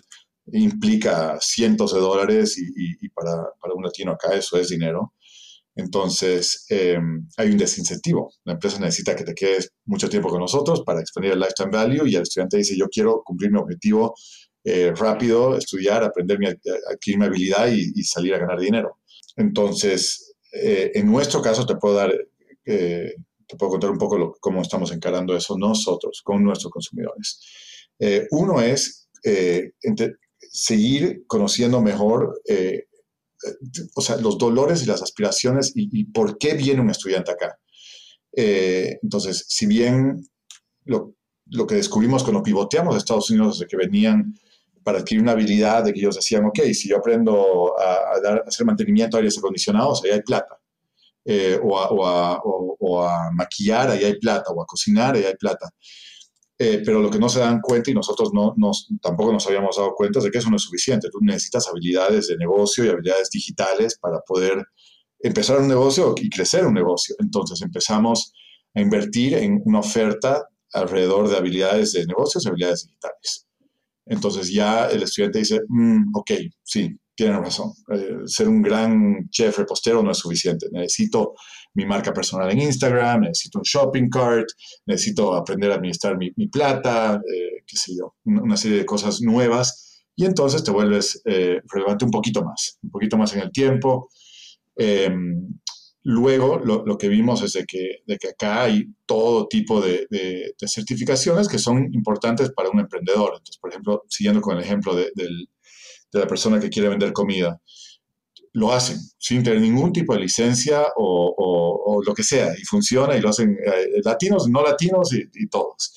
implica 0.54 1.38
cientos 1.42 1.94
de 1.94 2.00
dólares 2.00 2.58
y, 2.58 3.06
y 3.06 3.10
para, 3.10 3.34
para 3.60 3.74
un 3.76 3.84
latino 3.84 4.13
acá 4.13 4.34
eso 4.34 4.58
es 4.58 4.70
dinero. 4.70 5.13
Entonces, 5.78 6.66
em, 6.70 7.28
hay 7.38 7.52
un 7.52 7.58
desincentivo. 7.58 8.34
La 8.46 8.54
empresa 8.54 8.80
necesita 8.80 9.16
que 9.16 9.24
te 9.24 9.36
quedes 9.36 9.70
mucho 9.86 10.10
tiempo 10.10 10.28
con 10.28 10.40
nosotros 10.40 10.82
para 10.84 11.00
expandir 11.00 11.34
el 11.34 11.40
lifetime 11.40 11.70
value 11.72 12.08
y 12.08 12.16
el 12.16 12.24
estudiante 12.24 12.58
dice, 12.58 12.76
yo 12.76 12.88
quiero 12.88 13.22
cumplir 13.24 13.52
mi 13.52 13.60
objetivo 13.60 14.16
eh, 14.63 14.92
rápido, 14.96 15.56
estudiar, 15.56 16.04
aprender, 16.04 16.40
mi, 16.40 16.48
adquirir 16.48 17.20
mi 17.20 17.26
habilidad 17.26 17.72
y, 17.72 18.04
salir 18.04 18.34
a 18.34 18.40
ganar 18.40 18.60
dinero. 18.60 18.98
Entonces, 19.36 20.34
eh, 20.52 20.92
en 20.96 21.06
nuestro 21.06 21.44
caso 21.44 21.63
te 21.66 21.76
puedo 21.76 21.94
dar, 21.94 22.12
eh, 22.66 23.13
te 23.48 23.56
puedo 23.56 23.74
contar 23.74 23.92
un 23.92 24.00
poco 24.00 24.36
cómo 24.40 24.63
estamos 24.63 24.92
encarando 24.92 25.38
eso 25.38 25.58
nosotros 25.60 26.22
con 26.24 26.44
nuestros 26.44 26.72
consumidores. 26.74 27.40
uno 28.32 28.62
es 28.62 29.10
seguir 30.52 31.24
conociendo 31.28 31.82
mejor 31.82 32.42
o 33.96 34.02
sea, 34.02 34.18
los 34.18 34.38
dolores 34.38 34.84
y 34.84 34.86
las 34.86 35.02
aspiraciones 35.02 35.72
y, 35.76 36.06
por 36.06 36.38
qué 36.38 36.54
viene 36.54 36.82
un 36.82 36.90
estudiante 36.90 37.32
acá. 37.32 37.58
Eh, 38.36 39.00
entonces, 39.02 39.46
si 39.48 39.66
bien 39.66 40.22
lo, 40.86 41.16
que 41.68 41.76
descubrimos 41.76 42.24
cuando 42.24 42.44
pivoteamos 42.44 42.96
a 42.96 42.98
Estados 42.98 43.30
Unidos 43.30 43.60
desde 43.60 43.70
que 43.70 43.78
venían 43.78 44.34
para 44.84 45.00
adquirir 45.00 45.22
una 45.22 45.34
habilidad 45.34 45.84
de 45.84 45.94
que 45.94 46.00
ellos 46.00 46.16
decían, 46.16 46.46
ok, 46.46 46.60
si 46.74 46.90
yo 46.90 46.98
aprendo 46.98 47.74
a, 47.80 48.20
dar, 48.22 48.44
hacer 48.48 48.66
mantenimiento 48.66 49.18
de 49.18 49.22
aires 49.22 49.38
acondicionados, 49.38 50.04
ahí 50.04 50.12
hay 50.12 50.22
plata. 50.22 50.58
Eh, 51.26 51.60
o, 51.62 51.78
a, 51.78 52.40
o, 52.42 53.04
a, 53.04 53.32
maquillar, 53.34 53.90
ahí 53.90 54.06
hay 54.06 54.18
plata, 54.18 54.50
o 54.52 54.62
a 54.62 54.66
cocinar, 54.66 55.16
ahí 55.16 55.24
hay 55.26 55.36
plata. 55.36 55.70
Eh, 56.60 56.82
pero 56.84 57.00
lo 57.00 57.12
que 57.12 57.20
no 57.20 57.30
se 57.30 57.39
dan 57.39 57.62
cuenta 57.62 57.91
y 57.91 57.93
nosotros 57.93 58.32
no, 58.34 58.54
nos, 58.58 58.88
tampoco 59.00 59.32
nos 59.32 59.46
habíamos 59.46 59.78
dado 59.78 59.93
cuenta 59.93 60.20
es 60.20 60.26
de 60.26 60.32
que 60.32 60.39
eso 60.39 60.50
no 60.50 60.56
es 60.56 60.63
suficiente. 60.63 61.10
Tú 61.12 61.20
necesitas 61.22 61.67
habilidades 61.67 62.28
de 62.28 62.38
negocio 62.38 62.84
y 62.84 62.89
habilidades 62.89 63.30
digitales 63.30 63.98
para 64.00 64.20
poder 64.22 64.65
empezar 65.20 65.60
un 65.60 65.67
negocio 65.67 66.15
y 66.17 66.30
crecer 66.30 66.65
un 66.65 66.74
negocio. 66.74 67.15
Entonces 67.20 67.62
empezamos 67.62 68.34
a 68.74 68.82
invertir 68.82 69.36
en 69.36 69.62
una 69.65 69.80
oferta 69.80 70.48
alrededor 70.74 71.30
de 71.30 71.38
habilidades 71.38 71.93
de 71.93 72.06
negocios 72.06 72.46
y 72.46 72.50
habilidades 72.50 72.88
digitales. 72.88 73.48
Entonces 74.06 74.52
ya 74.52 74.88
el 74.88 75.04
estudiante 75.04 75.39
dice, 75.39 75.60
mm, 75.67 76.15
ok, 76.15 76.32
sí, 76.64 76.97
tiene 77.16 77.39
razón. 77.39 77.72
Eh, 77.93 78.20
ser 78.26 78.47
un 78.47 78.62
gran 78.62 79.30
chef 79.30 79.58
repostero 79.58 80.01
no 80.01 80.12
es 80.12 80.18
suficiente. 80.18 80.68
Necesito 80.72 81.34
mi 81.78 81.86
marca 81.86 82.11
personal 82.11 82.49
en 82.51 82.59
Instagram, 82.59 83.21
necesito 83.21 83.59
un 83.59 83.63
shopping 83.63 84.09
cart, 84.09 84.47
necesito 84.88 85.36
aprender 85.36 85.71
a 85.71 85.75
administrar 85.75 86.17
mi, 86.17 86.32
plata, 86.47 87.21
eh, 87.32 87.63
qué 87.67 87.78
sé 87.78 87.93
yo, 87.95 88.15
una 88.25 88.57
serie 88.57 88.80
de 88.80 88.86
cosas 88.86 89.21
nuevas. 89.21 90.01
Y 90.15 90.25
entonces 90.25 90.63
te 90.63 90.71
vuelves 90.71 91.21
eh, 91.25 91.61
relevante 91.71 92.03
un 92.03 92.09
poquito 92.09 92.43
más, 92.43 92.80
un 92.82 92.89
poquito 92.89 93.15
más 93.15 93.32
en 93.36 93.41
el 93.41 93.51
tiempo. 93.51 94.09
Em, 94.75 95.59
Luego, 96.09 96.57
lo, 96.63 96.97
que 96.97 97.09
vimos 97.09 97.41
es 97.41 97.51
de 97.51 97.65
que, 97.65 97.97
de 98.05 98.17
que, 98.17 98.30
acá 98.30 98.63
hay 98.63 98.86
todo 99.05 99.45
tipo 99.49 99.82
de, 99.82 100.07
de, 100.09 100.53
certificaciones 100.65 101.49
que 101.49 101.59
son 101.59 101.93
importantes 101.93 102.49
para 102.53 102.69
un 102.69 102.80
emprendedor. 102.80 103.32
Entonces, 103.34 103.57
por 103.57 103.71
ejemplo, 103.71 104.03
siguiendo 104.07 104.39
con 104.39 104.55
el 104.55 104.63
ejemplo 104.63 104.95
de, 104.95 105.11
de 105.15 106.19
la 106.19 106.25
persona 106.25 106.61
que 106.61 106.69
quiere 106.69 106.88
vender 106.88 107.11
comida, 107.11 107.59
lo 108.58 108.74
hacen 108.74 108.97
sin 109.20 109.43
tener 109.43 109.62
ningún 109.62 109.93
tipo 109.93 110.14
de 110.14 110.22
licencia 110.22 110.88
o, 110.95 111.36
o, 111.86 112.03
lo 112.03 112.14
que 112.14 112.24
sea, 112.24 112.51
y 112.60 112.64
funciona 112.64 113.16
y 113.16 113.22
lo 113.22 113.30
hacen 113.30 113.51
eh, 113.51 114.01
latinos, 114.03 114.47
no 114.49 114.64
latinos 114.64 115.14
y, 115.14 115.47
todos. 115.47 115.95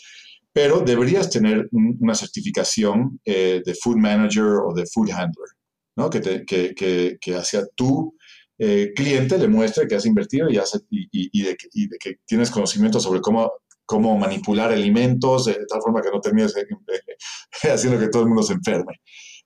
Pero 0.52 0.80
deberías 0.80 1.30
tener 1.30 1.68
una 1.72 2.14
certificación 2.14 3.18
eh, 3.24 3.62
de 3.64 3.74
food 3.74 3.96
manager 3.96 4.58
o 4.66 4.74
de 4.74 4.84
food 4.86 5.11
handler, 5.11 5.48
¿no? 5.96 6.11
que, 6.11 6.20
que, 6.20 6.74
que, 6.74 7.18
que 7.20 7.34
hacia 7.34 7.66
tu 7.74 8.14
eh, 8.58 8.92
cliente 8.94 9.38
le 9.38 9.48
muestre 9.48 9.86
que 9.88 9.94
has 9.94 10.04
invertido 10.04 10.48
y, 10.50 10.58
y, 10.90 11.42
de, 11.42 11.56
que 11.98 12.16
tienes 12.26 12.50
conocimiento 12.50 13.00
sobre 13.00 13.20
cómo, 13.20 13.52
cómo 13.86 14.18
manipular 14.18 14.70
alimentos 14.70 15.46
de 15.46 15.64
tal 15.66 15.80
forma 15.80 16.02
que 16.02 16.11
no 16.11 16.20
termines 16.20 16.54
haciendo 17.62 17.98
que 17.98 18.08
todo 18.08 18.22
el 18.22 18.28
mundo 18.28 18.42
se 18.42 18.52
enferme. 18.52 19.00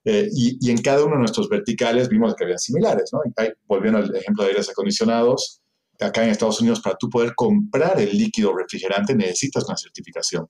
Eh, 0.05 0.29
y, 0.33 0.71
en 0.71 0.83
cada 0.83 1.03
uno 1.03 1.15
de 1.15 1.21
nuestros 1.21 1.49
verticales 1.49 2.09
vimos 2.09 2.35
que 2.35 2.45
habían 2.45 2.59
similares, 2.59 3.11
¿no? 3.13 3.21
volviendo 3.67 3.99
al 3.99 4.15
ejemplo 4.15 4.45
de 4.45 4.51
aires 4.51 4.69
acondicionados, 4.69 5.63
acá 5.99 6.25
en 6.25 6.31
Estados 6.31 6.61
Unidos 6.61 6.81
para 6.81 6.97
tú 6.97 7.09
poder 7.09 7.35
comprar 7.35 7.99
el 8.01 8.17
líquido 8.17 8.55
refrigerante 8.55 9.15
necesitas 9.15 9.65
una 9.65 9.77
certificación. 9.77 10.47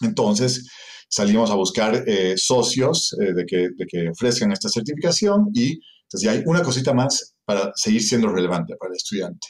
Entonces 0.00 0.68
salimos 1.08 1.50
a 1.50 1.54
buscar 1.54 2.04
eh, 2.06 2.34
socios 2.36 3.16
eh, 3.20 3.32
de, 3.32 3.44
que, 3.44 3.68
de, 3.76 3.86
que, 3.86 4.10
ofrezcan 4.10 4.52
esta 4.52 4.68
certificación 4.68 5.50
y 5.52 5.80
entonces 6.02 6.22
ya 6.22 6.32
hay 6.32 6.42
una 6.46 6.62
cosita 6.62 6.92
más 6.92 7.34
para 7.44 7.72
seguir 7.74 8.02
siendo 8.02 8.28
relevante 8.28 8.76
para 8.76 8.90
el 8.92 8.96
estudiante. 8.96 9.48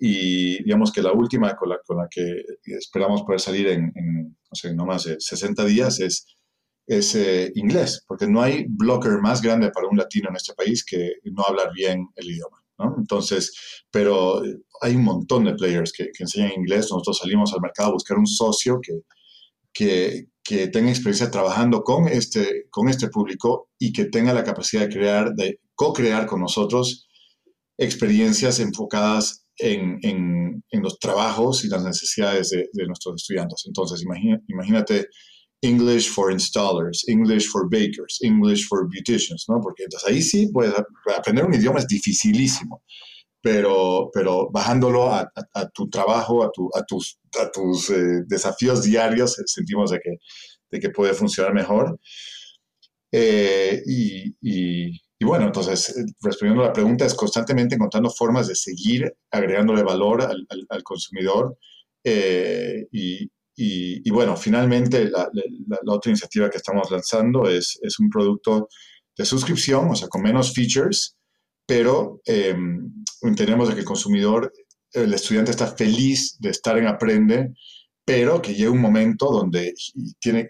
Y 0.00 0.62
digamos 0.64 0.90
que 0.90 1.02
la 1.02 1.12
última 1.12 1.54
con 1.56 1.68
la, 1.68 1.78
con 1.84 1.98
la 1.98 2.08
que 2.10 2.42
esperamos 2.64 3.22
poder 3.22 3.40
salir 3.40 3.68
en, 3.68 3.92
en 3.94 4.22
no, 4.28 4.54
sé, 4.54 4.74
no 4.74 4.86
más 4.86 5.04
de 5.04 5.16
60 5.18 5.64
días 5.66 6.00
es 6.00 6.26
es 6.86 7.14
eh, 7.14 7.50
inglés, 7.54 8.04
porque 8.06 8.26
no 8.26 8.42
hay 8.42 8.66
blocker 8.68 9.18
más 9.20 9.40
grande 9.40 9.70
para 9.70 9.88
un 9.88 9.96
latino 9.96 10.28
en 10.28 10.36
este 10.36 10.54
país 10.54 10.84
que 10.84 11.14
no 11.24 11.42
hablar 11.46 11.72
bien 11.74 12.08
el 12.16 12.30
idioma. 12.30 12.64
Entonces, 12.98 13.84
pero 13.90 14.42
hay 14.80 14.96
un 14.96 15.04
montón 15.04 15.44
de 15.44 15.54
players 15.54 15.92
que, 15.92 16.10
enseñan 16.18 16.52
inglés. 16.52 16.88
Nosotros 16.90 17.18
salimos 17.18 17.52
al 17.52 17.60
mercado 17.60 17.90
a 17.90 17.92
buscar 17.92 18.18
un 18.18 18.26
socio 18.26 18.80
que, 18.82 19.00
que, 19.72 20.26
que, 20.42 20.68
tenga 20.68 20.90
experiencia 20.90 21.30
trabajando 21.30 21.82
con 21.82 22.08
este, 22.08 22.66
con 22.70 22.88
este 22.88 23.08
público 23.08 23.70
y 23.78 23.92
que 23.92 24.06
tenga 24.06 24.32
la 24.32 24.44
capacidad 24.44 24.82
de 24.82 24.94
crear, 24.94 25.34
de 25.34 25.60
co-crear 25.74 26.26
con 26.26 26.40
nosotros 26.40 27.06
experiencias 27.78 28.60
enfocadas 28.60 29.46
en, 29.56 29.98
en, 30.02 30.64
en, 30.70 30.82
los 30.82 30.98
trabajos 30.98 31.64
y 31.64 31.68
las 31.68 31.84
necesidades 31.84 32.50
de, 32.50 32.68
de 32.72 32.86
nuestros 32.86 33.22
estudiantes. 33.22 33.62
Entonces, 33.66 34.04
imagínate 34.48 35.08
English 35.64 36.10
for 36.10 36.30
installers, 36.30 37.04
English 37.08 37.48
for 37.48 37.68
bakers, 37.68 38.18
English 38.22 38.66
for 38.68 38.86
beauticians, 38.86 39.46
¿no? 39.48 39.60
Porque 39.60 39.84
entonces 39.84 40.08
ahí 40.08 40.22
sí, 40.22 40.50
pues 40.52 40.72
aprender 41.16 41.44
un 41.44 41.54
idioma 41.54 41.78
es 41.78 41.86
dificilísimo, 41.86 42.82
pero, 43.40 44.10
pero 44.12 44.50
bajándolo 44.50 45.10
a, 45.10 45.30
tu 45.72 45.88
trabajo, 45.88 46.44
a, 46.44 46.50
tu, 46.52 46.70
a 46.74 46.84
tus, 46.84 47.18
a 47.40 47.50
tus 47.50 47.90
eh, 47.90 48.22
desafíos 48.26 48.82
diarios, 48.82 49.38
eh, 49.38 49.42
sentimos 49.46 49.90
de 49.90 50.00
que, 50.00 50.16
de 50.70 50.80
que 50.80 50.90
puede 50.90 51.14
funcionar 51.14 51.54
mejor. 51.54 51.98
Eh, 53.10 53.82
y, 53.86 54.34
y, 54.42 55.00
bueno, 55.24 55.46
entonces, 55.46 55.94
respondiendo 56.20 56.62
a 56.62 56.66
la 56.66 56.72
pregunta, 56.72 57.06
es 57.06 57.14
constantemente 57.14 57.76
encontrando 57.76 58.10
formas 58.10 58.48
de 58.48 58.54
seguir 58.54 59.14
agregándole 59.30 59.82
valor 59.82 60.20
al, 60.22 60.46
al, 60.68 60.82
consumidor 60.82 61.56
y, 62.04 63.30
y, 63.56 64.10
bueno, 64.10 64.36
finalmente 64.36 65.08
la, 65.08 65.30
otra 65.86 66.10
iniciativa 66.10 66.50
que 66.50 66.56
estamos 66.56 66.90
lanzando 66.90 67.48
es, 67.48 67.78
es, 67.82 67.98
un 68.00 68.10
producto 68.10 68.68
de 69.16 69.24
suscripción, 69.24 69.90
o 69.90 69.94
sea, 69.94 70.08
con 70.08 70.22
menos 70.22 70.52
features, 70.52 71.16
pero 71.66 72.20
eh, 72.26 72.56
entendemos 73.22 73.72
que 73.72 73.80
el 73.80 73.84
consumidor, 73.84 74.52
el 74.92 75.14
estudiante 75.14 75.52
está 75.52 75.68
feliz 75.68 76.36
de 76.40 76.50
estar 76.50 76.76
en 76.78 76.88
Aprende, 76.88 77.54
pero 78.04 78.42
que 78.42 78.54
llega 78.54 78.70
un 78.70 78.80
momento 78.80 79.30
donde 79.30 79.72
tiene, 80.18 80.48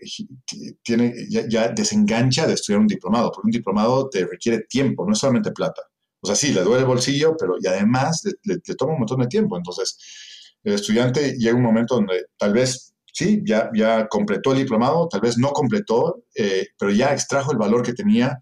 tiene, 0.83 1.15
ya, 1.29 1.69
desengancha 1.69 2.47
de 2.47 2.55
estudiar 2.55 2.81
un 2.81 2.87
diplomado, 2.87 3.31
porque 3.31 3.47
un 3.47 3.53
diplomado 3.53 4.09
te 4.09 4.25
requiere 4.25 4.65
tiempo, 4.69 5.07
no 5.07 5.13
es 5.13 5.19
solamente 5.19 5.53
plata. 5.53 5.83
O 6.21 6.27
sea, 6.27 6.35
sí, 6.35 6.53
le 6.53 6.63
duele 6.63 6.81
el 6.81 6.87
bolsillo, 6.87 7.37
pero 7.39 7.57
y 7.61 7.67
además 7.67 8.23
le, 8.45 8.55
le 8.55 8.75
toma 8.75 8.95
un 8.95 9.01
montón 9.01 9.21
de 9.21 9.27
tiempo. 9.27 9.57
Entonces, 9.57 9.99
el 10.65 10.73
estudiante 10.73 11.37
llega 11.39 11.55
un 11.55 11.63
momento 11.63 11.97
donde 11.97 12.25
tal 12.39 12.55
vez 12.55 12.93
sí, 13.15 13.43
ya, 13.47 13.71
ya 13.75 14.09
completó 14.09 14.53
el 14.53 14.59
diplomado, 14.59 15.09
tal 15.09 15.21
vez 15.21 15.39
no 15.39 15.53
completó, 15.53 16.25
eh, 16.35 16.67
pero 16.77 16.91
ya 16.91 17.12
extrajo 17.12 17.53
el 17.53 17.59
valor 17.59 17.83
que 17.83 17.93
tenía 17.93 18.41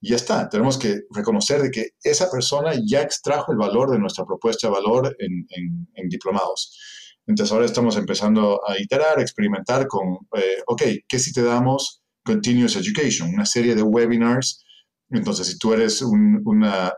y 0.00 0.10
ya 0.10 0.16
está. 0.16 0.48
Tenemos 0.48 0.78
que 0.78 1.00
reconocer 1.10 1.60
de 1.62 1.70
que 1.70 1.90
esa 2.02 2.30
persona 2.30 2.72
ya 2.86 3.02
extrajo 3.02 3.50
el 3.50 3.58
valor 3.58 3.90
de 3.90 3.98
nuestra 3.98 4.24
propuesta 4.24 4.68
de 4.68 4.74
valor 4.74 5.16
en, 5.18 6.08
diplomados. 6.08 6.78
Entonces 7.26 7.52
ahora 7.52 7.66
estamos 7.66 7.96
empezando 7.96 8.60
a 8.68 8.78
iterar, 8.78 9.18
experimentar 9.18 9.88
con, 9.88 10.18
eh, 10.36 10.58
ok, 10.66 10.82
¿qué 11.08 11.18
si 11.18 11.32
te 11.32 11.42
damos 11.42 12.02
Continuous 12.24 12.76
Education? 12.76 13.30
Una 13.30 13.46
serie 13.46 13.74
de 13.74 13.82
webinars. 13.82 14.64
Entonces, 15.10 15.48
si 15.48 15.58
tú 15.58 15.72
eres 15.72 16.02
una, 16.02 16.94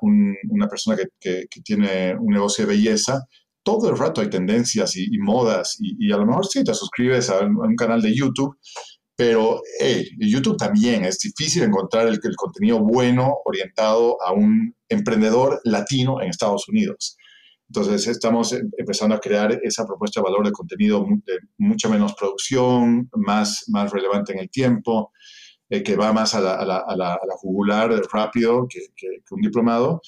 persona 0.71 0.97
que, 0.97 1.47
que 1.51 1.61
tiene 1.63 2.15
un 2.17 2.33
negocio 2.33 2.67
de 2.67 2.75
belleza, 2.75 3.27
todo 3.67 3.91
el 3.91 3.99
rato 3.99 4.21
hay 4.21 4.31
tendencias 4.31 4.97
y, 4.97 5.19
modas 5.19 5.77
y, 5.81 6.13
a 6.13 6.17
lo 6.19 6.25
mejor 6.25 6.47
sí 6.47 6.63
te 6.63 6.73
suscribes 6.73 7.29
a 7.31 7.41
un, 7.41 7.75
canal 7.75 8.01
de 8.01 8.15
YouTube, 8.15 8.57
pero 9.17 9.61
hey, 9.81 10.09
YouTube 10.21 10.57
también 10.57 11.05
es 11.05 11.19
difícil 11.19 11.65
encontrar 11.65 12.07
el, 12.07 12.21
contenido 12.37 12.79
bueno 12.79 13.39
orientado 13.45 14.19
a 14.25 14.33
un 14.33 14.73
emprendedor 14.89 15.61
latino 15.65 16.23
en 16.23 16.29
Estados 16.29 16.69
Unidos. 16.69 17.17
Entonces 17.69 18.07
estamos 18.07 18.53
em, 18.53 18.71
empezando 18.79 19.17
a 19.17 19.19
crear 19.19 19.59
esa 19.65 19.85
propuesta 19.85 20.21
de 20.21 20.31
valor 20.31 20.47
de 20.47 20.53
contenido 20.53 21.05
de 21.25 21.39
mucha 21.59 21.89
menos 21.89 22.15
producción, 22.15 23.11
más, 23.17 23.65
más 23.67 23.91
relevante 23.91 24.33
en 24.33 24.39
el 24.39 24.49
tiempo, 24.49 25.11
eh, 25.71 25.83
que 25.83 25.97
va 25.97 26.13
más 26.13 26.37
a 26.37 26.41
la, 26.41 27.19
jugular 27.41 27.91
rápido 28.13 28.69
que 28.69 28.79
un 29.33 29.41
diplomado 29.41 30.01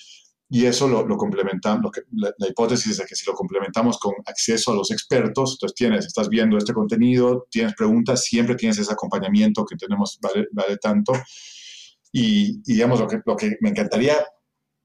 y 0.50 0.64
eso 0.64 0.88
lo, 0.88 1.06
lo 1.06 1.16
complementamos, 1.18 1.82
lo 1.82 1.90
la, 2.38 2.48
hipótesis 2.48 2.98
es 2.98 3.06
que 3.06 3.14
si 3.14 3.26
lo 3.26 3.34
complementamos 3.34 3.98
con 3.98 4.14
acceso 4.24 4.72
a 4.72 4.74
los 4.74 4.90
expertos, 4.90 5.52
entonces 5.52 5.74
tienes, 5.74 6.06
estás 6.06 6.30
viendo 6.30 6.56
este 6.56 6.72
contenido, 6.72 7.46
tienes 7.50 7.74
preguntas, 7.74 8.24
siempre 8.24 8.54
tienes 8.54 8.78
ese 8.78 8.92
acompañamiento 8.92 9.66
que 9.66 9.76
tenemos, 9.76 10.18
vale, 10.22 10.78
tanto. 10.78 11.12
Y, 12.12 12.62
digamos, 12.62 12.98
lo 12.98 13.06
que, 13.06 13.20
lo 13.26 13.36
que 13.36 13.58
me 13.60 13.68
encantaría, 13.68 14.14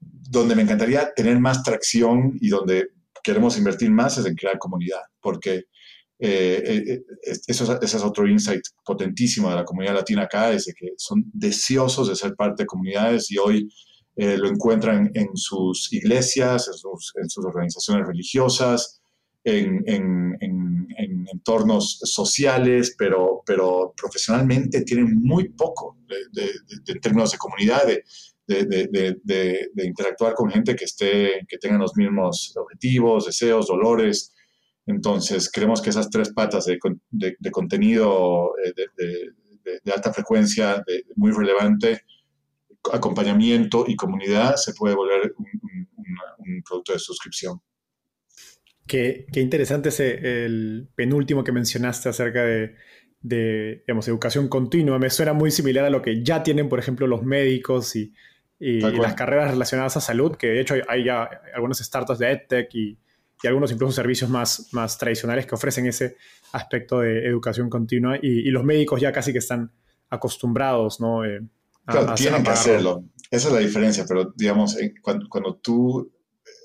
donde 0.02 0.56
me 0.56 0.64
encantaría 0.64 1.14
tener 1.16 1.40
más 1.40 1.64
tracción 1.64 2.38
y 2.42 2.50
donde 2.50 2.90
queremos 3.24 3.58
invertir 3.58 3.90
más 3.90 4.18
es 4.18 4.26
en 4.26 4.36
crear 4.36 4.60
comunidad, 4.60 5.02
porque 5.22 5.64
eh, 6.20 6.62
eh, 6.66 6.84
eh 6.88 7.02
eso, 7.48 7.80
ese 7.82 7.98
es 7.98 8.04
otro 8.04 8.28
insight 8.28 8.64
potentísimo 8.84 9.50
de 9.50 9.56
la 9.56 9.64
comunidad 9.64 9.94
latina 9.94 10.24
acá, 10.24 10.52
es 10.52 10.66
de 10.66 10.74
que 10.74 10.90
son 10.98 11.24
deseosos 11.34 12.10
de 12.10 12.18
ser 12.18 12.36
parte 12.36 12.64
de 12.64 12.68
comunidades 12.68 13.32
y 13.32 13.38
hoy 13.38 13.70
eh, 14.16 14.38
lo 14.38 14.48
encuentran 14.48 15.10
en 15.16 15.36
sus 15.36 15.92
iglesias, 15.92 16.68
en 16.68 17.30
sus, 17.30 17.46
organizaciones 17.46 18.08
religiosas, 18.08 19.02
en, 19.44 19.84
entornos 21.34 22.00
sociales, 22.04 22.96
pero, 22.98 23.42
pero 23.46 23.94
profesionalmente 23.98 24.82
tienen 24.84 25.16
muy 25.16 25.50
poco 25.50 25.98
de, 26.08 26.52
en 26.88 27.00
términos 27.02 27.32
de 27.32 27.38
comunidad, 27.40 27.82
de, 27.88 29.72
interactuar 29.84 30.36
con 30.36 30.52
gente 30.52 30.76
que, 30.76 30.86
esté, 30.86 31.46
que 31.48 31.58
tengan 31.58 31.80
los 31.80 31.96
mismos 31.96 32.56
objetivos, 32.56 33.26
deseos, 33.26 33.68
dolores. 33.68 34.32
Entonces, 34.86 35.50
creemos 35.52 35.82
que 35.82 35.90
esas 35.90 36.10
tres 36.12 36.32
patas 36.34 36.66
de, 36.66 36.78
contenido 37.52 38.52
eh, 38.64 38.74
de, 39.84 39.92
alta 39.92 40.14
frecuencia, 40.14 40.84
muy 41.16 41.32
relevante, 41.32 42.04
acompañamiento 42.92 43.86
y 43.88 43.96
comunidad 43.96 44.56
se 44.56 44.74
puede 44.74 44.96
volver 44.96 45.34
un, 45.38 45.54
producto 46.66 46.94
de 46.94 47.00
suscripción. 47.00 47.62
Qué, 48.86 49.26
qué, 49.32 49.40
interesante 49.40 49.90
ese 49.90 50.46
el 50.46 50.90
penúltimo 50.96 51.44
que 51.44 51.52
mencionaste 51.52 52.10
acerca 52.10 52.44
de, 52.44 52.76
de 53.22 53.84
digamos, 53.88 54.08
educación 54.08 54.50
continua. 54.50 55.00
Me 55.00 55.10
suena 55.10 55.34
muy 55.34 55.52
similar 55.52 55.86
a 55.86 55.90
lo 55.90 56.02
que 56.02 56.24
ya 56.24 56.44
tienen, 56.44 56.70
por 56.70 56.80
ejemplo, 56.80 57.08
los 57.08 57.24
médicos 57.24 57.96
y, 57.96 58.14
y 58.60 58.80
las 58.80 59.16
carreras 59.16 59.52
relacionadas 59.52 59.98
a 59.98 60.02
salud, 60.02 60.36
que 60.36 60.48
de 60.48 60.62
hecho 60.62 60.76
hay, 60.88 61.06
ya 61.06 61.30
algunos 61.54 61.80
startups 61.80 62.20
de 62.20 62.32
EdTech 62.32 62.76
y, 62.76 62.98
y, 63.42 63.48
algunos 63.48 63.72
incluso 63.72 63.94
servicios 63.94 64.30
más, 64.30 64.70
más 64.72 64.98
tradicionales 64.98 65.46
que 65.46 65.56
ofrecen 65.56 65.86
ese 65.88 66.16
aspecto 66.54 67.00
de 67.00 67.26
educación 67.28 67.70
continua 67.70 68.18
y, 68.22 68.50
los 68.52 68.64
médicos 68.64 69.02
ya 69.02 69.12
casi 69.12 69.32
que 69.32 69.40
están 69.40 69.72
acostumbrados, 70.10 71.02
¿no? 71.02 71.24
Claro, 71.86 72.16
tienen 72.16 72.44
que 72.44 72.50
hacerlo. 72.50 73.04
Esa 73.30 73.48
es 73.48 73.54
la 73.54 73.60
diferencia, 73.60 74.06
pero 74.08 74.32
digamos, 74.36 74.78
cuando, 75.30 75.56
tú 75.56 76.12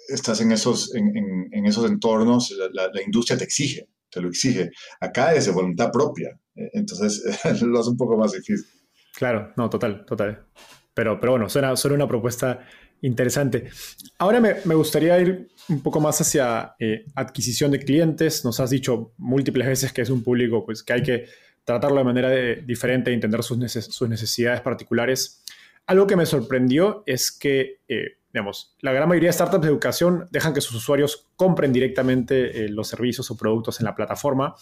estás 0.09 0.41
en 0.41 0.53
esos, 0.53 0.95
en, 0.95 1.67
esos 1.67 1.91
entornos, 1.91 2.55
la, 2.73 3.03
industria 3.03 3.39
te 3.39 3.45
exige, 3.45 3.89
te 4.11 4.21
lo 4.21 4.29
exige. 4.29 4.71
Acá 5.01 5.35
es 5.35 5.47
de 5.47 5.53
voluntad 5.53 5.91
propia, 5.91 6.39
eh, 6.55 6.71
entonces 6.75 7.23
lo 7.63 7.81
hace 7.81 7.91
un 7.91 7.97
poco 7.97 8.17
más 8.17 8.33
difícil. 8.33 8.67
Claro, 9.15 9.53
no, 9.57 9.69
total, 9.71 10.05
total. 10.05 10.47
Pero, 10.95 11.19
pero 11.19 11.33
bueno, 11.33 11.49
suena, 11.49 11.75
suena 11.75 11.97
una 11.97 12.09
propuesta 12.09 12.67
interesante. 13.01 13.71
Ahora 14.19 14.41
me, 14.41 14.57
me, 14.65 14.75
gustaría 14.75 15.19
ir 15.21 15.49
un 15.69 15.83
poco 15.83 16.01
más 16.01 16.21
hacia 16.21 16.75
eh, 16.79 17.05
adquisición 17.15 17.71
de 17.71 17.79
clientes. 17.79 18.45
Nos 18.45 18.61
has 18.61 18.71
dicho 18.71 19.13
múltiples 19.17 19.67
veces 19.67 19.93
que 19.93 20.03
es 20.03 20.11
un 20.11 20.23
público 20.23 20.65
pues, 20.65 20.83
que 20.83 20.93
hay 20.93 21.03
que 21.03 21.25
tratarlo 21.69 21.99
de 21.99 22.05
manera 22.05 22.31
diferente, 22.31 23.13
entender 23.13 23.43
sus, 23.43 23.59
necesidades 23.59 24.63
particulares. 24.63 25.43
Algo 25.87 26.07
que 26.07 26.17
me 26.17 26.25
sorprendió 26.25 27.03
es 27.05 27.31
que, 27.31 27.81
eh, 27.87 28.17
digamos, 28.33 28.75
la 28.81 28.93
gran 28.93 29.07
mayoría 29.07 29.29
de 29.29 29.35
startups 29.35 29.63
de 29.63 29.69
educación 29.69 30.27
dejan 30.31 30.55
que 30.55 30.63
sus 30.63 30.75
usuarios 30.77 31.27
compren 31.37 31.71
directamente 31.71 32.65
eh, 32.65 32.69
los 32.71 32.89
servicios 32.89 33.31
o 33.31 33.37
productos 33.37 33.81
en 33.81 33.85
la 33.85 33.95
plataforma. 33.95 34.55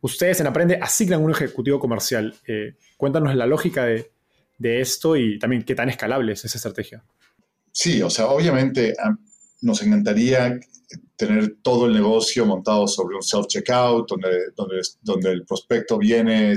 Ustedes 0.00 0.40
en 0.40 0.46
Aprende 0.46 0.78
asignan 0.80 1.22
un 1.22 1.30
ejecutivo 1.30 1.78
comercial. 1.78 2.34
cuéntanos 2.96 3.34
la 3.34 3.46
lógica 3.46 3.84
de, 3.84 4.10
de 4.56 4.80
esto 4.80 5.16
y 5.16 5.38
también 5.38 5.62
qué 5.62 5.74
tan 5.74 5.90
escalable 5.90 6.32
es 6.32 6.44
esa 6.44 6.56
estrategia. 6.56 7.04
Sí, 7.70 8.00
o 8.00 8.08
sea, 8.08 8.28
obviamente 8.28 8.94
nos 9.60 9.82
encantaría 9.82 10.58
tener 11.16 11.56
todo 11.62 11.86
el 11.86 11.92
negocio 11.92 12.46
montado 12.46 12.86
sobre 12.86 13.16
un 13.16 13.22
self-checkout, 13.22 14.06
donde, 14.08 14.50
donde, 14.56 14.80
donde 15.02 15.30
el 15.30 15.44
prospecto 15.44 15.98
viene, 15.98 16.56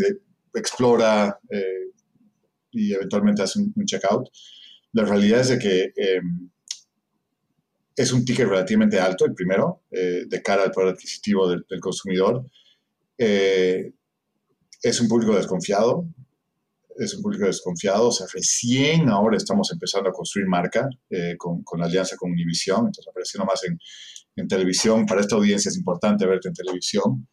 explora 0.54 1.40
eh, 1.50 1.92
y 2.72 2.94
eventualmente 2.94 3.44
hace 3.44 3.60
un, 3.60 3.86
checkout. 3.86 4.30
La 4.94 5.06
realidad 5.06 5.42
es 5.42 5.50
de 5.50 5.60
que 5.60 5.94
em, 5.96 6.50
es 7.96 8.12
un 8.12 8.26
ticket 8.26 8.48
relativamente 8.48 9.00
alto, 9.00 9.26
el 9.26 9.34
primero, 9.34 9.84
eh, 9.92 10.26
de 10.28 10.42
cara 10.42 10.64
al 10.64 10.72
poder 10.72 10.90
adquisitivo 10.90 11.48
del, 11.50 11.66
del 11.70 11.80
consumidor. 11.80 12.46
Eh, 13.18 13.92
es 14.82 15.02
un 15.02 15.08
público 15.08 15.36
desconfiado, 15.36 16.06
es 16.98 17.14
un 17.16 17.22
público 17.22 17.46
desconfiado, 17.46 18.08
o 18.08 18.12
sea, 18.12 18.28
recién 18.34 19.10
ahora 19.10 19.38
estamos 19.38 19.72
empezando 19.72 20.10
a 20.10 20.14
construir 20.14 20.48
marca 20.48 20.90
eh, 21.10 21.36
con, 21.38 21.64
con, 21.64 21.80
la 21.80 21.86
alianza 21.86 22.16
con 22.18 22.32
Univision, 22.32 22.80
entonces 22.80 23.08
apareciendo 23.08 23.46
más 23.46 23.64
en, 23.64 23.80
en, 24.36 24.48
televisión, 24.48 25.06
para 25.06 25.22
esta 25.22 25.36
audiencia 25.36 25.70
es 25.70 25.78
importante 25.78 26.26
verte 26.26 26.48
en 26.50 26.54
televisión 26.54 27.28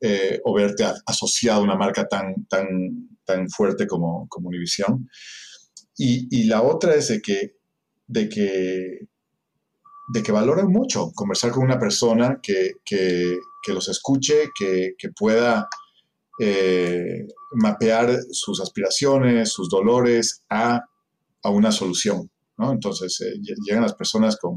eh, 0.00 0.40
o 0.44 0.54
verte 0.54 0.84
asociado 1.06 1.60
a 1.60 1.64
una 1.64 1.76
marca 1.76 2.06
tan, 2.06 2.46
tan, 2.46 2.66
tan 3.24 3.48
fuerte 3.48 3.86
como, 3.86 4.28
como 4.28 4.48
Univision. 4.48 5.08
Y, 5.96 6.28
y, 6.30 6.44
la 6.44 6.62
otra 6.62 6.94
es 6.94 7.08
de 7.08 7.20
que, 7.20 7.56
de 8.06 8.28
que, 8.28 9.08
de 10.14 10.22
que 10.22 10.32
valoran 10.32 10.68
mucho 10.68 11.10
conversar 11.12 11.50
con 11.50 11.64
una 11.64 11.78
persona 11.78 12.38
que, 12.40 12.74
que, 12.84 13.36
que 13.62 13.72
los 13.72 13.88
escuche, 13.88 14.50
que, 14.56 14.92
que 14.96 15.08
pueda 15.10 15.68
eh, 16.38 17.26
mapear 17.52 18.18
sus 18.30 18.60
aspiraciones, 18.60 19.52
sus 19.52 19.68
dolores 19.68 20.44
a, 20.48 20.82
a 21.42 21.50
una 21.50 21.72
solución. 21.72 22.30
Entonces 22.60 23.20
eh, 23.20 23.38
llegan 23.64 23.82
las 23.82 23.94
personas 23.94 24.36
con, 24.36 24.54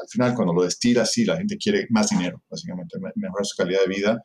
al 0.00 0.08
final 0.08 0.34
cuando 0.34 0.54
lo 0.54 0.62
destilas, 0.62 1.10
sí, 1.10 1.24
la 1.24 1.36
gente 1.36 1.56
quiere 1.56 1.86
más 1.90 2.08
dinero, 2.08 2.40
básicamente, 2.48 2.98
mejorar 3.16 3.44
su 3.44 3.56
calidad 3.56 3.80
de 3.80 3.88
vida, 3.88 4.22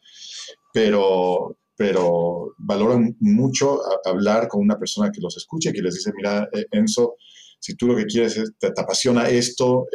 pero, 0.72 1.58
pero 1.76 2.54
valoran 2.60 3.18
mucho 3.20 3.80
hablar 4.06 4.48
con 4.48 4.62
una 4.62 4.78
persona 4.78 5.12
que 5.12 5.20
los 5.20 5.36
escuche, 5.36 5.74
que 5.74 5.82
les 5.82 5.96
dice, 5.96 6.12
mira, 6.16 6.48
eh, 6.54 6.66
Enzo, 6.72 7.16
si 7.60 7.76
tú 7.76 7.88
lo 7.88 7.96
que 7.96 8.06
quieres 8.06 8.38
es, 8.38 8.54
te, 8.60 8.68
apasiona 8.68 9.30
esto 9.30 9.86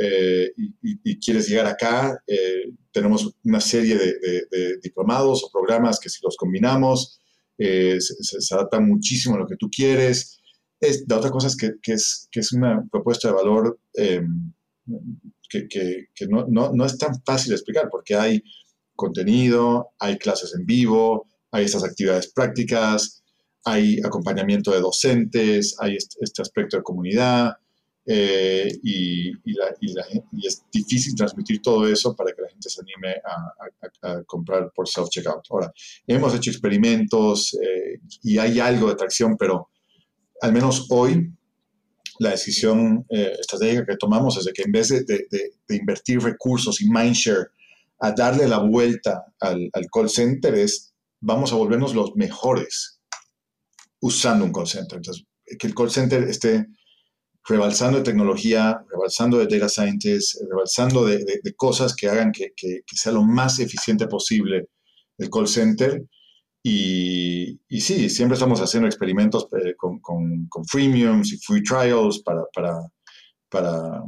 y, 0.57 1.19
quieres 1.21 1.49
llegar 1.49 1.67
acá, 1.67 2.23
tenemos 2.93 3.35
una 3.45 3.61
serie 3.61 3.97
de, 3.97 4.79
diplomados 4.83 5.45
o 5.45 5.51
programas 5.51 5.99
que 6.01 6.09
si 6.09 6.21
los 6.23 6.37
combinamos 6.37 7.19
eh, 7.65 7.99
se, 8.01 8.55
adaptan 8.55 8.89
muchísimo 8.89 9.37
a 9.37 9.39
lo 9.39 9.47
que 9.47 9.57
tú 9.57 9.69
quieres. 9.71 10.41
Es, 10.81 11.05
la 11.09 11.19
otra 11.19 11.31
cosa 11.31 11.47
es 11.47 11.57
que, 11.57 11.75
que, 11.81 11.93
es 11.93 12.29
que 12.31 12.41
es 12.41 12.53
una 12.53 12.85
propuesta 12.91 13.29
de 13.29 13.35
valor 13.35 13.79
em, 13.95 14.53
que, 15.49 15.69
que, 15.69 16.27
no, 16.29 16.47
no, 16.49 16.73
no, 16.73 16.85
es 16.85 16.99
tan 16.99 17.23
fácil 17.25 17.51
de 17.51 17.57
explicar 17.57 17.89
porque 17.91 18.17
hay 18.17 18.43
contenido, 18.97 19.93
hay 20.01 20.19
clases 20.19 20.55
en 20.59 20.67
vivo, 20.67 21.29
hay 21.53 21.67
estas 21.67 21.85
actividades 21.85 22.33
prácticas, 22.33 23.22
hay 23.65 23.99
acompañamiento 24.05 24.73
de 24.73 24.81
docentes, 24.81 25.77
hay 25.79 25.97
este, 25.97 26.43
aspecto 26.43 26.77
de 26.77 26.83
comunidad, 26.83 27.53
eh, 28.05 28.69
y, 28.83 29.31
es 30.45 30.65
difícil 30.73 31.15
transmitir 31.15 31.63
todo 31.63 31.87
eso 31.87 32.17
para 32.17 32.33
que 32.33 32.43
la 32.43 32.49
gente 32.49 32.69
se 32.69 32.81
anime 32.81 33.15
a, 34.03 34.23
comprar 34.25 34.73
por 34.75 34.89
self-checkout. 34.89 35.43
Ahora, 35.51 35.73
hemos 36.07 36.35
hecho 36.35 36.51
experimentos 36.51 37.57
eh, 37.63 38.01
y 38.23 38.39
hay 38.39 38.59
algo 38.59 38.89
de 38.89 38.97
tracción, 38.97 39.37
pero 39.37 39.69
al 40.41 40.53
menos 40.53 40.87
hoy 40.91 41.33
la 42.19 42.31
decisión 42.31 43.07
eh, 43.09 43.37
estratégica 43.39 43.87
que 43.87 43.97
tomamos 43.97 44.37
es 44.37 44.45
de 44.45 44.53
que 44.53 44.63
en 44.63 44.73
vez 44.73 44.89
de, 44.89 45.27
invertir 45.69 46.21
recursos 46.21 46.81
y 46.81 46.91
mindshare 46.91 47.51
a 48.01 48.13
darle 48.13 48.49
la 48.49 48.59
vuelta 48.59 49.25
al, 49.39 49.71
al 49.73 49.87
call 49.93 50.11
center 50.11 50.55
es 50.55 50.93
vamos 51.21 51.53
a 51.53 51.57
volvernos 51.57 51.95
los 51.95 52.15
mejores 52.17 53.02
usando 54.03 54.45
un 54.45 54.53
call 54.53 54.67
center. 54.67 54.99
Entonces, 54.99 55.25
que 55.59 55.67
el 55.67 55.75
call 55.75 55.91
center 55.91 56.25
esté 56.25 56.67
rebalsando 57.49 57.99
de 57.99 58.05
tecnología, 58.05 58.85
rebalsando 58.91 59.39
de 59.39 59.47
data 59.47 59.69
scientists, 59.69 60.39
rebalsando 60.49 61.07
de, 61.07 61.25
cosas 61.57 61.95
que 61.97 62.09
hagan 62.09 62.31
que, 62.33 62.53
sea 62.93 63.13
lo 63.13 63.23
más 63.23 63.59
eficiente 63.59 64.07
posible 64.07 64.69
el 65.19 65.31
call 65.31 65.49
center. 65.49 66.05
Y, 66.65 67.61
sí, 67.81 68.09
siempre 68.09 68.35
estamos 68.35 68.61
haciendo 68.61 68.87
experimentos 68.87 69.49
eh, 69.65 69.75
con, 69.77 69.99
con, 70.01 70.65
freemiums 70.71 71.33
y 71.33 71.39
free 71.39 71.63
trials 71.63 72.23
para, 72.23 72.43
para, 72.55 72.75
para, 73.49 74.03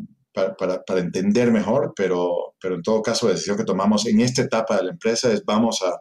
para, 0.57 1.01
entender 1.01 1.51
mejor, 1.51 1.92
pero, 1.97 2.55
pero 2.61 2.76
en 2.76 2.82
todo 2.82 3.03
caso 3.03 3.26
la 3.26 3.32
decisión 3.32 3.57
que 3.57 3.64
tomamos 3.64 4.07
en 4.07 4.20
esta 4.20 4.42
etapa 4.42 4.76
de 4.76 4.84
la 4.84 4.90
empresa 4.90 5.32
es 5.32 5.45
vamos 5.45 5.82
a, 5.82 5.97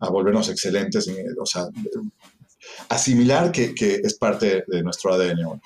a 0.00 0.10
volvernos 0.10 0.48
excelentes, 0.48 1.08
o 1.40 1.46
sea, 1.46 1.66
asimilar 2.88 3.52
que, 3.52 3.74
que 3.74 3.94
es 4.02 4.14
parte 4.14 4.64
de 4.66 4.82
nuestro 4.82 5.12
ADN. 5.12 5.60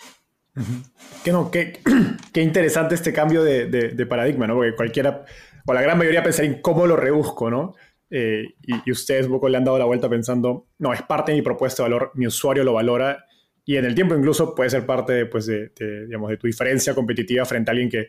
Que 1.24 1.32
no, 1.32 1.51
qué, 1.51 1.80
qué, 2.32 2.42
interesante 2.42 2.94
este 2.94 3.12
cambio 3.12 3.42
de, 3.42 3.66
de, 3.66 4.07
paradigma, 4.07 4.46
¿no? 4.46 4.55
Porque 4.55 4.74
cualquiera, 4.74 5.24
o 5.66 5.72
la 5.72 5.82
gran 5.82 5.99
mayoría 5.99 6.22
pensaría 6.22 6.51
en 6.51 6.62
cómo 6.62 6.86
lo 6.86 6.96
rebusco, 6.96 7.51
¿no? 7.51 7.74
Eh, 8.11 8.44
y, 8.62 8.90
ustedes 8.90 9.26
un 9.26 9.32
poco 9.32 9.49
le 9.49 9.59
han 9.59 9.64
dado 9.64 9.78
la 9.78 9.84
vuelta 9.84 10.09
pensando, 10.09 10.68
no, 10.78 10.92
es 10.92 11.03
parte 11.03 11.32
de 11.32 11.38
mi 11.38 11.42
propuesta 11.42 11.82
de 11.82 11.90
valor, 11.90 12.12
mi 12.14 12.26
usuario 12.26 12.64
lo 12.64 12.72
valora 12.72 13.26
y 13.64 13.76
en 13.76 13.84
el 13.84 13.94
tiempo 13.94 14.14
incluso 14.14 14.55
puede 14.55 14.70
ser 14.70 14.86
parte 14.86 15.26
pues, 15.26 15.44
de, 15.46 15.70
digamos, 16.07 16.30
de 16.30 16.38
tu 16.38 16.46
diferencia 16.46 16.94
competitiva 16.94 17.44
frente 17.44 17.70
a 17.70 17.72
alguien 17.72 17.90
que 17.90 18.07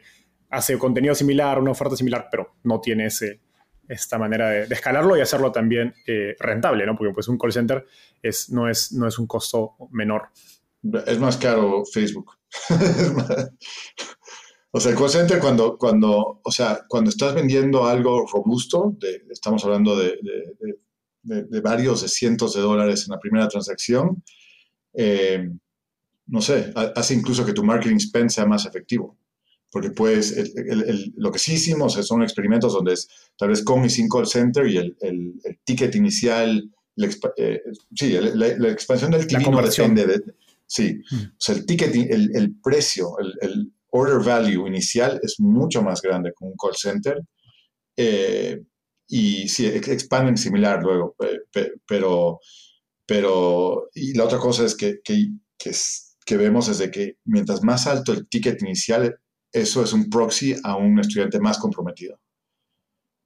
hace 0.50 0.78
contenido 0.78 1.14
similar, 1.14 1.60
una 1.60 1.72
oferta 1.72 1.98
similar, 1.98 2.30
pero 2.32 2.56
no 2.64 2.80
tiene 2.80 3.08
ese, 3.08 3.42
esta 3.90 4.18
manera 4.18 4.50
de, 4.50 4.64
escalarlo 4.74 5.18
y 5.18 5.22
hacerlo 5.22 5.52
también 5.52 5.94
eh, 6.06 6.36
rentable, 6.40 6.86
¿no? 6.86 6.96
Porque 6.96 7.14
pues 7.14 7.28
un 7.28 7.38
call 7.38 7.52
center 7.52 7.86
es, 8.22 8.50
no, 8.50 8.70
es, 8.70 8.94
no 8.94 9.08
es 9.08 9.18
un 9.18 9.28
costo 9.28 9.76
menor. 9.92 10.30
Es 11.06 11.20
más 11.20 11.38
caro 11.38 11.84
Facebook. 11.86 12.38
o 14.72 14.80
sea, 14.80 14.92
el 14.92 14.98
call 14.98 15.10
center 15.10 15.40
cuando, 15.40 15.78
cuando, 15.78 16.40
o 16.44 16.52
sea, 16.52 16.86
cuando 16.88 17.10
estás 17.10 17.34
vendiendo 17.34 17.86
algo 17.86 18.26
robusto, 18.32 18.96
estamos 19.30 19.66
hablando 19.66 19.98
de, 19.98 20.20
varios 21.62 22.04
de 22.04 22.08
cientos 22.08 22.54
de 22.54 22.62
dólares 22.62 23.06
en 23.08 23.12
la 23.12 23.20
primera 23.20 23.48
transacción, 23.48 24.24
eh, 24.94 25.50
no 26.28 26.42
sé, 26.42 26.72
hace 26.96 27.16
incluso 27.16 27.46
que 27.46 27.54
tu 27.54 27.64
marketing 27.64 27.98
spend 27.98 28.30
sea 28.30 28.46
más 28.46 28.66
efectivo. 28.66 29.19
Porque 29.72 29.92
pues 29.92 30.36
lo 31.16 31.32
que 31.32 31.40
sí 31.40 31.54
hicimos 31.54 31.94
son 31.94 32.24
experimentos 32.24 32.74
donde 32.74 32.94
es 32.94 33.08
tal 33.38 33.50
vez 33.50 33.64
con 33.64 33.86
y 33.86 33.90
sin 33.90 34.10
call 34.10 34.28
center 34.28 34.68
y 34.68 34.78
el, 34.78 34.96
ticket 35.64 35.94
inicial, 35.96 36.72
eh, 37.38 37.62
sí, 37.96 38.18
la, 38.34 38.70
expansión 38.70 39.12
del 39.12 39.28
TV 39.28 39.50
no 39.50 39.62
depende 39.62 40.08
de, 40.08 40.22
Sí, 40.70 41.02
mm. 41.10 41.16
o 41.16 41.36
sea, 41.40 41.56
el 41.56 41.66
ticket, 41.66 41.96
el, 41.96 42.56
precio, 42.64 43.18
el, 43.20 43.72
order 43.92 44.24
value 44.24 44.68
inicial 44.68 45.20
es 45.24 45.40
mucho 45.40 45.82
más 45.82 46.00
grande 46.00 46.30
que 46.30 46.46
un 46.46 46.54
call 46.56 46.76
center. 46.76 47.20
Eh, 47.98 48.62
y 49.08 49.50
sí, 49.50 49.66
expanden 49.66 50.38
similar 50.38 50.84
luego, 50.84 51.16
pero, 51.88 52.40
pero, 53.08 53.90
y 53.96 54.14
la 54.14 54.26
otra 54.26 54.38
cosa 54.38 54.64
es 54.66 54.76
que, 54.76 55.00
que, 55.04 55.30
que, 55.58 56.38
vemos 56.38 56.70
es 56.70 56.78
de 56.78 56.92
que 56.92 57.18
mientras 57.26 57.64
más 57.64 57.88
alto 57.88 58.14
el 58.14 58.28
ticket 58.28 58.62
inicial, 58.62 59.20
eso 59.52 59.84
es 59.84 59.94
un 59.94 60.10
proxy 60.10 60.56
a 60.64 60.76
un 60.76 61.00
estudiante 61.00 61.40
más 61.40 61.58
comprometido. 61.58 62.20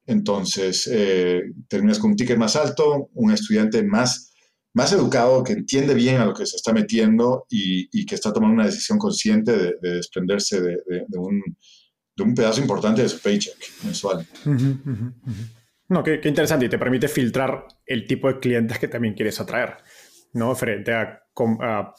Entonces, 0.05 0.89
eh, 0.91 1.41
terminas 1.67 1.99
con 1.99 2.11
un 2.11 2.15
ticket 2.17 2.37
más 2.37 2.55
alto, 2.55 3.09
un 3.13 3.31
estudiante 3.31 3.83
más 3.83 4.33
más 4.73 4.91
educado, 4.91 5.43
que 5.43 5.53
entiende 5.53 5.93
bien 5.93 6.17
a 6.17 6.25
lo 6.25 6.33
que 6.33 6.45
se 6.45 6.55
está 6.55 6.73
metiendo 6.73 7.45
y, 7.49 8.05
que 8.05 8.15
está 8.15 8.33
tomando 8.33 8.55
una 8.55 8.65
decisión 8.65 8.97
consciente 8.97 9.55
de, 9.55 9.75
desprenderse 9.81 10.61
de, 10.61 10.79
un, 11.17 11.41
de 12.15 12.23
un 12.23 12.33
pedazo 12.33 12.59
importante 12.59 13.03
de 13.03 13.09
su 13.09 13.19
paycheck 13.19 13.55
mensual. 13.83 14.25
No, 15.89 16.03
qué, 16.03 16.19
interesante 16.23 16.65
y 16.65 16.69
te 16.69 16.79
permite 16.79 17.07
filtrar 17.07 17.67
el 17.85 18.07
tipo 18.07 18.27
de 18.27 18.39
clientes 18.39 18.79
que 18.79 18.87
también 18.87 19.13
quieres 19.13 19.39
atraer, 19.39 19.77
¿no? 20.33 20.55
Frente 20.55 20.91
a, 20.91 21.21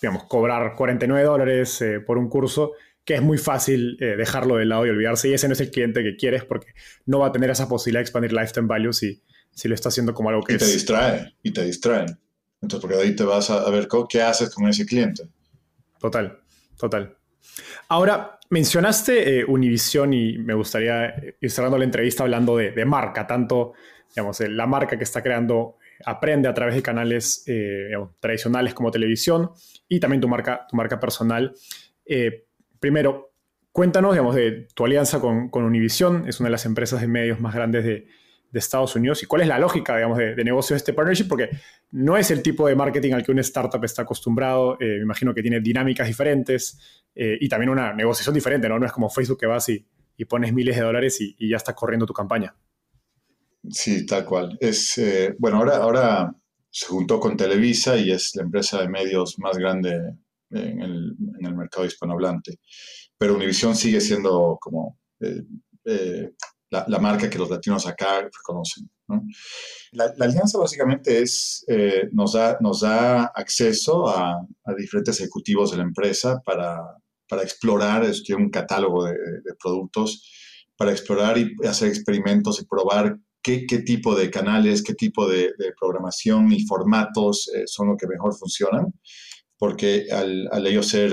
digamos, 0.02 0.24
cobrar 0.24 0.74
49 0.74 1.24
dólares 1.24 1.80
eh, 1.80 2.00
por 2.00 2.18
un 2.18 2.28
curso, 2.28 2.72
que 3.04 3.14
es 3.14 3.22
muy 3.22 3.38
fácil 3.38 3.96
eh, 4.00 4.16
dejarlo 4.16 4.56
de 4.56 4.64
lado 4.64 4.86
y 4.86 4.90
olvidarse, 4.90 5.28
y 5.28 5.34
ese 5.34 5.46
no 5.48 5.52
es 5.52 5.60
el 5.60 5.70
cliente 5.70 6.02
que 6.02 6.16
quieres 6.16 6.44
porque 6.44 6.68
no 7.06 7.18
va 7.18 7.28
a 7.28 7.32
tener 7.32 7.50
esa 7.50 7.68
posibilidad 7.68 8.00
de 8.00 8.04
expandir 8.04 8.32
lifetime 8.32 8.66
value 8.66 8.92
si, 8.92 9.22
si 9.52 9.68
lo 9.68 9.74
está 9.74 9.90
haciendo 9.90 10.14
como 10.14 10.30
algo 10.30 10.42
que 10.42 10.54
y 10.54 10.58
te 10.58 10.66
distrae, 10.66 11.34
y 11.42 11.52
te 11.52 11.64
distrae. 11.64 12.06
Entonces, 12.62 12.80
porque 12.80 12.96
de 12.96 13.02
ahí 13.02 13.14
te 13.14 13.24
vas 13.24 13.50
a, 13.50 13.68
ver 13.70 13.88
qué 14.08 14.22
haces 14.22 14.50
con 14.54 14.66
ese 14.68 14.86
cliente. 14.86 15.24
Total, 16.00 16.40
total. 16.78 17.16
Ahora, 17.88 18.38
mencionaste 18.50 19.40
eh, 19.40 19.44
Univision 19.44 20.14
y 20.14 20.38
me 20.38 20.54
gustaría 20.54 21.14
ir 21.40 21.50
cerrando 21.50 21.76
la 21.76 21.84
entrevista 21.84 22.22
hablando 22.22 22.56
de, 22.56 22.84
marca, 22.86 23.26
tanto, 23.26 23.74
digamos, 24.14 24.40
eh, 24.40 24.48
la 24.48 24.66
marca 24.66 24.96
que 24.96 25.04
está 25.04 25.22
creando 25.22 25.76
eh, 25.82 26.02
aprende 26.06 26.48
a 26.48 26.54
través 26.54 26.74
de 26.74 26.82
canales 26.82 27.44
tradicionales 28.18 28.72
como 28.72 28.90
televisión 28.90 29.50
y 29.88 30.00
también 30.00 30.22
tu 30.22 30.28
marca, 30.28 30.66
tu 30.68 30.76
marca 30.76 30.98
personal. 30.98 31.54
Primero, 32.84 33.32
cuéntanos, 33.72 34.12
digamos, 34.12 34.34
de 34.34 34.68
tu 34.74 34.84
alianza 34.84 35.18
con, 35.18 35.48
Univision, 35.50 36.28
es 36.28 36.38
una 36.38 36.48
de 36.48 36.52
las 36.52 36.66
empresas 36.66 37.00
de 37.00 37.08
medios 37.08 37.40
más 37.40 37.54
grandes 37.54 37.82
de, 37.82 38.08
de 38.50 38.58
Estados 38.58 38.94
Unidos 38.94 39.22
y 39.22 39.26
cuál 39.26 39.40
es 39.40 39.48
la 39.48 39.58
lógica, 39.58 39.96
digamos, 39.96 40.18
de, 40.18 40.44
negocio 40.44 40.74
de 40.74 40.76
este 40.76 40.92
partnership, 40.92 41.26
porque 41.26 41.48
no 41.92 42.18
es 42.18 42.30
el 42.30 42.42
tipo 42.42 42.68
de 42.68 42.76
marketing 42.76 43.14
al 43.14 43.24
que 43.24 43.32
una 43.32 43.40
startup 43.40 43.82
está 43.84 44.02
acostumbrado. 44.02 44.74
Eh, 44.74 44.96
me 44.98 45.04
imagino 45.04 45.32
que 45.32 45.40
tiene 45.40 45.60
dinámicas 45.60 46.06
diferentes 46.06 46.78
eh, 47.14 47.38
y 47.40 47.48
también 47.48 47.70
una 47.70 47.94
negociación 47.94 48.34
diferente, 48.34 48.68
¿no? 48.68 48.78
No 48.78 48.84
es 48.84 48.92
como 48.92 49.08
Facebook 49.08 49.40
que 49.40 49.46
vas 49.46 49.66
y, 49.70 49.86
pones 50.28 50.52
miles 50.52 50.76
de 50.76 50.82
dólares 50.82 51.18
y, 51.22 51.48
ya 51.48 51.56
está 51.56 51.74
corriendo 51.74 52.04
tu 52.04 52.12
campaña. 52.12 52.54
Sí, 53.70 54.04
tal 54.04 54.26
cual. 54.26 54.58
Es, 54.60 54.98
eh, 54.98 55.34
bueno, 55.38 55.56
ahora, 55.56 55.76
ahora 55.78 56.34
se 56.68 56.84
juntó 56.84 57.18
con 57.18 57.34
Televisa 57.34 57.96
y 57.96 58.10
es 58.10 58.36
la 58.36 58.42
empresa 58.42 58.82
de 58.82 58.90
medios 58.90 59.38
más 59.38 59.56
grande 59.56 60.18
en 60.54 60.80
el, 60.80 61.16
en 61.38 61.46
el 61.46 61.54
mercado 61.54 61.86
hispanohablante. 61.86 62.58
Pero 63.18 63.34
Univision 63.34 63.74
sigue 63.76 64.00
siendo 64.00 64.58
como 64.60 64.98
la, 66.70 66.98
marca 66.98 67.30
que 67.30 67.38
los 67.38 67.50
latinos 67.50 67.86
acá 67.86 68.22
reconocen. 68.22 68.90
La, 69.92 70.12
alianza 70.20 70.58
básicamente 70.58 71.22
es, 71.22 71.64
eh, 71.68 72.08
nos, 72.12 72.32
da, 72.32 72.56
nos 72.60 72.80
da 72.80 73.24
acceso 73.26 74.08
a, 74.08 74.46
diferentes 74.76 75.20
ejecutivos 75.20 75.70
de 75.70 75.78
la 75.78 75.82
empresa 75.84 76.40
para, 76.44 76.80
para 77.28 77.42
explorar, 77.42 78.04
es 78.04 78.28
un 78.30 78.50
catálogo 78.50 79.04
de, 79.04 79.14
productos, 79.62 80.30
para 80.76 80.90
explorar 80.90 81.38
y 81.38 81.54
hacer 81.66 81.88
experimentos 81.88 82.60
y 82.60 82.66
probar 82.66 83.18
qué, 83.42 83.66
qué 83.66 83.80
tipo 83.80 84.16
de 84.16 84.30
canales, 84.30 84.82
qué 84.82 84.94
tipo 84.94 85.28
de, 85.28 85.52
programación 85.78 86.50
y 86.50 86.66
formatos 86.66 87.50
eh, 87.54 87.64
son 87.66 87.88
los 87.88 87.96
que 87.98 88.08
mejor 88.08 88.34
funcionan, 88.34 88.92
porque 89.58 90.06
al, 90.10 90.48
al 90.50 90.66
ellos 90.66 90.88
ser 90.88 91.12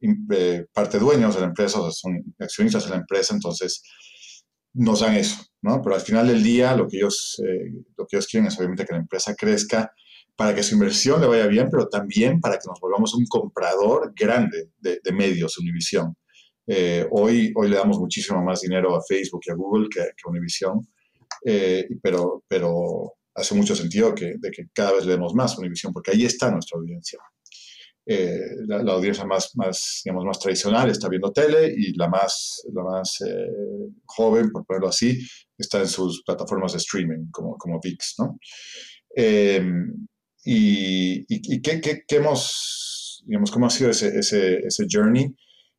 eh, 0.00 0.66
parte 0.72 0.98
dueños 0.98 1.34
de 1.34 1.40
la 1.40 1.46
empresa, 1.46 1.80
o 1.80 1.90
son 1.90 2.34
accionistas 2.38 2.84
de 2.84 2.90
la 2.90 2.96
empresa, 2.96 3.34
entonces 3.34 3.82
nos 4.74 5.00
dan 5.00 5.16
eso, 5.16 5.44
¿no? 5.62 5.80
Pero 5.82 5.94
al 5.94 6.00
final 6.00 6.26
del 6.26 6.42
día 6.42 6.74
lo 6.76 6.88
que 6.88 6.98
ellos, 6.98 7.40
eh, 7.46 7.70
lo 7.96 8.06
que 8.06 8.16
ellos 8.16 8.26
quieren 8.26 8.48
es 8.48 8.58
obviamente 8.58 8.84
que 8.84 8.92
la 8.92 9.00
empresa 9.00 9.34
crezca 9.34 9.92
para 10.34 10.54
que 10.54 10.62
su 10.62 10.74
inversión 10.74 11.20
le 11.20 11.26
vaya 11.26 11.46
bien, 11.46 11.68
pero 11.70 11.88
también 11.88 12.40
para 12.40 12.56
que 12.56 12.66
nos 12.66 12.80
volvamos 12.80 13.14
un 13.14 13.26
comprador 13.26 14.12
grande 14.16 14.70
de, 14.78 15.00
medios, 15.12 15.58
Univision. 15.58 16.16
Eh, 16.66 17.06
hoy, 17.10 17.52
hoy 17.54 17.68
le 17.68 17.76
damos 17.76 17.98
muchísimo 17.98 18.42
más 18.42 18.62
dinero 18.62 18.96
a 18.96 19.02
Facebook 19.06 19.42
y 19.46 19.50
a 19.50 19.54
Google 19.54 19.88
que, 19.90 20.00
que 20.00 20.22
a 20.24 20.30
Univision, 20.30 20.80
eh, 21.44 21.86
pero, 22.02 22.44
pero 22.48 23.12
hace 23.34 23.54
mucho 23.54 23.76
sentido 23.76 24.14
que, 24.14 24.34
de 24.38 24.50
que 24.50 24.68
cada 24.72 24.92
vez 24.92 25.04
le 25.04 25.12
demos 25.12 25.34
más 25.34 25.54
a 25.54 25.60
Univision, 25.60 25.92
porque 25.92 26.12
ahí 26.12 26.24
está 26.24 26.50
nuestra 26.50 26.78
audiencia. 26.78 27.18
Eh, 28.04 28.56
la, 28.66 28.92
audiencia 28.92 29.24
más, 29.24 29.54
más, 29.54 30.00
digamos, 30.04 30.24
más 30.24 30.38
tradicional 30.40 30.90
está 30.90 31.08
viendo 31.08 31.32
tele 31.32 31.72
y 31.76 31.96
la 31.96 32.08
más, 32.08 32.62
la 32.72 32.82
más 32.82 33.20
eh, 33.24 33.46
joven, 34.06 34.50
por 34.50 34.66
ponerlo 34.66 34.88
así, 34.88 35.20
está 35.56 35.78
en 35.78 35.86
sus 35.86 36.22
plataformas 36.24 36.72
de 36.72 36.78
streaming, 36.78 37.30
como, 37.30 37.56
como 37.56 37.78
VIX, 37.80 38.14
¿no? 38.18 38.38
Em, 39.14 40.06
y, 40.44 41.24
y, 41.28 41.62
qué, 41.62 41.80
qué, 41.80 42.02
qué, 42.06 42.16
hemos, 42.16 43.22
digamos, 43.24 43.52
cómo 43.52 43.66
ha 43.66 43.70
sido 43.70 43.90
ese, 43.90 44.18
ese, 44.18 44.58
ese 44.58 44.86
journey? 44.90 45.32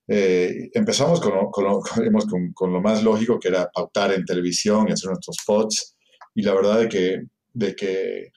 Eh, 0.08 0.70
empezamos 0.74 1.20
con 1.20 1.34
lo, 1.36 1.50
con, 1.50 1.66
con, 2.30 2.54
con 2.54 2.72
lo, 2.72 2.82
más 2.82 3.04
lógico, 3.04 3.38
que 3.38 3.50
era 3.50 3.70
pautar 3.70 4.14
en 4.14 4.24
televisión 4.24 4.88
y 4.88 4.94
hacer 4.94 5.10
nuestros 5.10 5.36
spots, 5.42 5.98
y 6.36 6.42
la 6.42 6.54
verdad 6.54 6.80
de 6.80 6.90
que, 6.90 7.22
de 7.52 7.76
que, 7.76 8.32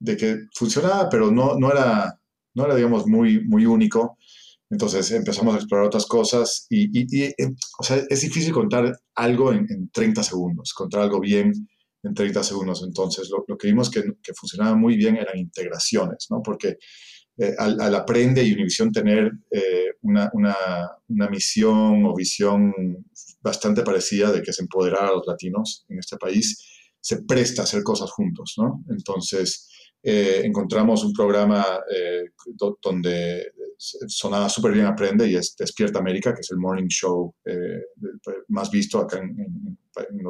de 0.00 0.16
que 0.16 0.38
funcionaba, 0.52 1.08
pero 1.08 1.30
no, 1.30 1.56
no 1.56 1.70
era 1.70 2.18
no 2.54 2.64
era, 2.64 2.74
digamos, 2.74 3.06
muy, 3.06 3.44
muy 3.44 3.66
único. 3.66 4.18
Entonces 4.70 5.10
empezamos 5.12 5.54
a 5.54 5.58
explorar 5.58 5.86
otras 5.86 6.06
cosas 6.06 6.66
y, 6.68 7.22
eh, 7.22 7.34
o 7.78 7.82
sea, 7.82 8.02
es 8.08 8.20
difícil 8.22 8.52
contar 8.52 8.98
algo 9.14 9.52
en, 9.52 9.90
30 9.92 10.22
segundos, 10.22 10.72
contar 10.72 11.02
algo 11.02 11.20
bien 11.20 11.52
en 12.02 12.14
30 12.14 12.42
segundos. 12.42 12.82
Entonces 12.82 13.30
lo, 13.30 13.56
que 13.56 13.68
vimos 13.68 13.90
que, 13.90 14.02
que, 14.22 14.34
funcionaba 14.34 14.74
muy 14.74 14.96
bien 14.96 15.16
eran 15.16 15.38
integraciones, 15.38 16.26
¿no? 16.30 16.42
Porque 16.42 16.78
eh, 17.36 17.54
al, 17.58 17.94
Aprende 17.94 18.44
y 18.44 18.52
Univision 18.52 18.92
tener 18.92 19.32
eh, 19.50 19.94
una, 20.02 20.30
una, 20.34 20.56
una, 21.08 21.28
misión 21.28 22.06
o 22.06 22.14
visión 22.14 22.72
bastante 23.40 23.82
parecida 23.82 24.30
de 24.30 24.40
que 24.40 24.52
es 24.52 24.60
empoderar 24.60 25.06
a 25.06 25.12
los 25.12 25.26
latinos 25.26 25.84
en 25.88 25.98
este 25.98 26.16
país, 26.16 26.64
se 27.00 27.22
presta 27.24 27.62
a 27.62 27.64
hacer 27.64 27.82
cosas 27.82 28.10
juntos, 28.12 28.54
¿no? 28.56 28.84
Entonces 28.88 29.68
eh, 30.06 30.42
encontramos 30.44 31.02
un 31.02 31.14
programa 31.14 31.64
eh, 31.90 32.24
donde 32.82 33.52
sonaba 33.78 34.50
súper 34.50 34.72
bien 34.72 34.84
Aprende 34.84 35.26
y 35.26 35.34
es 35.34 35.56
Despierta 35.56 35.98
América, 35.98 36.34
que 36.34 36.42
es 36.42 36.50
el 36.50 36.58
morning 36.58 36.88
show 36.88 37.34
eh, 37.42 37.80
más 38.48 38.70
visto 38.70 38.98
acá 38.98 39.22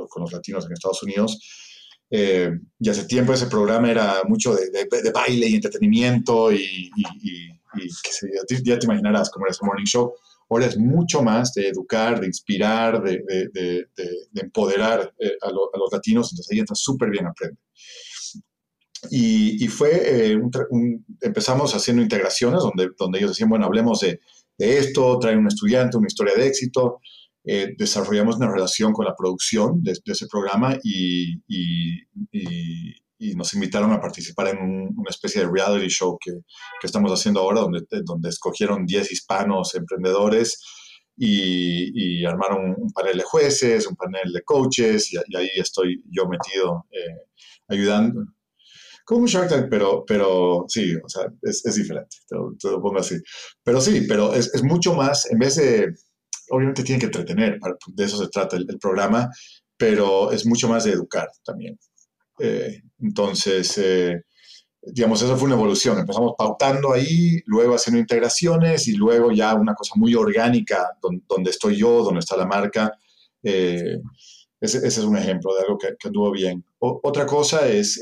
con 0.08 0.22
los 0.22 0.32
latinos 0.32 0.64
en 0.64 0.72
Estados 0.72 1.02
Unidos. 1.02 1.40
y 2.08 2.88
hace 2.88 3.04
tiempo 3.06 3.32
ese 3.32 3.46
programa 3.46 3.90
era 3.90 4.22
mucho 4.28 4.54
de, 4.54 5.10
baile 5.12 5.48
y 5.48 5.56
entretenimiento 5.56 6.52
y, 6.52 6.88
ya, 7.76 8.78
te, 8.78 8.84
imaginarás 8.84 9.28
cómo 9.30 9.46
era 9.46 9.52
ese 9.52 9.66
morning 9.66 9.86
show. 9.86 10.14
Ahora 10.48 10.66
es 10.66 10.78
mucho 10.78 11.20
más 11.20 11.52
de 11.52 11.68
educar, 11.68 12.20
de 12.20 12.26
inspirar, 12.26 13.02
de, 13.02 13.88
empoderar 14.36 15.00
a, 15.00 15.48
a, 15.48 15.50
los 15.50 15.92
latinos, 15.92 16.30
entonces 16.30 16.52
ahí 16.52 16.60
entra 16.60 16.76
súper 16.76 17.10
bien 17.10 17.26
Aprende. 17.26 17.58
Y, 19.10 19.66
fue, 19.68 20.32
eh, 20.32 20.40
empezamos 21.20 21.74
haciendo 21.74 22.02
integraciones 22.02 22.60
donde, 22.62 22.90
donde 22.98 23.18
ellos 23.18 23.30
decían, 23.32 23.48
bueno, 23.48 23.66
hablemos 23.66 24.00
de, 24.00 24.20
de 24.58 24.78
esto, 24.78 25.18
trae 25.18 25.36
un 25.36 25.46
estudiante, 25.46 25.96
una 25.96 26.06
historia 26.06 26.34
de 26.34 26.46
éxito. 26.46 27.00
Eh, 27.46 27.74
desarrollamos 27.76 28.36
una 28.36 28.50
relación 28.50 28.92
con 28.92 29.04
la 29.04 29.14
producción 29.14 29.82
de, 29.82 29.92
ese 30.04 30.26
programa 30.30 30.78
y, 30.82 31.34
y, 31.46 33.34
nos 33.36 33.54
invitaron 33.54 33.90
a 33.90 34.00
participar 34.00 34.48
en 34.48 34.58
una 34.60 35.08
especie 35.08 35.40
de 35.40 35.50
reality 35.50 35.88
show 35.88 36.18
que, 36.22 36.30
que, 36.80 36.86
estamos 36.86 37.10
haciendo 37.10 37.40
ahora, 37.40 37.62
donde, 37.62 37.80
donde 38.04 38.28
escogieron 38.28 38.84
10 38.84 39.12
hispanos 39.12 39.74
emprendedores 39.74 40.58
y, 41.16 42.24
armaron 42.24 42.74
un 42.76 42.92
panel 42.92 43.18
de 43.18 43.24
jueces, 43.24 43.86
un 43.86 43.96
panel 43.96 44.32
de 44.32 44.42
coaches, 44.42 45.12
y, 45.12 45.36
ahí 45.36 45.48
estoy 45.56 46.02
yo 46.10 46.26
metido 46.28 46.86
eh, 46.90 47.28
ayudando, 47.68 48.24
como 49.04 49.20
un 49.20 49.26
Shark 49.26 49.48
Tank, 49.48 49.66
pero, 49.68 50.04
pero 50.06 50.64
sí, 50.68 50.94
o 50.96 51.08
sea, 51.08 51.26
es, 51.42 51.64
es 51.64 51.74
diferente, 51.74 52.16
te 52.28 52.36
lo, 52.70 52.80
pongo 52.80 52.98
así. 52.98 53.16
Pero 53.62 53.80
sí, 53.80 54.06
pero 54.08 54.34
es, 54.34 54.52
es, 54.54 54.62
mucho 54.62 54.94
más, 54.94 55.30
en 55.30 55.38
vez 55.38 55.56
de, 55.56 55.94
obviamente 56.50 56.82
tiene 56.82 57.00
que 57.00 57.06
entretener, 57.06 57.58
de 57.86 58.04
eso 58.04 58.16
se 58.18 58.28
trata 58.28 58.56
el, 58.56 58.66
programa, 58.80 59.30
pero 59.76 60.32
es 60.32 60.46
mucho 60.46 60.68
más 60.68 60.84
de 60.84 60.92
educar 60.92 61.28
también. 61.44 61.78
Eh, 62.38 62.80
entonces, 63.00 63.76
eh, 63.78 64.22
digamos, 64.80 65.20
eso 65.22 65.36
fue 65.36 65.46
una 65.46 65.56
evolución. 65.56 65.98
Empezamos 65.98 66.32
pautando 66.36 66.92
ahí, 66.92 67.40
luego 67.46 67.74
haciendo 67.74 68.00
integraciones 68.00 68.88
y 68.88 68.94
luego 68.96 69.32
ya 69.32 69.54
una 69.54 69.74
cosa 69.74 69.94
muy 69.96 70.14
orgánica, 70.14 70.90
donde, 71.28 71.50
estoy 71.50 71.76
yo, 71.76 72.02
donde 72.02 72.20
está 72.20 72.36
la 72.36 72.46
marca. 72.46 72.92
Eh, 73.42 73.98
ese, 74.60 74.86
es 74.86 74.98
un 74.98 75.18
ejemplo 75.18 75.54
de 75.54 75.62
algo 75.62 75.78
que, 75.78 75.88
que 75.98 76.08
anduvo 76.08 76.30
bien. 76.30 76.64
otra 76.78 77.26
cosa 77.26 77.68
es, 77.68 78.00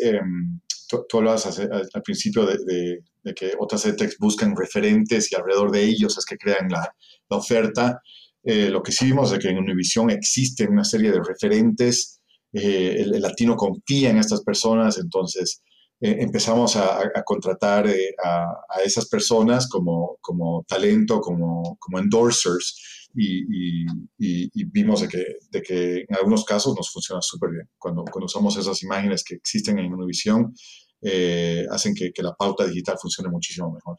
tú, 1.09 1.19
hablabas 1.19 1.59
al, 1.59 2.03
principio 2.03 2.47
de, 2.47 3.03
que 3.35 3.53
otras 3.59 3.85
edtechs 3.87 4.17
buscan 4.19 4.57
referentes 4.57 5.31
y 5.31 5.35
alrededor 5.35 5.71
de 5.71 5.85
ellos 5.85 6.17
es 6.19 6.25
que 6.25 6.37
crean 6.37 6.69
la, 6.69 6.95
oferta. 7.29 7.99
Eh, 8.45 8.69
lo 8.69 8.83
que 8.83 8.93
sí 8.93 9.07
vimos 9.07 9.33
es 9.33 9.39
que 9.39 9.49
en 9.49 9.57
Univision 9.57 10.11
existen 10.11 10.71
una 10.71 10.85
serie 10.85 11.11
de 11.11 11.23
referentes, 11.23 12.21
eh, 12.53 12.97
el, 12.99 13.23
latino 13.23 13.57
confía 13.57 14.11
en 14.11 14.19
estas 14.19 14.43
personas, 14.43 14.99
entonces 14.99 15.63
eh, 15.99 16.17
empezamos 16.21 16.77
a, 16.77 17.11
contratar 17.25 17.87
a, 17.89 18.83
esas 18.85 19.09
personas 19.09 19.67
como, 19.67 20.19
como 20.21 20.63
talento, 20.69 21.23
como, 21.23 21.79
como 21.81 21.99
endorsers, 21.99 23.03
y, 23.15 24.65
vimos 24.67 25.03
de 25.03 25.09
que, 25.09 25.25
de 25.51 25.63
que, 25.63 25.97
en 26.09 26.15
algunos 26.17 26.45
casos 26.45 26.75
nos 26.77 26.91
funciona 26.91 27.21
súper 27.21 27.51
bien. 27.51 27.69
Cuando, 27.79 28.05
cuando 28.05 28.27
usamos 28.27 28.57
esas 28.57 28.83
imágenes 28.83 29.25
que 29.25 29.35
existen 29.35 29.79
en 29.79 29.93
Univision, 29.93 30.55
eh, 31.03 31.67
hacen 31.69 31.95
que, 31.95 32.13
la 32.23 32.35
pauta 32.35 32.65
digital 32.65 32.97
funcione 33.01 33.29
muchísimo 33.29 33.73
mejor. 33.73 33.97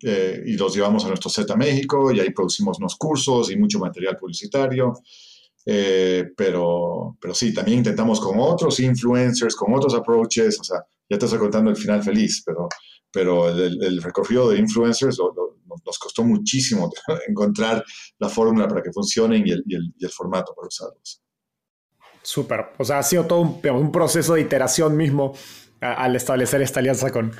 Eh, 0.00 0.42
y 0.46 0.52
los 0.56 0.74
llevamos 0.74 1.04
a 1.04 1.08
nuestro 1.08 1.30
Z 1.30 1.56
México 1.56 2.12
y 2.12 2.20
ahí 2.20 2.30
producimos 2.30 2.78
unos 2.78 2.94
cursos 2.96 3.50
y 3.50 3.56
mucho 3.56 3.78
material 3.78 4.16
publicitario. 4.18 4.92
Eh, 5.64 6.30
pero, 6.36 7.16
pero 7.20 7.34
sí, 7.34 7.52
también 7.52 7.78
intentamos 7.78 8.20
con 8.20 8.38
otros 8.38 8.78
influencers, 8.80 9.56
con 9.56 9.74
otros 9.74 9.94
approaches, 9.94 10.60
o 10.60 10.64
sea, 10.64 10.84
ya 11.10 11.18
te 11.18 11.24
estoy 11.24 11.38
contando 11.38 11.70
el 11.70 11.76
final 11.76 12.02
feliz, 12.02 12.42
pero, 12.44 12.68
pero 13.10 13.48
el, 13.48 14.02
recorrido 14.02 14.50
de 14.50 14.58
influencers 14.58 15.18
nos 15.84 15.98
costó 15.98 16.24
muchísimo 16.24 16.90
encontrar 17.28 17.84
la 18.18 18.28
fórmula 18.28 18.68
para 18.68 18.82
que 18.82 18.92
funcionen 18.92 19.46
y 19.46 19.50
el, 19.50 19.62
y 19.66 19.74
el, 19.74 19.94
el 19.98 20.10
formato 20.10 20.54
para 20.54 20.68
usarlos. 20.68 21.22
Súper, 22.22 22.72
o 22.78 22.84
sea, 22.84 22.98
ha 22.98 23.02
sido 23.02 23.26
todo 23.26 23.40
un 23.40 23.92
proceso 23.92 24.34
de 24.34 24.42
iteración 24.42 24.96
mismo 24.96 25.34
al 25.80 26.16
establecer 26.16 26.62
esta 26.62 26.80
alianza 26.80 27.10
con, 27.10 27.32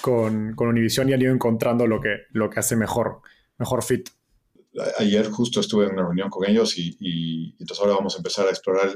con, 0.00 0.54
Univision 0.58 1.08
y 1.08 1.12
han 1.12 1.22
ido 1.22 1.32
encontrando 1.32 1.86
lo 1.86 2.00
que, 2.00 2.22
lo 2.32 2.50
que 2.50 2.60
hace 2.60 2.76
mejor, 2.76 3.20
mejor 3.58 3.82
fit. 3.82 4.10
Ayer 4.98 5.28
justo 5.28 5.60
estuve 5.60 5.86
en 5.86 5.92
una 5.92 6.02
reunión 6.02 6.28
con 6.30 6.48
ellos 6.48 6.76
y, 6.76 7.54
entonces 7.60 7.80
ahora 7.80 7.94
vamos 7.94 8.14
a 8.14 8.18
empezar 8.18 8.46
a 8.48 8.50
explorar 8.50 8.92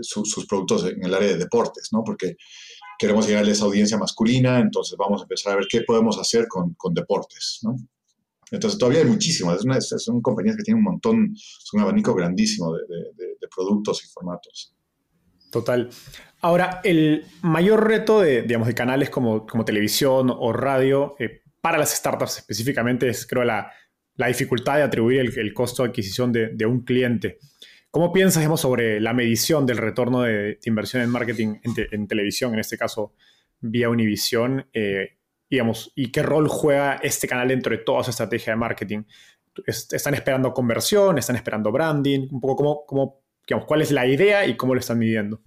sus 0.00 0.46
productos 0.46 0.86
en 0.86 1.04
el 1.04 1.14
área 1.14 1.28
de 1.28 1.38
deportes, 1.38 1.90
¿no? 1.92 2.02
Porque 2.02 2.36
queremos 2.98 3.28
llegarle 3.28 3.50
a 3.50 3.54
esa 3.54 3.64
audiencia 3.64 3.96
masculina, 3.96 4.58
entonces 4.58 4.96
vamos 4.98 5.20
a 5.20 5.24
empezar 5.24 5.52
a 5.52 5.56
ver 5.56 5.66
qué 5.70 5.82
podemos 5.82 6.18
hacer 6.18 6.48
con, 6.48 6.74
con 6.74 6.94
deportes, 6.94 7.60
¿no? 7.62 7.76
Entonces 8.50 8.78
todavía 8.78 9.00
hay 9.00 9.06
muchísimas, 9.06 9.60
son 9.98 10.20
compañías 10.20 10.56
que 10.56 10.62
tienen 10.62 10.78
un 10.78 10.92
montón, 10.92 11.32
es 11.34 11.72
un 11.72 11.80
abanico 11.80 12.14
grandísimo 12.14 12.74
de 12.74 13.48
productos 13.54 14.04
y 14.04 14.08
formatos. 14.08 14.75
Total. 15.56 15.88
Ahora, 16.42 16.82
el 16.84 17.24
mayor 17.40 17.88
reto 17.88 18.20
de, 18.20 18.42
digamos, 18.42 18.68
de 18.68 18.74
canales 18.74 19.08
como, 19.08 19.46
como 19.46 19.64
televisión 19.64 20.30
o 20.30 20.52
radio 20.52 21.16
eh, 21.18 21.40
para 21.62 21.78
las 21.78 21.96
startups 21.96 22.36
específicamente 22.36 23.08
es, 23.08 23.26
creo, 23.26 23.42
la, 23.42 23.72
la 24.16 24.26
dificultad 24.26 24.76
de 24.76 24.82
atribuir 24.82 25.32
el, 25.34 25.54
costo 25.54 25.82
de 25.82 25.88
adquisición 25.88 26.30
de, 26.30 26.66
un 26.66 26.84
cliente. 26.84 27.38
¿Cómo 27.90 28.12
piensas 28.12 28.42
digamos, 28.42 28.60
sobre 28.60 29.00
la 29.00 29.14
medición 29.14 29.64
del 29.64 29.78
retorno 29.78 30.20
de, 30.20 30.58
inversión 30.66 31.02
en 31.02 31.08
marketing 31.08 31.54
en, 31.90 32.06
televisión, 32.06 32.52
en 32.52 32.60
este 32.60 32.76
caso 32.76 33.14
vía 33.60 33.88
Univision? 33.88 34.68
Eh, 34.74 35.16
digamos, 35.48 35.90
¿Y 35.94 36.12
qué 36.12 36.22
rol 36.22 36.48
juega 36.48 36.96
este 37.02 37.26
canal 37.26 37.48
dentro 37.48 37.74
de 37.74 37.82
toda 37.82 38.04
su 38.04 38.10
estrategia 38.10 38.52
de 38.52 38.58
marketing? 38.58 39.04
¿Están 39.66 40.12
esperando 40.12 40.52
conversión? 40.52 41.16
¿Están 41.16 41.36
esperando 41.36 41.72
branding? 41.72 42.28
Un 42.30 42.40
poco 42.42 42.56
cómo, 42.56 42.84
cómo 42.84 43.25
digamos, 43.46 43.66
cuál 43.66 43.82
es 43.82 43.92
la 43.92 44.06
idea 44.06 44.46
y 44.46 44.56
cómo 44.56 44.74
lo 44.74 44.80
están 44.80 44.98
midiendo. 44.98 45.40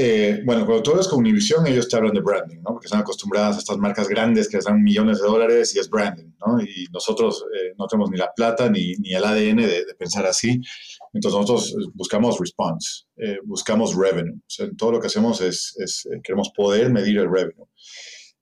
Eh, 0.00 0.42
bueno, 0.44 0.64
cuando 0.64 0.80
tú 0.80 0.92
hablas 0.92 1.08
con 1.08 1.18
Univision, 1.18 1.66
ellos 1.66 1.88
te 1.88 1.96
hablan 1.96 2.14
de 2.14 2.20
branding, 2.20 2.58
¿no? 2.58 2.70
Porque 2.70 2.86
están 2.86 3.00
acostumbradas 3.00 3.56
a 3.56 3.58
estas 3.58 3.78
marcas 3.78 4.06
grandes 4.06 4.48
que 4.48 4.56
les 4.56 4.64
dan 4.64 4.80
millones 4.80 5.18
de 5.18 5.26
dólares 5.26 5.74
y 5.74 5.80
es 5.80 5.90
branding, 5.90 6.30
¿no? 6.46 6.60
Y 6.60 6.86
nosotros 6.92 7.44
eh, 7.52 7.74
no 7.76 7.88
tenemos 7.88 8.08
ni 8.08 8.16
la 8.16 8.32
plata 8.32 8.70
ni, 8.70 8.92
ni 8.98 9.14
el 9.14 9.24
ADN 9.24 9.56
de, 9.56 9.84
pensar 9.98 10.24
así. 10.24 10.60
Entonces 11.12 11.40
nosotros 11.40 11.74
buscamos 11.94 12.38
response, 12.38 13.06
eh, 13.16 13.38
buscamos 13.44 13.96
revenue. 13.96 14.36
O 14.36 14.44
sea, 14.46 14.68
todo 14.78 14.92
lo 14.92 15.00
que 15.00 15.08
hacemos 15.08 15.40
es, 15.40 15.74
es 15.78 16.08
queremos 16.22 16.52
poder 16.54 16.92
medir 16.92 17.18
el 17.18 17.28
revenue. 17.28 17.66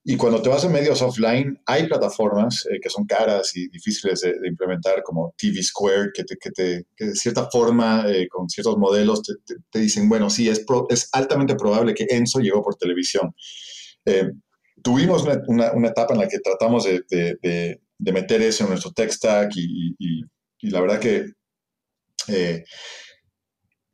Y 0.08 0.16
cuando 0.16 0.40
te 0.40 0.48
vas 0.48 0.64
a 0.64 0.68
medios 0.68 1.02
offline, 1.02 1.60
hay 1.66 1.88
plataformas 1.88 2.64
eh, 2.70 2.78
que 2.80 2.88
son 2.88 3.06
caras 3.06 3.56
y 3.56 3.68
difíciles 3.68 4.20
de, 4.20 4.36
implementar, 4.46 5.02
como 5.02 5.34
TV 5.36 5.60
Square, 5.60 6.10
que, 6.14 6.22
te, 6.22 6.36
que, 6.36 6.50
te, 6.52 6.86
que 6.96 7.06
de 7.06 7.14
cierta 7.16 7.50
forma, 7.50 8.04
eh, 8.06 8.28
con 8.28 8.48
ciertos 8.48 8.78
modelos, 8.78 9.20
te, 9.22 9.56
te, 9.68 9.80
dicen, 9.80 10.08
bueno, 10.08 10.30
sí, 10.30 10.48
es, 10.48 10.64
es 10.90 11.08
altamente 11.10 11.56
probable 11.56 11.92
que 11.92 12.06
Enzo 12.08 12.38
llegó 12.38 12.62
por 12.62 12.76
televisión. 12.76 13.34
Eh, 14.04 14.30
tuvimos 14.80 15.24
una, 15.24 15.72
una, 15.72 15.88
etapa 15.88 16.14
en 16.14 16.20
la 16.20 16.28
que 16.28 16.38
tratamos 16.38 16.84
de, 16.84 17.02
de, 17.10 17.80
de, 17.98 18.12
meter 18.12 18.42
eso 18.42 18.62
en 18.62 18.70
nuestro 18.70 18.92
tech 18.92 19.10
stack 19.10 19.56
y, 19.56 19.96
y, 19.98 20.22
y 20.60 20.70
la 20.70 20.82
verdad 20.82 21.00
que 21.00 21.32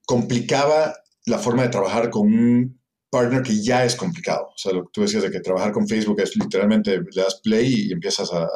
complicaba 0.05 0.95
la 1.25 1.39
forma 1.39 1.63
de 1.63 1.71
trabajar 1.71 2.11
con 2.11 2.27
un 2.27 2.82
partner 3.13 3.43
que 3.43 3.63
ya 3.63 3.85
es 3.85 3.95
complicado. 3.95 4.47
O 4.47 4.57
sea, 4.57 4.73
lo 4.73 4.85
que 4.85 4.91
tú 4.91 5.03
decías 5.03 5.23
de 5.23 5.31
que 5.31 5.41
trabajar 5.41 5.71
con 5.71 5.87
Facebook 5.87 6.19
es 6.21 6.35
literalmente 6.35 6.97
le 6.97 7.23
das 7.23 7.41
play 7.45 7.89
y 7.89 7.93
empiezas 7.93 8.31
a, 8.33 8.49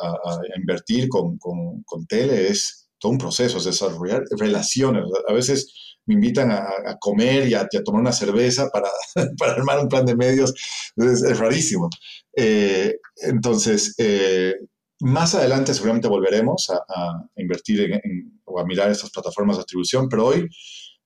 invertir 0.57 1.11
con, 1.11 1.37
con, 1.37 1.83
con, 1.83 2.07
tele, 2.07 2.49
es 2.49 2.89
todo 2.99 3.13
un 3.13 3.19
proceso, 3.19 3.59
es 3.59 3.65
desarrollar 3.65 4.25
relaciones. 4.39 5.05
A 5.29 5.33
veces 5.35 5.99
me 6.07 6.15
invitan 6.15 6.51
a, 6.51 6.97
comer 6.99 7.47
y 7.47 7.53
a, 7.53 7.69
tomar 7.85 8.01
una 8.01 8.13
cerveza 8.13 8.71
para, 8.71 8.89
para, 9.39 9.53
armar 9.53 9.79
un 9.79 9.89
plan 9.89 10.07
de 10.07 10.17
medios, 10.17 10.55
es, 10.97 11.39
rarísimo. 11.39 11.91
Eh, 12.35 12.97
entonces, 13.25 13.95
eh, 13.99 14.55
más 15.01 15.35
adelante 15.35 15.75
seguramente 15.75 16.09
volveremos 16.09 16.71
a, 16.71 17.29
invertir 17.37 17.93
en, 17.93 18.41
o 18.47 18.59
a 18.59 18.65
mirar 18.65 18.91
estas 18.91 19.11
plataformas 19.11 19.57
de 19.57 19.65
distribución, 19.65 20.09
pero 20.09 20.29
hoy 20.29 20.49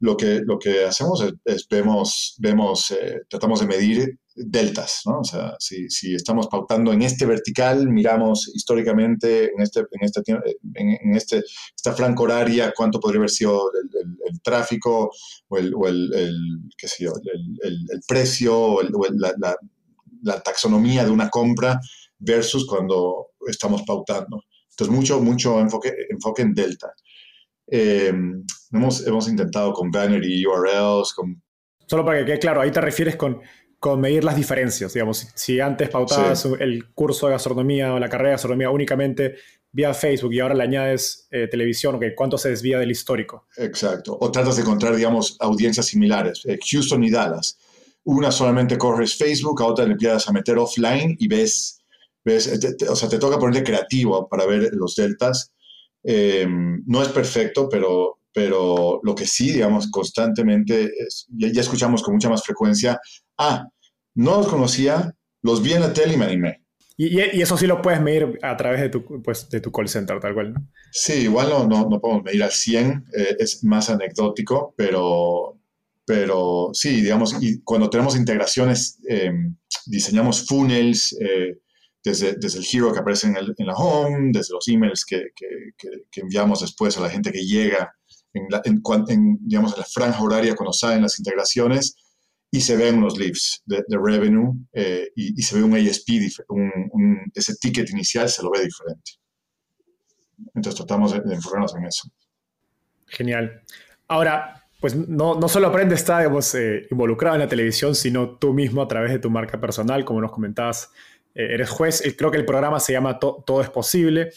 lo 0.00 0.16
que, 0.16 0.40
lo 0.44 0.58
que 0.58 0.84
hacemos 0.84 1.22
es, 1.44 1.68
vemos, 1.68 2.34
vemos 2.38 2.90
eh, 2.90 3.20
tratamos 3.28 3.60
de 3.60 3.66
medir 3.66 4.18
deltas, 4.34 5.02
¿no? 5.04 5.20
O 5.20 5.24
sea, 5.24 5.54
si, 5.58 5.90
si, 5.90 6.14
estamos 6.14 6.48
pautando 6.48 6.92
en 6.92 7.02
este 7.02 7.26
vertical, 7.26 7.86
miramos 7.88 8.50
históricamente 8.54 9.52
en, 9.54 9.60
este, 9.60 9.80
en, 9.80 10.02
este, 10.02 10.22
en, 10.74 11.14
este, 11.14 11.42
esta 11.76 11.92
franca 11.92 12.22
horaria 12.22 12.72
cuánto 12.74 12.98
podría 12.98 13.18
haber 13.18 13.30
sido 13.30 13.70
el, 13.72 14.40
tráfico 14.40 15.10
o 15.48 15.58
el, 15.58 15.74
o 15.74 15.86
el, 15.86 16.10
qué 16.78 16.88
sé 16.88 17.04
yo, 17.04 17.12
el, 17.62 18.00
precio 18.08 18.58
o, 18.58 18.82
la, 18.82 19.34
la, 19.38 19.56
la, 20.22 20.40
taxonomía 20.40 21.04
de 21.04 21.10
una 21.10 21.28
compra 21.28 21.78
versus 22.18 22.66
cuando 22.66 23.32
estamos 23.46 23.82
pautando. 23.82 24.44
Entonces, 24.70 24.96
mucho, 24.96 25.20
mucho 25.20 25.60
enfoque, 25.60 25.92
enfoque 26.08 26.40
en 26.40 26.54
delta. 26.54 26.94
Eh, 27.70 28.12
hemos, 28.72 29.06
hemos 29.06 29.28
intentado 29.28 29.72
con 29.72 29.90
banner 29.90 30.24
y 30.24 30.44
URLs. 30.44 31.12
Con... 31.14 31.42
Solo 31.86 32.04
para 32.04 32.20
que 32.20 32.24
quede 32.26 32.38
claro, 32.38 32.60
ahí 32.60 32.70
te 32.70 32.80
refieres 32.80 33.16
con, 33.16 33.40
con 33.80 34.00
medir 34.00 34.24
las 34.24 34.36
diferencias. 34.36 34.92
Digamos, 34.92 35.26
si 35.34 35.58
antes 35.58 35.88
pautabas 35.88 36.44
el 36.60 36.92
curso 36.92 37.26
de 37.26 37.32
gastronomía 37.32 37.94
o 37.94 37.98
la 37.98 38.08
carrera 38.08 38.30
de 38.30 38.34
gastronomía 38.34 38.70
únicamente 38.70 39.36
vía 39.72 39.94
Facebook 39.94 40.32
y 40.34 40.40
ahora 40.40 40.54
le 40.54 40.64
añades 40.64 41.28
eh, 41.30 41.48
televisión, 41.48 41.94
okay, 41.94 42.14
¿cuánto 42.14 42.36
se 42.36 42.50
desvía 42.50 42.78
del 42.78 42.90
histórico? 42.90 43.46
Exacto. 43.56 44.18
O 44.20 44.30
tratas 44.30 44.56
de 44.56 44.62
encontrar, 44.62 44.94
digamos, 44.94 45.36
audiencias 45.40 45.86
similares. 45.86 46.42
Eh, 46.44 46.58
Houston 46.70 47.02
y 47.04 47.10
Dallas. 47.10 47.58
Una 48.04 48.30
solamente 48.30 48.76
corres 48.76 49.14
Facebook, 49.14 49.62
a 49.62 49.66
otra 49.66 49.84
le 49.86 49.92
empiezas 49.92 50.28
a 50.28 50.32
meter 50.32 50.58
offline 50.58 51.16
y 51.18 51.28
ves, 51.28 51.82
ves 52.24 52.50
o 52.88 52.96
sea, 52.96 53.08
te 53.08 53.18
toca 53.18 53.38
ponerte 53.38 53.64
creativo 53.64 54.28
para 54.28 54.46
ver 54.46 54.70
los 54.72 54.96
deltas. 54.96 55.52
Em, 56.02 56.82
no 56.86 57.02
es 57.02 57.08
perfecto, 57.08 57.68
pero, 57.68 58.20
pero 58.32 59.00
lo 59.02 59.14
que 59.14 59.26
sí, 59.26 59.52
digamos, 59.52 59.90
constantemente, 59.90 60.92
ya, 61.28 61.60
escuchamos 61.60 62.02
con 62.02 62.14
mucha 62.14 62.28
más 62.28 62.42
frecuencia, 62.42 62.98
ah, 63.38 63.66
no 64.14 64.38
los 64.38 64.48
conocía, 64.48 65.14
los 65.42 65.62
vi 65.62 65.72
en 65.72 65.80
la 65.80 65.92
tele 65.92 66.14
y 66.14 66.16
me 66.16 66.24
animé. 66.24 66.62
Y, 66.96 67.18
y, 67.18 67.40
eso 67.40 67.56
sí 67.56 67.66
lo 67.66 67.80
puedes 67.80 68.00
medir 68.00 68.38
a 68.42 68.56
través 68.56 68.80
de 68.80 68.90
tu, 68.90 69.22
pues, 69.22 69.48
de 69.48 69.60
tu 69.60 69.72
call 69.72 69.88
center, 69.88 70.20
tal 70.20 70.34
cual, 70.34 70.52
¿no? 70.52 70.68
Sí, 70.92 71.14
igual 71.14 71.48
no, 71.48 71.66
no, 71.66 71.88
no 71.88 71.98
podemos 71.98 72.24
medir 72.24 72.42
al 72.42 72.50
100, 72.50 73.06
eh, 73.16 73.36
es 73.38 73.64
más 73.64 73.88
anecdótico, 73.88 74.74
pero, 74.76 75.58
pero 76.04 76.70
sí, 76.74 77.00
digamos, 77.00 77.36
y 77.40 77.62
cuando 77.62 77.88
tenemos 77.88 78.16
integraciones, 78.16 78.98
em, 79.08 79.56
diseñamos 79.86 80.46
funnels, 80.46 81.16
eh, 81.20 81.58
desde, 82.02 82.34
desde 82.34 82.58
el 82.58 82.66
hero 82.70 82.92
que 82.92 83.00
aparece 83.00 83.28
en, 83.28 83.36
el, 83.36 83.54
en, 83.56 83.66
la 83.66 83.74
home, 83.74 84.30
desde 84.32 84.54
los 84.54 84.66
emails 84.68 85.04
que, 85.04 85.26
que, 85.36 85.46
que, 86.10 86.20
enviamos 86.20 86.60
después 86.60 86.96
a 86.96 87.02
la 87.02 87.10
gente 87.10 87.30
que 87.30 87.44
llega 87.44 87.94
en, 88.32 88.46
la, 88.48 88.62
en, 88.64 89.38
digamos, 89.40 89.74
en 89.74 89.80
la 89.80 89.86
franja 89.86 90.22
horaria 90.22 90.54
cuando 90.54 90.72
salen 90.72 91.02
las 91.02 91.18
integraciones 91.18 91.96
y 92.50 92.60
se 92.60 92.76
ven 92.76 92.98
unos 92.98 93.18
leads 93.18 93.62
de, 93.66 93.84
de 93.86 93.98
revenue 94.02 94.52
eh, 94.72 95.08
y, 95.14 95.38
y, 95.38 95.42
se 95.42 95.56
ve 95.56 95.62
un 95.62 95.74
ASP, 95.74 96.08
un, 96.48 96.70
un, 96.92 97.18
ese 97.34 97.54
ticket 97.56 97.90
inicial 97.90 98.28
se 98.28 98.42
lo 98.42 98.50
ve 98.50 98.64
diferente. 98.64 99.12
Entonces 100.54 100.74
tratamos 100.74 101.12
de, 101.12 101.20
de 101.20 101.34
enfocarnos 101.34 101.74
en 101.76 101.84
eso. 101.84 102.08
Genial. 103.06 103.62
Ahora, 104.08 104.60
pues 104.80 104.96
no, 104.96 105.38
no 105.38 105.48
solo 105.48 105.68
aprendes 105.68 105.98
a 105.98 106.00
estar 106.00 106.18
digamos, 106.20 106.54
eh, 106.54 106.86
involucrado 106.90 107.36
en 107.36 107.42
la 107.42 107.48
televisión, 107.48 107.94
sino 107.94 108.38
tú 108.38 108.54
mismo 108.54 108.82
a 108.82 108.88
través 108.88 109.12
de 109.12 109.18
tu 109.18 109.30
marca 109.30 109.60
personal, 109.60 110.04
como 110.04 110.20
nos 110.20 110.32
comentabas 110.32 110.90
eres 111.34 111.70
juez, 111.70 112.04
eh, 112.04 112.16
creo 112.16 112.30
que 112.30 112.38
el 112.38 112.44
programa 112.44 112.80
se 112.80 112.92
llama 112.92 113.18
Todo 113.18 113.60
es 113.60 113.70
posible, 113.70 114.30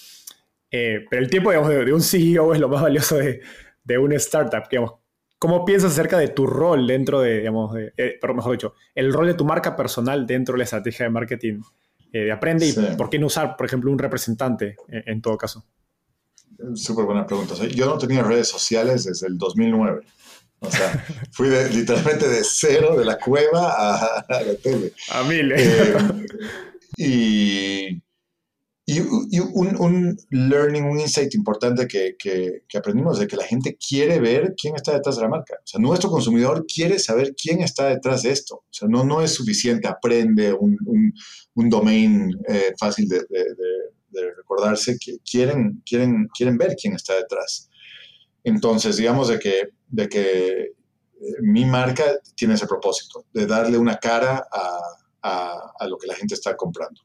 eh, 0.72 1.06
pero 1.10 1.22
el 1.22 1.30
tiempo 1.30 1.52
digamos, 1.52 1.70
de, 1.70 1.94
un 1.94 2.02
CEO 2.02 2.54
es 2.54 2.60
lo 2.60 2.70
más 2.70 2.82
valioso 2.82 3.18
de, 3.18 3.42
de 3.84 3.98
una 3.98 4.16
startup. 4.16 4.68
Digamos. 4.70 4.94
¿Cómo 5.40 5.66
piensas 5.66 5.92
acerca 5.92 6.18
de 6.18 6.30
tu 6.30 6.48
rol 6.48 6.88
dentro 6.88 7.20
de, 7.20 7.40
digamos, 7.40 7.76
pero 8.22 8.34
mejor 8.34 8.54
dicho, 8.54 8.76
el 8.96 9.12
rol 9.12 9.28
de 9.28 9.34
tu 9.34 9.44
marca 9.44 9.76
personal 9.76 10.26
dentro 10.26 10.54
de 10.54 10.60
la 10.60 10.64
estrategia 10.64 11.06
de 11.06 11.10
marketing 11.10 11.60
de 12.14 12.32
Aprende 12.32 12.66
y 12.66 12.74
por 12.96 13.10
qué 13.10 13.20
no 13.20 13.26
usar, 13.26 13.58
por 13.58 13.66
ejemplo, 13.66 13.92
un 13.92 14.00
representante 14.00 14.78
en, 14.88 15.22
todo 15.22 15.38
caso? 15.38 15.66
súper 16.76 17.04
buena 17.04 17.26
pregunta. 17.26 17.56
yo 17.56 17.88
no 17.88 17.98
tenía 17.98 18.24
redes 18.24 18.48
sociales 18.48 19.04
desde 19.04 19.28
el 19.28 19.38
2009. 19.38 20.06
O 20.64 20.72
sea, 20.72 21.06
fui 21.32 21.50
literalmente 21.50 22.28
de 22.28 22.42
cero, 22.44 22.96
de 22.98 23.06
la 23.06 23.18
cueva 23.20 23.74
a, 23.74 24.26
la 24.30 24.56
tele. 24.56 24.94
A 25.12 25.24
mil. 25.24 25.52
Eh, 25.52 25.96
y, 26.98 28.02
y, 28.86 29.00
un, 29.00 29.78
un, 29.80 30.18
learning, 30.30 30.84
un 30.84 31.00
insight 31.00 31.34
importante 31.36 31.88
que, 31.88 32.16
que, 32.20 32.78
aprendimos 32.78 33.18
de 33.18 33.28
que 33.28 33.38
la 33.38 33.46
gente 33.46 33.78
quiere 33.78 34.20
ver 34.20 34.56
quién 34.60 34.76
está 34.76 34.94
detrás 34.94 35.16
de 35.16 35.22
la 35.22 35.30
marca. 35.30 35.56
O 35.56 35.68
sea, 35.68 35.80
nuestro 35.80 36.10
consumidor 36.10 36.66
quiere 36.66 37.00
saber 37.00 37.34
quién 37.42 37.62
está 37.62 37.88
detrás 37.88 38.24
de 38.24 38.32
esto. 38.32 38.56
O 38.56 38.66
sea, 38.70 38.88
no, 38.90 39.06
no 39.06 39.22
es 39.22 39.34
suficiente, 39.34 39.88
aprende 39.88 40.54
un, 40.54 40.78
un, 40.86 41.14
un 41.54 41.70
domain 41.70 42.32
eh, 42.48 42.74
fácil 42.78 43.08
de, 43.08 43.20
de, 43.30 43.46
de, 44.10 44.36
recordarse, 44.36 44.98
que 45.00 45.18
quieren, 45.20 45.82
quieren, 45.86 46.28
quieren 46.36 46.58
ver 46.58 46.76
quién 46.80 46.94
está 46.94 47.16
detrás. 47.16 47.70
Entonces, 48.44 48.98
digamos 48.98 49.30
de 49.30 49.40
que, 49.40 49.70
de 49.88 50.10
que 50.10 50.50
eh, 50.60 50.72
mi 51.42 51.64
marca 51.64 52.20
tiene 52.36 52.56
ese 52.56 52.68
propósito, 52.68 53.26
de 53.34 53.48
darle 53.48 53.78
una 53.78 53.98
cara 53.98 54.46
a, 54.52 54.80
a, 55.24 55.88
lo 55.88 55.98
que 55.98 56.08
la 56.08 56.16
gente 56.16 56.36
está 56.36 56.56
comprando. 56.56 57.02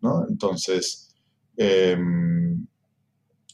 ¿no? 0.00 0.26
Entonces, 0.28 1.08
Em, 1.60 2.64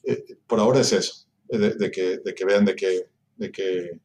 eh, 0.05 0.37
por 0.47 0.61
ahora 0.61 0.81
es 0.81 0.93
eso, 0.93 1.27
de, 1.49 1.91
que, 1.91 2.19
de 2.19 2.35
que, 2.35 2.45
vean 2.45 2.67
de 2.67 2.77
que, 2.77 3.09
de 3.37 3.51
que, 3.51 3.99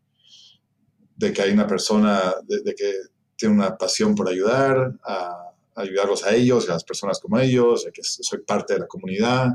de 1.17 1.33
que 1.33 1.41
hay 1.41 1.51
una 1.51 1.67
persona, 1.67 2.33
de, 2.47 2.73
que 2.73 2.93
tiene 3.35 3.55
una 3.55 3.77
pasión 3.77 4.15
por 4.15 4.29
ayudar, 4.29 4.97
a, 5.03 5.51
ayudarlos 5.75 6.23
a 6.23 6.33
ellos, 6.33 6.69
a 6.69 6.73
las 6.73 6.85
personas 6.85 7.19
como 7.19 7.39
ellos, 7.39 7.83
de 7.83 7.91
que 7.91 8.01
soy 8.03 8.39
parte 8.39 8.75
de 8.75 8.79
la 8.79 8.87
comunidad, 8.87 9.49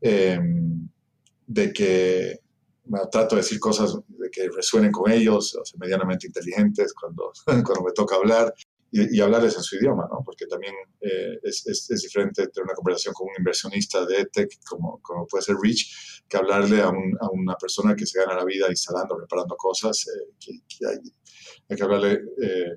em, 0.00 0.88
de 1.46 1.72
que 1.72 2.40
trato 3.12 3.36
de 3.36 3.42
decir 3.42 3.60
cosas 3.60 3.96
que 4.32 4.48
resuenen 4.48 4.90
con 4.90 5.08
ellos, 5.10 5.56
medianamente 5.78 6.26
inteligentes 6.26 6.92
cuando, 6.92 7.32
cuando 7.44 7.84
me 7.84 7.92
toca 7.92 8.16
hablar, 8.16 8.52
y, 8.92 9.20
hablarles 9.20 9.56
en 9.56 9.62
su 9.62 9.76
idioma, 9.76 10.06
¿no? 10.10 10.22
Porque 10.24 10.46
también 10.46 10.74
eh, 11.00 11.38
es, 11.42 11.66
es, 11.66 12.02
diferente 12.02 12.46
tener 12.48 12.64
una 12.64 12.74
conversación 12.74 13.14
con 13.14 13.28
un 13.28 13.34
inversionista 13.38 14.04
de 14.04 14.20
EdTech, 14.20 14.62
como, 14.68 15.00
como 15.00 15.26
puede 15.26 15.42
ser 15.42 15.56
Rich, 15.60 16.22
que 16.28 16.36
hablarle 16.36 16.82
a, 16.82 16.88
a, 16.88 17.30
una 17.32 17.54
persona 17.54 17.96
que 17.96 18.04
se 18.04 18.20
gana 18.20 18.36
la 18.36 18.44
vida 18.44 18.66
instalando, 18.68 19.16
preparando 19.16 19.56
cosas, 19.56 20.06
eh, 20.08 20.34
que, 20.38 20.86
hay, 20.86 21.76
que 21.76 21.82
hablarle 21.82 22.20
eh, 22.42 22.76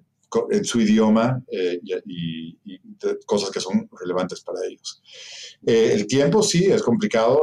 en 0.51 0.65
su 0.65 0.79
idioma 0.81 1.43
y, 1.49 2.55
cosas 3.25 3.51
que 3.51 3.59
son 3.59 3.89
relevantes 4.01 4.41
para 4.41 4.59
ellos. 4.65 5.01
el 5.65 6.07
tiempo 6.07 6.43
sí 6.43 6.65
es 6.65 6.81
complicado. 6.81 7.41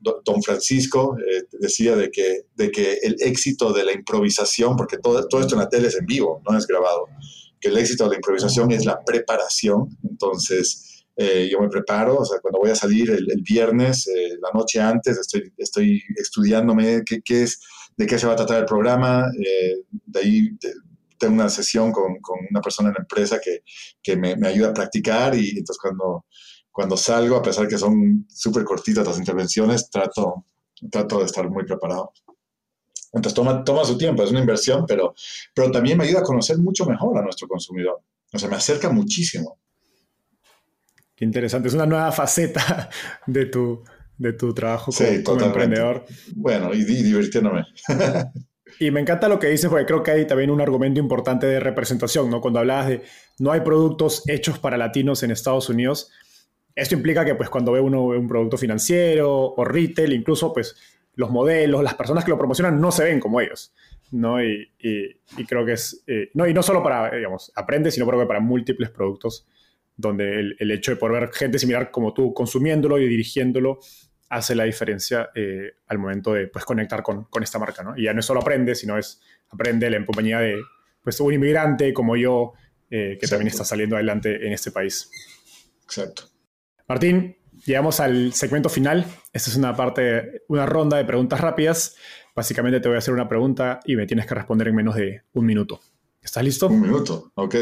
don 0.00 0.42
Francisco 0.42 1.16
decía 1.52 1.94
de 1.94 2.10
que, 2.10 2.46
de 2.54 2.70
que 2.70 2.94
el 3.02 3.16
éxito 3.20 3.72
de 3.72 3.84
la 3.84 3.92
improvisación, 3.92 4.74
porque 4.76 4.98
todo, 4.98 5.26
todo 5.28 5.42
esto 5.42 5.54
en 5.54 5.60
la 5.60 5.68
tele 5.68 5.88
es 5.88 5.96
en 5.96 6.06
vivo, 6.06 6.42
no 6.48 6.56
es 6.58 6.66
grabado 6.66 7.06
que 7.64 7.70
el 7.70 7.78
éxito 7.78 8.04
de 8.04 8.10
la 8.10 8.16
improvisación 8.16 8.70
es 8.72 8.84
la 8.84 9.02
preparación. 9.02 9.88
Entonces, 10.02 11.06
eh, 11.16 11.48
yo 11.50 11.60
me 11.60 11.70
preparo, 11.70 12.18
o 12.18 12.24
sea, 12.24 12.38
cuando 12.40 12.58
voy 12.58 12.70
a 12.70 12.74
salir 12.74 13.10
el, 13.10 13.42
viernes, 13.42 14.06
eh, 14.06 14.36
la 14.42 14.50
noche 14.52 14.80
antes, 14.80 15.16
estoy, 15.16 15.50
estoy 15.56 16.02
estudiándome 16.14 17.02
qué, 17.06 17.22
qué, 17.24 17.44
es, 17.44 17.60
de 17.96 18.06
qué 18.06 18.18
se 18.18 18.26
va 18.26 18.34
a 18.34 18.36
tratar 18.36 18.58
el 18.58 18.66
programa. 18.66 19.30
Eh, 19.42 19.76
de 19.88 20.20
ahí 20.20 20.48
tengo 21.18 21.34
una 21.34 21.48
sesión 21.48 21.90
con, 21.90 22.20
con, 22.20 22.36
una 22.50 22.60
persona 22.60 22.90
en 22.90 22.96
la 22.96 23.00
empresa 23.00 23.40
que, 23.42 23.62
que 24.02 24.14
me, 24.14 24.36
me, 24.36 24.48
ayuda 24.48 24.68
a 24.68 24.74
practicar 24.74 25.34
y 25.34 25.48
entonces 25.50 25.78
cuando, 25.80 26.26
cuando 26.70 26.98
salgo, 26.98 27.36
a 27.36 27.42
pesar 27.42 27.66
que 27.66 27.78
son 27.78 28.26
súper 28.28 28.64
cortitas 28.64 29.06
las 29.06 29.18
intervenciones, 29.18 29.88
trato, 29.88 30.44
trato 30.90 31.20
de 31.20 31.24
estar 31.24 31.48
muy 31.48 31.64
preparado. 31.64 32.12
Entonces 33.14 33.34
toma, 33.34 33.62
toma 33.62 33.84
su 33.84 33.96
tiempo, 33.96 34.22
es 34.22 34.30
una 34.30 34.40
inversión, 34.40 34.84
pero, 34.86 35.14
pero 35.54 35.70
también 35.70 35.96
me 35.96 36.04
ayuda 36.04 36.20
a 36.20 36.24
conocer 36.24 36.58
mucho 36.58 36.84
mejor 36.84 37.16
a 37.18 37.22
nuestro 37.22 37.46
consumidor. 37.46 38.00
O 38.32 38.38
sea, 38.38 38.48
me 38.48 38.56
acerca 38.56 38.90
muchísimo. 38.90 39.58
Qué 41.14 41.24
interesante, 41.24 41.68
es 41.68 41.74
una 41.74 41.86
nueva 41.86 42.10
faceta 42.10 42.90
de 43.26 43.46
tu, 43.46 43.84
de 44.18 44.32
tu 44.32 44.52
trabajo 44.52 44.90
como, 45.24 45.40
emprendedor. 45.40 46.04
Bueno, 46.34 46.74
y, 46.74 46.84
divirtiéndome. 46.84 47.64
Y 48.80 48.90
me 48.90 48.98
encanta 48.98 49.28
lo 49.28 49.38
que 49.38 49.46
dices, 49.46 49.70
porque 49.70 49.86
creo 49.86 50.02
que 50.02 50.10
hay 50.10 50.26
también 50.26 50.50
un 50.50 50.60
argumento 50.60 50.98
importante 50.98 51.46
de 51.46 51.60
representación, 51.60 52.28
¿no? 52.28 52.40
Cuando 52.40 52.58
hablabas 52.58 52.88
de 52.88 53.02
no 53.38 53.52
hay 53.52 53.60
productos 53.60 54.24
hechos 54.26 54.58
para 54.58 54.76
latinos 54.76 55.22
en 55.22 55.30
Estados 55.30 55.68
Unidos, 55.68 56.10
esto 56.74 56.96
implica 56.96 57.24
que 57.24 57.36
pues 57.36 57.50
cuando 57.50 57.70
ve 57.70 57.78
uno 57.78 58.02
un 58.02 58.26
producto 58.26 58.56
financiero 58.56 59.54
o 59.54 59.64
retail, 59.64 60.12
incluso 60.12 60.52
pues 60.52 60.74
los 61.16 61.30
modelos, 61.30 61.82
las 61.82 61.94
personas 61.94 62.24
que 62.24 62.30
lo 62.30 62.38
promocionan 62.38 62.80
no 62.80 62.90
se 62.90 63.04
ven 63.04 63.20
como 63.20 63.40
ellos. 63.40 63.74
¿no? 64.10 64.42
Y, 64.42 64.70
creo 65.48 65.64
que 65.64 65.72
es, 65.72 66.02
eh, 66.06 66.30
no, 66.34 66.46
y 66.46 66.54
no 66.54 66.62
solo 66.62 66.82
para, 66.82 67.10
digamos, 67.14 67.52
aprende, 67.54 67.90
sino 67.90 68.06
creo 68.06 68.20
que 68.20 68.26
para 68.26 68.40
múltiples 68.40 68.90
productos, 68.90 69.46
donde 69.96 70.54
el, 70.58 70.70
hecho 70.70 70.92
de 70.92 70.96
poder 70.96 71.20
ver 71.20 71.32
gente 71.32 71.58
similar 71.58 71.90
como 71.90 72.12
tú 72.12 72.34
consumiéndolo 72.34 72.98
y 72.98 73.08
dirigiéndolo 73.08 73.78
hace 74.28 74.54
la 74.54 74.64
diferencia 74.64 75.30
eh, 75.34 75.74
al 75.86 75.98
momento 75.98 76.32
de 76.32 76.48
pues, 76.48 76.64
conectar 76.64 77.02
con, 77.02 77.28
esta 77.42 77.58
marca. 77.58 77.82
¿no? 77.82 77.96
Y 77.96 78.04
ya 78.04 78.12
no 78.12 78.20
es 78.20 78.26
solo 78.26 78.40
aprende, 78.40 78.74
sino 78.74 78.98
es 78.98 79.20
aprende 79.50 79.86
en 79.86 80.04
compañía 80.04 80.40
de 80.40 80.56
pues, 81.02 81.20
un 81.20 81.32
inmigrante 81.32 81.92
como 81.92 82.16
yo, 82.16 82.54
eh, 82.90 83.18
que 83.20 83.26
también 83.26 83.48
está 83.48 83.64
saliendo 83.64 83.96
adelante 83.96 84.46
en 84.46 84.52
este 84.52 84.70
país. 84.72 85.10
Exacto. 85.84 86.24
Martín, 86.88 87.36
Llegamos 87.64 88.00
al 88.00 88.32
segmento 88.34 88.68
final. 88.68 89.06
Esta 89.32 89.50
es 89.50 89.56
una 89.56 89.74
parte, 89.74 90.42
una 90.48 90.66
ronda 90.66 90.98
de 90.98 91.04
preguntas 91.04 91.40
rápidas. 91.40 91.96
Básicamente 92.34 92.80
te 92.80 92.88
voy 92.88 92.96
a 92.96 92.98
hacer 92.98 93.14
una 93.14 93.28
pregunta 93.28 93.80
y 93.84 93.96
me 93.96 94.06
tienes 94.06 94.26
que 94.26 94.34
responder 94.34 94.68
en 94.68 94.74
menos 94.74 94.96
de 94.96 95.22
un 95.32 95.46
minuto. 95.46 95.80
¿Estás 96.20 96.44
listo? 96.44 96.66
Un 96.66 96.80
minuto, 96.80 97.32
ok. 97.34 97.56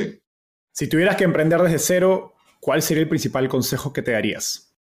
Si 0.72 0.88
tuvieras 0.88 1.16
que 1.16 1.24
emprender 1.24 1.61
desde 1.62 1.78
cero, 1.78 2.34
¿cuál 2.61 2.82
sería 2.82 3.03
el 3.03 3.09
principal 3.09 3.48
consejo 3.48 3.92
que 3.92 4.03
te 4.03 4.12
darías? 4.12 4.74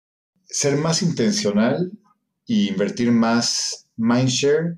Ser 0.46 0.78
más 0.78 1.02
intencional 1.02 1.92
e 2.48 2.54
invertir 2.70 3.12
más 3.12 3.88
mindshare 3.98 4.78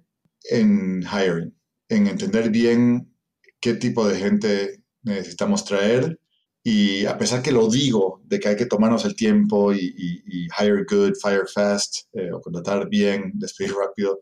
en 0.50 1.04
hiring, 1.04 1.54
en 1.90 2.08
entender 2.08 2.50
bien 2.50 3.14
qué 3.60 3.76
tipo 3.76 4.08
de 4.08 4.20
gente 4.20 4.84
necesitamos 5.04 5.64
traer 5.64 6.20
y 6.64 7.06
a 7.06 7.18
pesar 7.18 7.42
que 7.42 7.52
lo 7.52 7.70
digo, 7.70 8.22
de 8.26 8.40
que 8.40 8.48
hay 8.48 8.56
que 8.56 8.66
tomarnos 8.66 9.04
el 9.04 9.16
tiempo 9.16 9.74
y, 9.74 10.48
hire 10.60 10.86
good, 10.90 11.14
fire 11.22 11.48
fast, 11.54 12.08
eh, 12.14 12.32
o 12.32 12.40
contratar 12.40 12.88
bien, 12.88 13.34
despedir 13.36 13.74
rápido, 13.80 14.20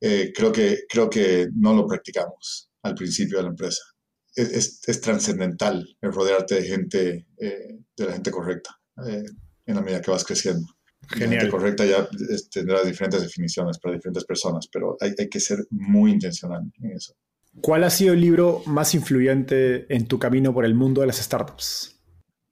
eh, 0.00 0.30
creo, 0.34 0.52
que, 0.52 0.84
creo 0.88 1.08
que 1.08 1.48
no 1.54 1.74
lo 1.74 1.86
practicamos 1.86 2.70
al 2.82 2.94
principio 2.94 3.38
de 3.38 3.44
la 3.44 3.50
empresa. 3.50 3.82
Es, 4.34 4.82
es, 4.86 5.00
trascendental 5.00 5.96
el 6.00 6.12
rodearte 6.12 6.56
de 6.56 6.62
gente, 6.62 7.26
eh, 7.38 7.78
de 7.96 8.04
la 8.04 8.12
gente 8.12 8.30
correcta, 8.30 8.78
en 9.04 9.74
la 9.74 9.80
medida 9.80 10.00
que 10.00 10.10
vas 10.10 10.24
creciendo. 10.24 10.66
Genial. 11.08 11.30
La 11.30 11.40
gente 11.40 11.50
correcta 11.50 11.86
ya 11.86 12.08
tendrá 12.50 12.84
diferentes 12.84 13.22
definiciones 13.22 13.78
para 13.78 13.94
diferentes 13.94 14.24
personas, 14.24 14.68
pero 14.70 14.96
hay, 15.00 15.12
hay 15.18 15.28
que 15.28 15.40
ser 15.40 15.66
muy 15.70 16.12
intencional 16.12 16.70
en 16.80 16.92
eso. 16.92 17.14
¿Cuál 17.60 17.84
ha 17.84 17.90
sido 17.90 18.14
el 18.14 18.20
libro 18.20 18.62
más 18.66 18.94
influyente 18.94 19.92
en 19.94 20.06
tu 20.06 20.18
camino 20.18 20.52
por 20.52 20.64
el 20.64 20.74
mundo 20.74 21.00
de 21.00 21.08
las 21.08 21.16
startups? 21.16 22.00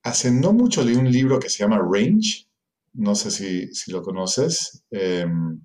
Hace 0.02 0.30
no 0.30 0.52
mucho 0.52 0.84
leí 0.84 0.96
un 0.96 1.10
libro 1.10 1.38
que 1.38 1.48
se 1.50 1.58
llama 1.58 1.78
Range, 1.78 2.46
no 2.94 3.14
sé 3.14 3.30
si, 3.30 3.74
si 3.74 3.92
lo 3.92 4.02
conoces, 4.02 4.82
em, 4.90 5.60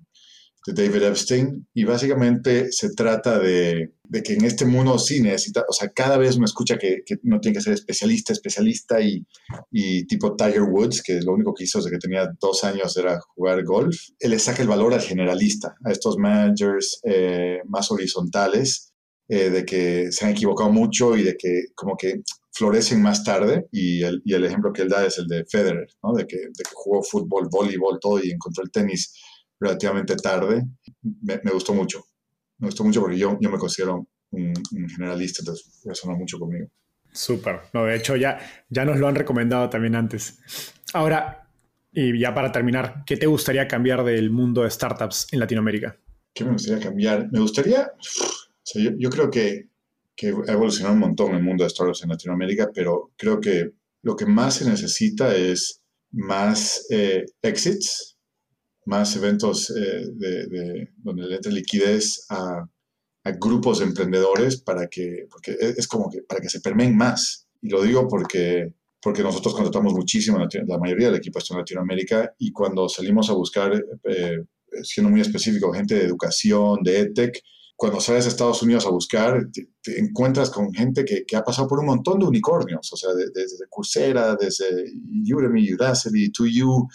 de 0.64 0.72
David 0.72 1.02
Epstein, 1.02 1.66
y 1.74 1.84
básicamente 1.84 2.70
se 2.70 2.90
trata 2.94 3.38
de, 3.40 3.94
de, 4.04 4.22
que 4.22 4.34
en 4.34 4.44
este 4.44 4.64
mundo 4.64 4.96
sí 4.98 5.20
necesita, 5.20 5.64
o 5.68 5.72
sea, 5.72 5.88
cada 5.88 6.18
vez 6.18 6.38
me 6.38 6.44
escucha 6.44 6.78
que, 6.78 7.02
que 7.04 7.16
no 7.24 7.40
tiene 7.40 7.56
que 7.56 7.62
ser 7.62 7.72
especialista, 7.72 8.32
especialista 8.32 9.00
y, 9.00 9.26
y, 9.72 10.06
tipo 10.06 10.36
Tiger 10.36 10.62
Woods, 10.62 11.02
que 11.02 11.20
lo 11.20 11.32
único 11.32 11.52
que 11.52 11.64
hizo 11.64 11.78
desde 11.78 11.90
que 11.90 11.98
tenía 11.98 12.30
dos 12.40 12.62
años 12.62 12.96
era 12.96 13.18
jugar 13.34 13.64
golf. 13.64 13.96
Él 14.20 14.30
le 14.30 14.38
saca 14.38 14.62
el 14.62 14.68
valor 14.68 14.94
al 14.94 15.00
generalista, 15.00 15.74
a 15.84 15.90
estos 15.90 16.16
managers 16.16 17.00
eh, 17.04 17.58
más 17.66 17.90
horizontales 17.90 18.91
eh, 19.28 19.50
de 19.50 19.64
que 19.64 20.12
se 20.12 20.24
han 20.24 20.32
equivocado 20.32 20.70
mucho 20.70 21.16
y 21.16 21.22
de 21.22 21.36
que 21.36 21.66
como 21.74 21.96
que 21.96 22.22
florecen 22.52 23.02
más 23.02 23.24
tarde. 23.24 23.66
Y 23.70 24.02
el, 24.02 24.22
y 24.24 24.34
el 24.34 24.44
ejemplo 24.44 24.72
que 24.72 24.82
él 24.82 24.88
da 24.88 25.04
es 25.06 25.18
el 25.18 25.26
de 25.26 25.44
Federer, 25.44 25.86
¿no? 26.02 26.12
de, 26.12 26.26
que, 26.26 26.36
de 26.36 26.62
que 26.64 26.70
jugó 26.74 27.02
fútbol, 27.02 27.48
voleibol, 27.50 27.98
todo 28.00 28.22
y 28.22 28.30
encontró 28.30 28.62
el 28.64 28.70
tenis 28.70 29.18
relativamente 29.58 30.16
tarde. 30.16 30.62
Me, 31.02 31.40
me, 31.42 31.50
gustó 31.52 31.74
mucho. 31.74 32.04
Me 32.58 32.68
gustó 32.68 32.84
mucho 32.84 33.00
porque 33.00 33.18
yo, 33.18 33.38
yo 33.40 33.50
me 33.50 33.58
considero 33.58 34.06
un, 34.30 34.52
generalista, 34.88 35.40
entonces 35.40 35.80
resonó 35.84 36.16
mucho 36.16 36.38
conmigo. 36.38 36.66
Súper. 37.12 37.60
No, 37.72 37.84
de 37.84 37.96
hecho, 37.96 38.16
ya, 38.16 38.38
ya 38.68 38.84
nos 38.84 38.98
lo 38.98 39.06
han 39.06 39.14
recomendado 39.14 39.68
también 39.68 39.94
antes. 39.94 40.38
Ahora, 40.94 41.48
y 41.92 42.18
ya 42.18 42.34
para 42.34 42.50
terminar, 42.50 43.02
¿qué 43.04 43.16
te 43.16 43.26
gustaría 43.26 43.68
cambiar 43.68 44.02
del 44.04 44.30
mundo 44.30 44.62
de 44.62 44.70
startups 44.70 45.28
en 45.30 45.40
Latinoamérica? 45.40 45.96
¿Qué 46.34 46.44
me 46.44 46.52
gustaría 46.52 46.82
cambiar? 46.82 47.30
Me 47.30 47.40
gustaría 47.40 47.90
yo, 48.74 49.10
creo 49.10 49.30
que, 49.30 49.68
ha 50.22 50.52
evolucionado 50.52 50.94
un 50.94 51.00
montón 51.00 51.34
el 51.34 51.42
mundo 51.42 51.64
de 51.64 51.70
startups 51.70 52.02
en 52.02 52.10
Latinoamérica, 52.10 52.70
pero 52.72 53.12
creo 53.16 53.40
que 53.40 53.72
lo 54.02 54.16
que 54.16 54.26
más 54.26 54.56
se 54.56 54.68
necesita 54.68 55.34
es 55.34 55.82
más 56.10 56.86
eh, 56.90 57.24
exits 57.42 58.12
más 58.84 59.14
eventos 59.16 59.70
eh, 59.70 60.06
de, 60.12 60.88
donde 60.96 61.26
le 61.26 61.36
entre 61.36 61.52
liquidez 61.52 62.26
a, 62.28 62.66
grupos 63.38 63.78
de 63.78 63.84
emprendedores 63.84 64.60
para 64.62 64.88
que, 64.88 65.26
porque 65.30 65.56
es 65.60 65.86
como 65.86 66.10
que 66.10 66.22
para 66.22 66.40
que 66.40 66.48
se 66.48 66.60
permeen 66.60 66.96
más. 66.96 67.46
Y 67.60 67.68
lo 67.68 67.80
digo 67.82 68.08
porque, 68.08 68.72
porque 69.00 69.22
nosotros 69.22 69.54
contratamos 69.54 69.92
muchísimo, 69.92 70.38
la 70.38 70.78
mayoría 70.78 71.06
del 71.06 71.18
equipo 71.18 71.38
está 71.38 71.54
en 71.54 71.60
Latinoamérica, 71.60 72.34
y 72.38 72.50
cuando 72.50 72.88
salimos 72.88 73.30
a 73.30 73.34
buscar, 73.34 73.80
eh, 74.08 74.38
siendo 74.82 75.08
muy 75.08 75.20
específico, 75.20 75.72
gente 75.72 75.94
de 75.94 76.04
educación, 76.04 76.82
de 76.82 76.98
EdTech, 76.98 77.40
cuando 77.82 78.00
sales 78.00 78.26
a 78.26 78.28
Estados 78.28 78.62
Unidos 78.62 78.86
a 78.86 78.90
buscar, 78.90 79.48
te, 79.52 79.98
encuentras 79.98 80.50
con 80.50 80.72
gente 80.72 81.04
que, 81.04 81.24
que, 81.26 81.34
ha 81.34 81.42
pasado 81.42 81.66
por 81.66 81.80
un 81.80 81.86
montón 81.86 82.20
de 82.20 82.26
unicornios, 82.26 82.92
o 82.92 82.96
sea, 82.96 83.10
desde 83.12 83.66
Coursera, 83.68 84.36
desde 84.36 84.84
Udemy, 85.34 85.74
Udacity, 85.74 86.30
2U, 86.30 86.86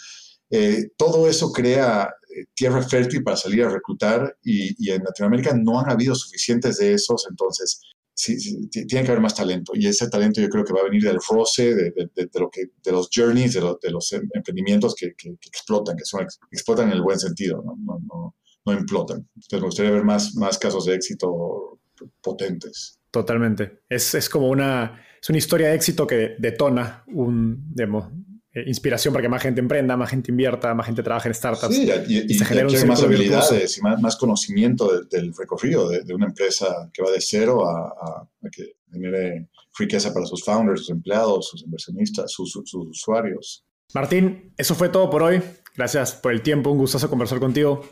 eh, 0.48 0.88
todo 0.96 1.28
eso 1.28 1.52
crea 1.52 2.08
eh, 2.34 2.46
tierra 2.54 2.80
fértil 2.80 3.22
para 3.22 3.36
salir 3.36 3.64
a 3.64 3.68
reclutar 3.68 4.34
y, 4.42 4.90
en 4.90 5.04
Latinoamérica 5.04 5.52
no 5.52 5.78
han 5.78 5.90
habido 5.90 6.14
suficientes 6.14 6.78
de 6.78 6.94
esos, 6.94 7.26
entonces 7.28 7.82
sí, 8.14 8.38
tiene 8.70 9.04
que 9.04 9.10
haber 9.10 9.20
más 9.20 9.34
talento 9.34 9.72
y 9.74 9.88
ese 9.88 10.08
talento 10.08 10.40
yo 10.40 10.48
creo 10.48 10.64
que 10.64 10.72
va 10.72 10.80
a 10.80 10.84
venir 10.84 11.02
del 11.02 11.18
roce, 11.28 11.74
de, 11.74 11.92
lo 12.32 12.48
que, 12.48 12.62
de 12.82 12.92
los 12.92 13.10
journeys, 13.14 13.52
de, 13.52 13.60
de 13.60 13.90
los 13.90 14.10
em, 14.12 14.26
emprendimientos 14.32 14.94
que, 14.94 15.12
explotan, 15.18 15.98
que 15.98 16.06
son, 16.06 16.26
explotan 16.50 16.88
en 16.88 16.94
el 16.94 17.02
buen 17.02 17.18
sentido, 17.18 17.62
no, 17.62 17.76
no, 17.76 17.98
no, 18.08 18.37
no 18.72 18.78
implotan. 18.78 19.28
Entonces 19.34 19.60
me 19.60 19.66
gustaría 19.66 19.92
ver 19.92 20.04
más, 20.04 20.34
más 20.34 20.58
casos 20.58 20.86
de 20.86 20.94
éxito 20.94 21.78
potentes. 22.22 22.98
Totalmente. 23.10 23.80
Es, 23.88 24.14
es 24.14 24.28
como 24.28 24.48
una, 24.48 25.02
es 25.20 25.28
una 25.28 25.38
historia 25.38 25.68
de 25.68 25.74
éxito 25.74 26.06
que 26.06 26.36
detona 26.38 27.04
un, 27.08 27.74
demo, 27.74 28.12
eh, 28.52 28.64
inspiración 28.66 29.12
para 29.12 29.22
que 29.22 29.28
más 29.28 29.42
gente 29.42 29.60
emprenda, 29.60 29.96
más 29.96 30.10
gente 30.10 30.30
invierta, 30.30 30.74
más 30.74 30.86
gente 30.86 31.02
trabaje 31.02 31.28
en 31.28 31.34
startups. 31.34 31.74
Sí, 31.74 31.90
y, 32.08 32.34
se 32.34 32.44
genera 32.44 32.68
más 32.86 33.02
habilidades 33.02 33.78
y 33.78 33.82
más, 33.82 34.16
conocimiento 34.16 35.00
del 35.10 35.34
recorrido 35.34 35.88
de, 35.88 36.14
una 36.14 36.26
empresa 36.26 36.90
que 36.92 37.02
va 37.02 37.10
de 37.10 37.20
cero 37.20 37.68
a, 37.68 38.28
que 38.50 38.76
genere 38.90 39.48
riqueza 39.78 40.12
para 40.12 40.26
sus 40.26 40.44
founders, 40.44 40.80
sus 40.80 40.90
empleados, 40.90 41.48
sus 41.48 41.62
inversionistas, 41.62 42.32
sus, 42.32 42.52
sus, 42.52 42.74
usuarios. 42.74 43.64
Martín, 43.94 44.52
eso 44.56 44.74
fue 44.74 44.88
todo 44.88 45.08
por 45.08 45.22
hoy. 45.22 45.40
Gracias 45.76 46.14
por 46.14 46.32
el 46.32 46.42
tiempo, 46.42 46.70
un 46.70 46.78
gustazo 46.78 47.08
conversar 47.08 47.38
contigo 47.38 47.82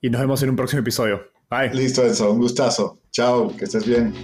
y 0.00 0.10
nos 0.10 0.20
vemos 0.20 0.42
en 0.42 0.50
un 0.50 0.56
próximo 0.56 0.80
episodio. 0.80 1.30
Bye. 1.50 1.74
Listo, 1.74 2.04
Enzo, 2.04 2.32
un 2.32 2.38
gustazo. 2.38 3.00
Chao, 3.10 3.54
que 3.56 3.64
estés 3.64 3.86
bien. 3.86 4.14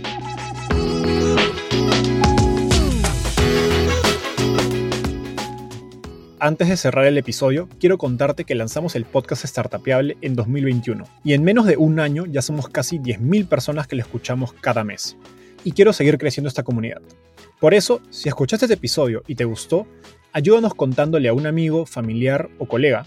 Antes 6.38 6.68
de 6.68 6.76
cerrar 6.76 7.06
el 7.06 7.18
episodio, 7.18 7.68
quiero 7.80 7.98
contarte 7.98 8.44
que 8.44 8.54
lanzamos 8.54 8.94
el 8.94 9.04
podcast 9.04 9.44
Startupiable 9.44 10.16
en 10.20 10.36
2021 10.36 11.04
y 11.24 11.32
en 11.32 11.42
menos 11.42 11.66
de 11.66 11.76
un 11.76 11.98
año 11.98 12.24
ya 12.26 12.42
somos 12.42 12.68
casi 12.68 12.98
10.000 12.98 13.48
personas 13.48 13.86
que 13.86 13.96
lo 13.96 14.02
escuchamos 14.02 14.52
cada 14.52 14.84
mes. 14.84 15.16
Y 15.64 15.72
quiero 15.72 15.92
seguir 15.92 16.18
creciendo 16.18 16.48
esta 16.48 16.62
comunidad. 16.62 17.02
Por 17.58 17.74
eso, 17.74 18.00
si 18.10 18.28
escuchaste 18.28 18.66
este 18.66 18.74
episodio 18.74 19.24
y 19.26 19.34
te 19.34 19.44
gustó, 19.44 19.86
ayúdanos 20.32 20.74
contándole 20.74 21.28
a 21.28 21.32
un 21.32 21.46
amigo, 21.46 21.86
familiar 21.86 22.50
o 22.58 22.66
colega. 22.66 23.06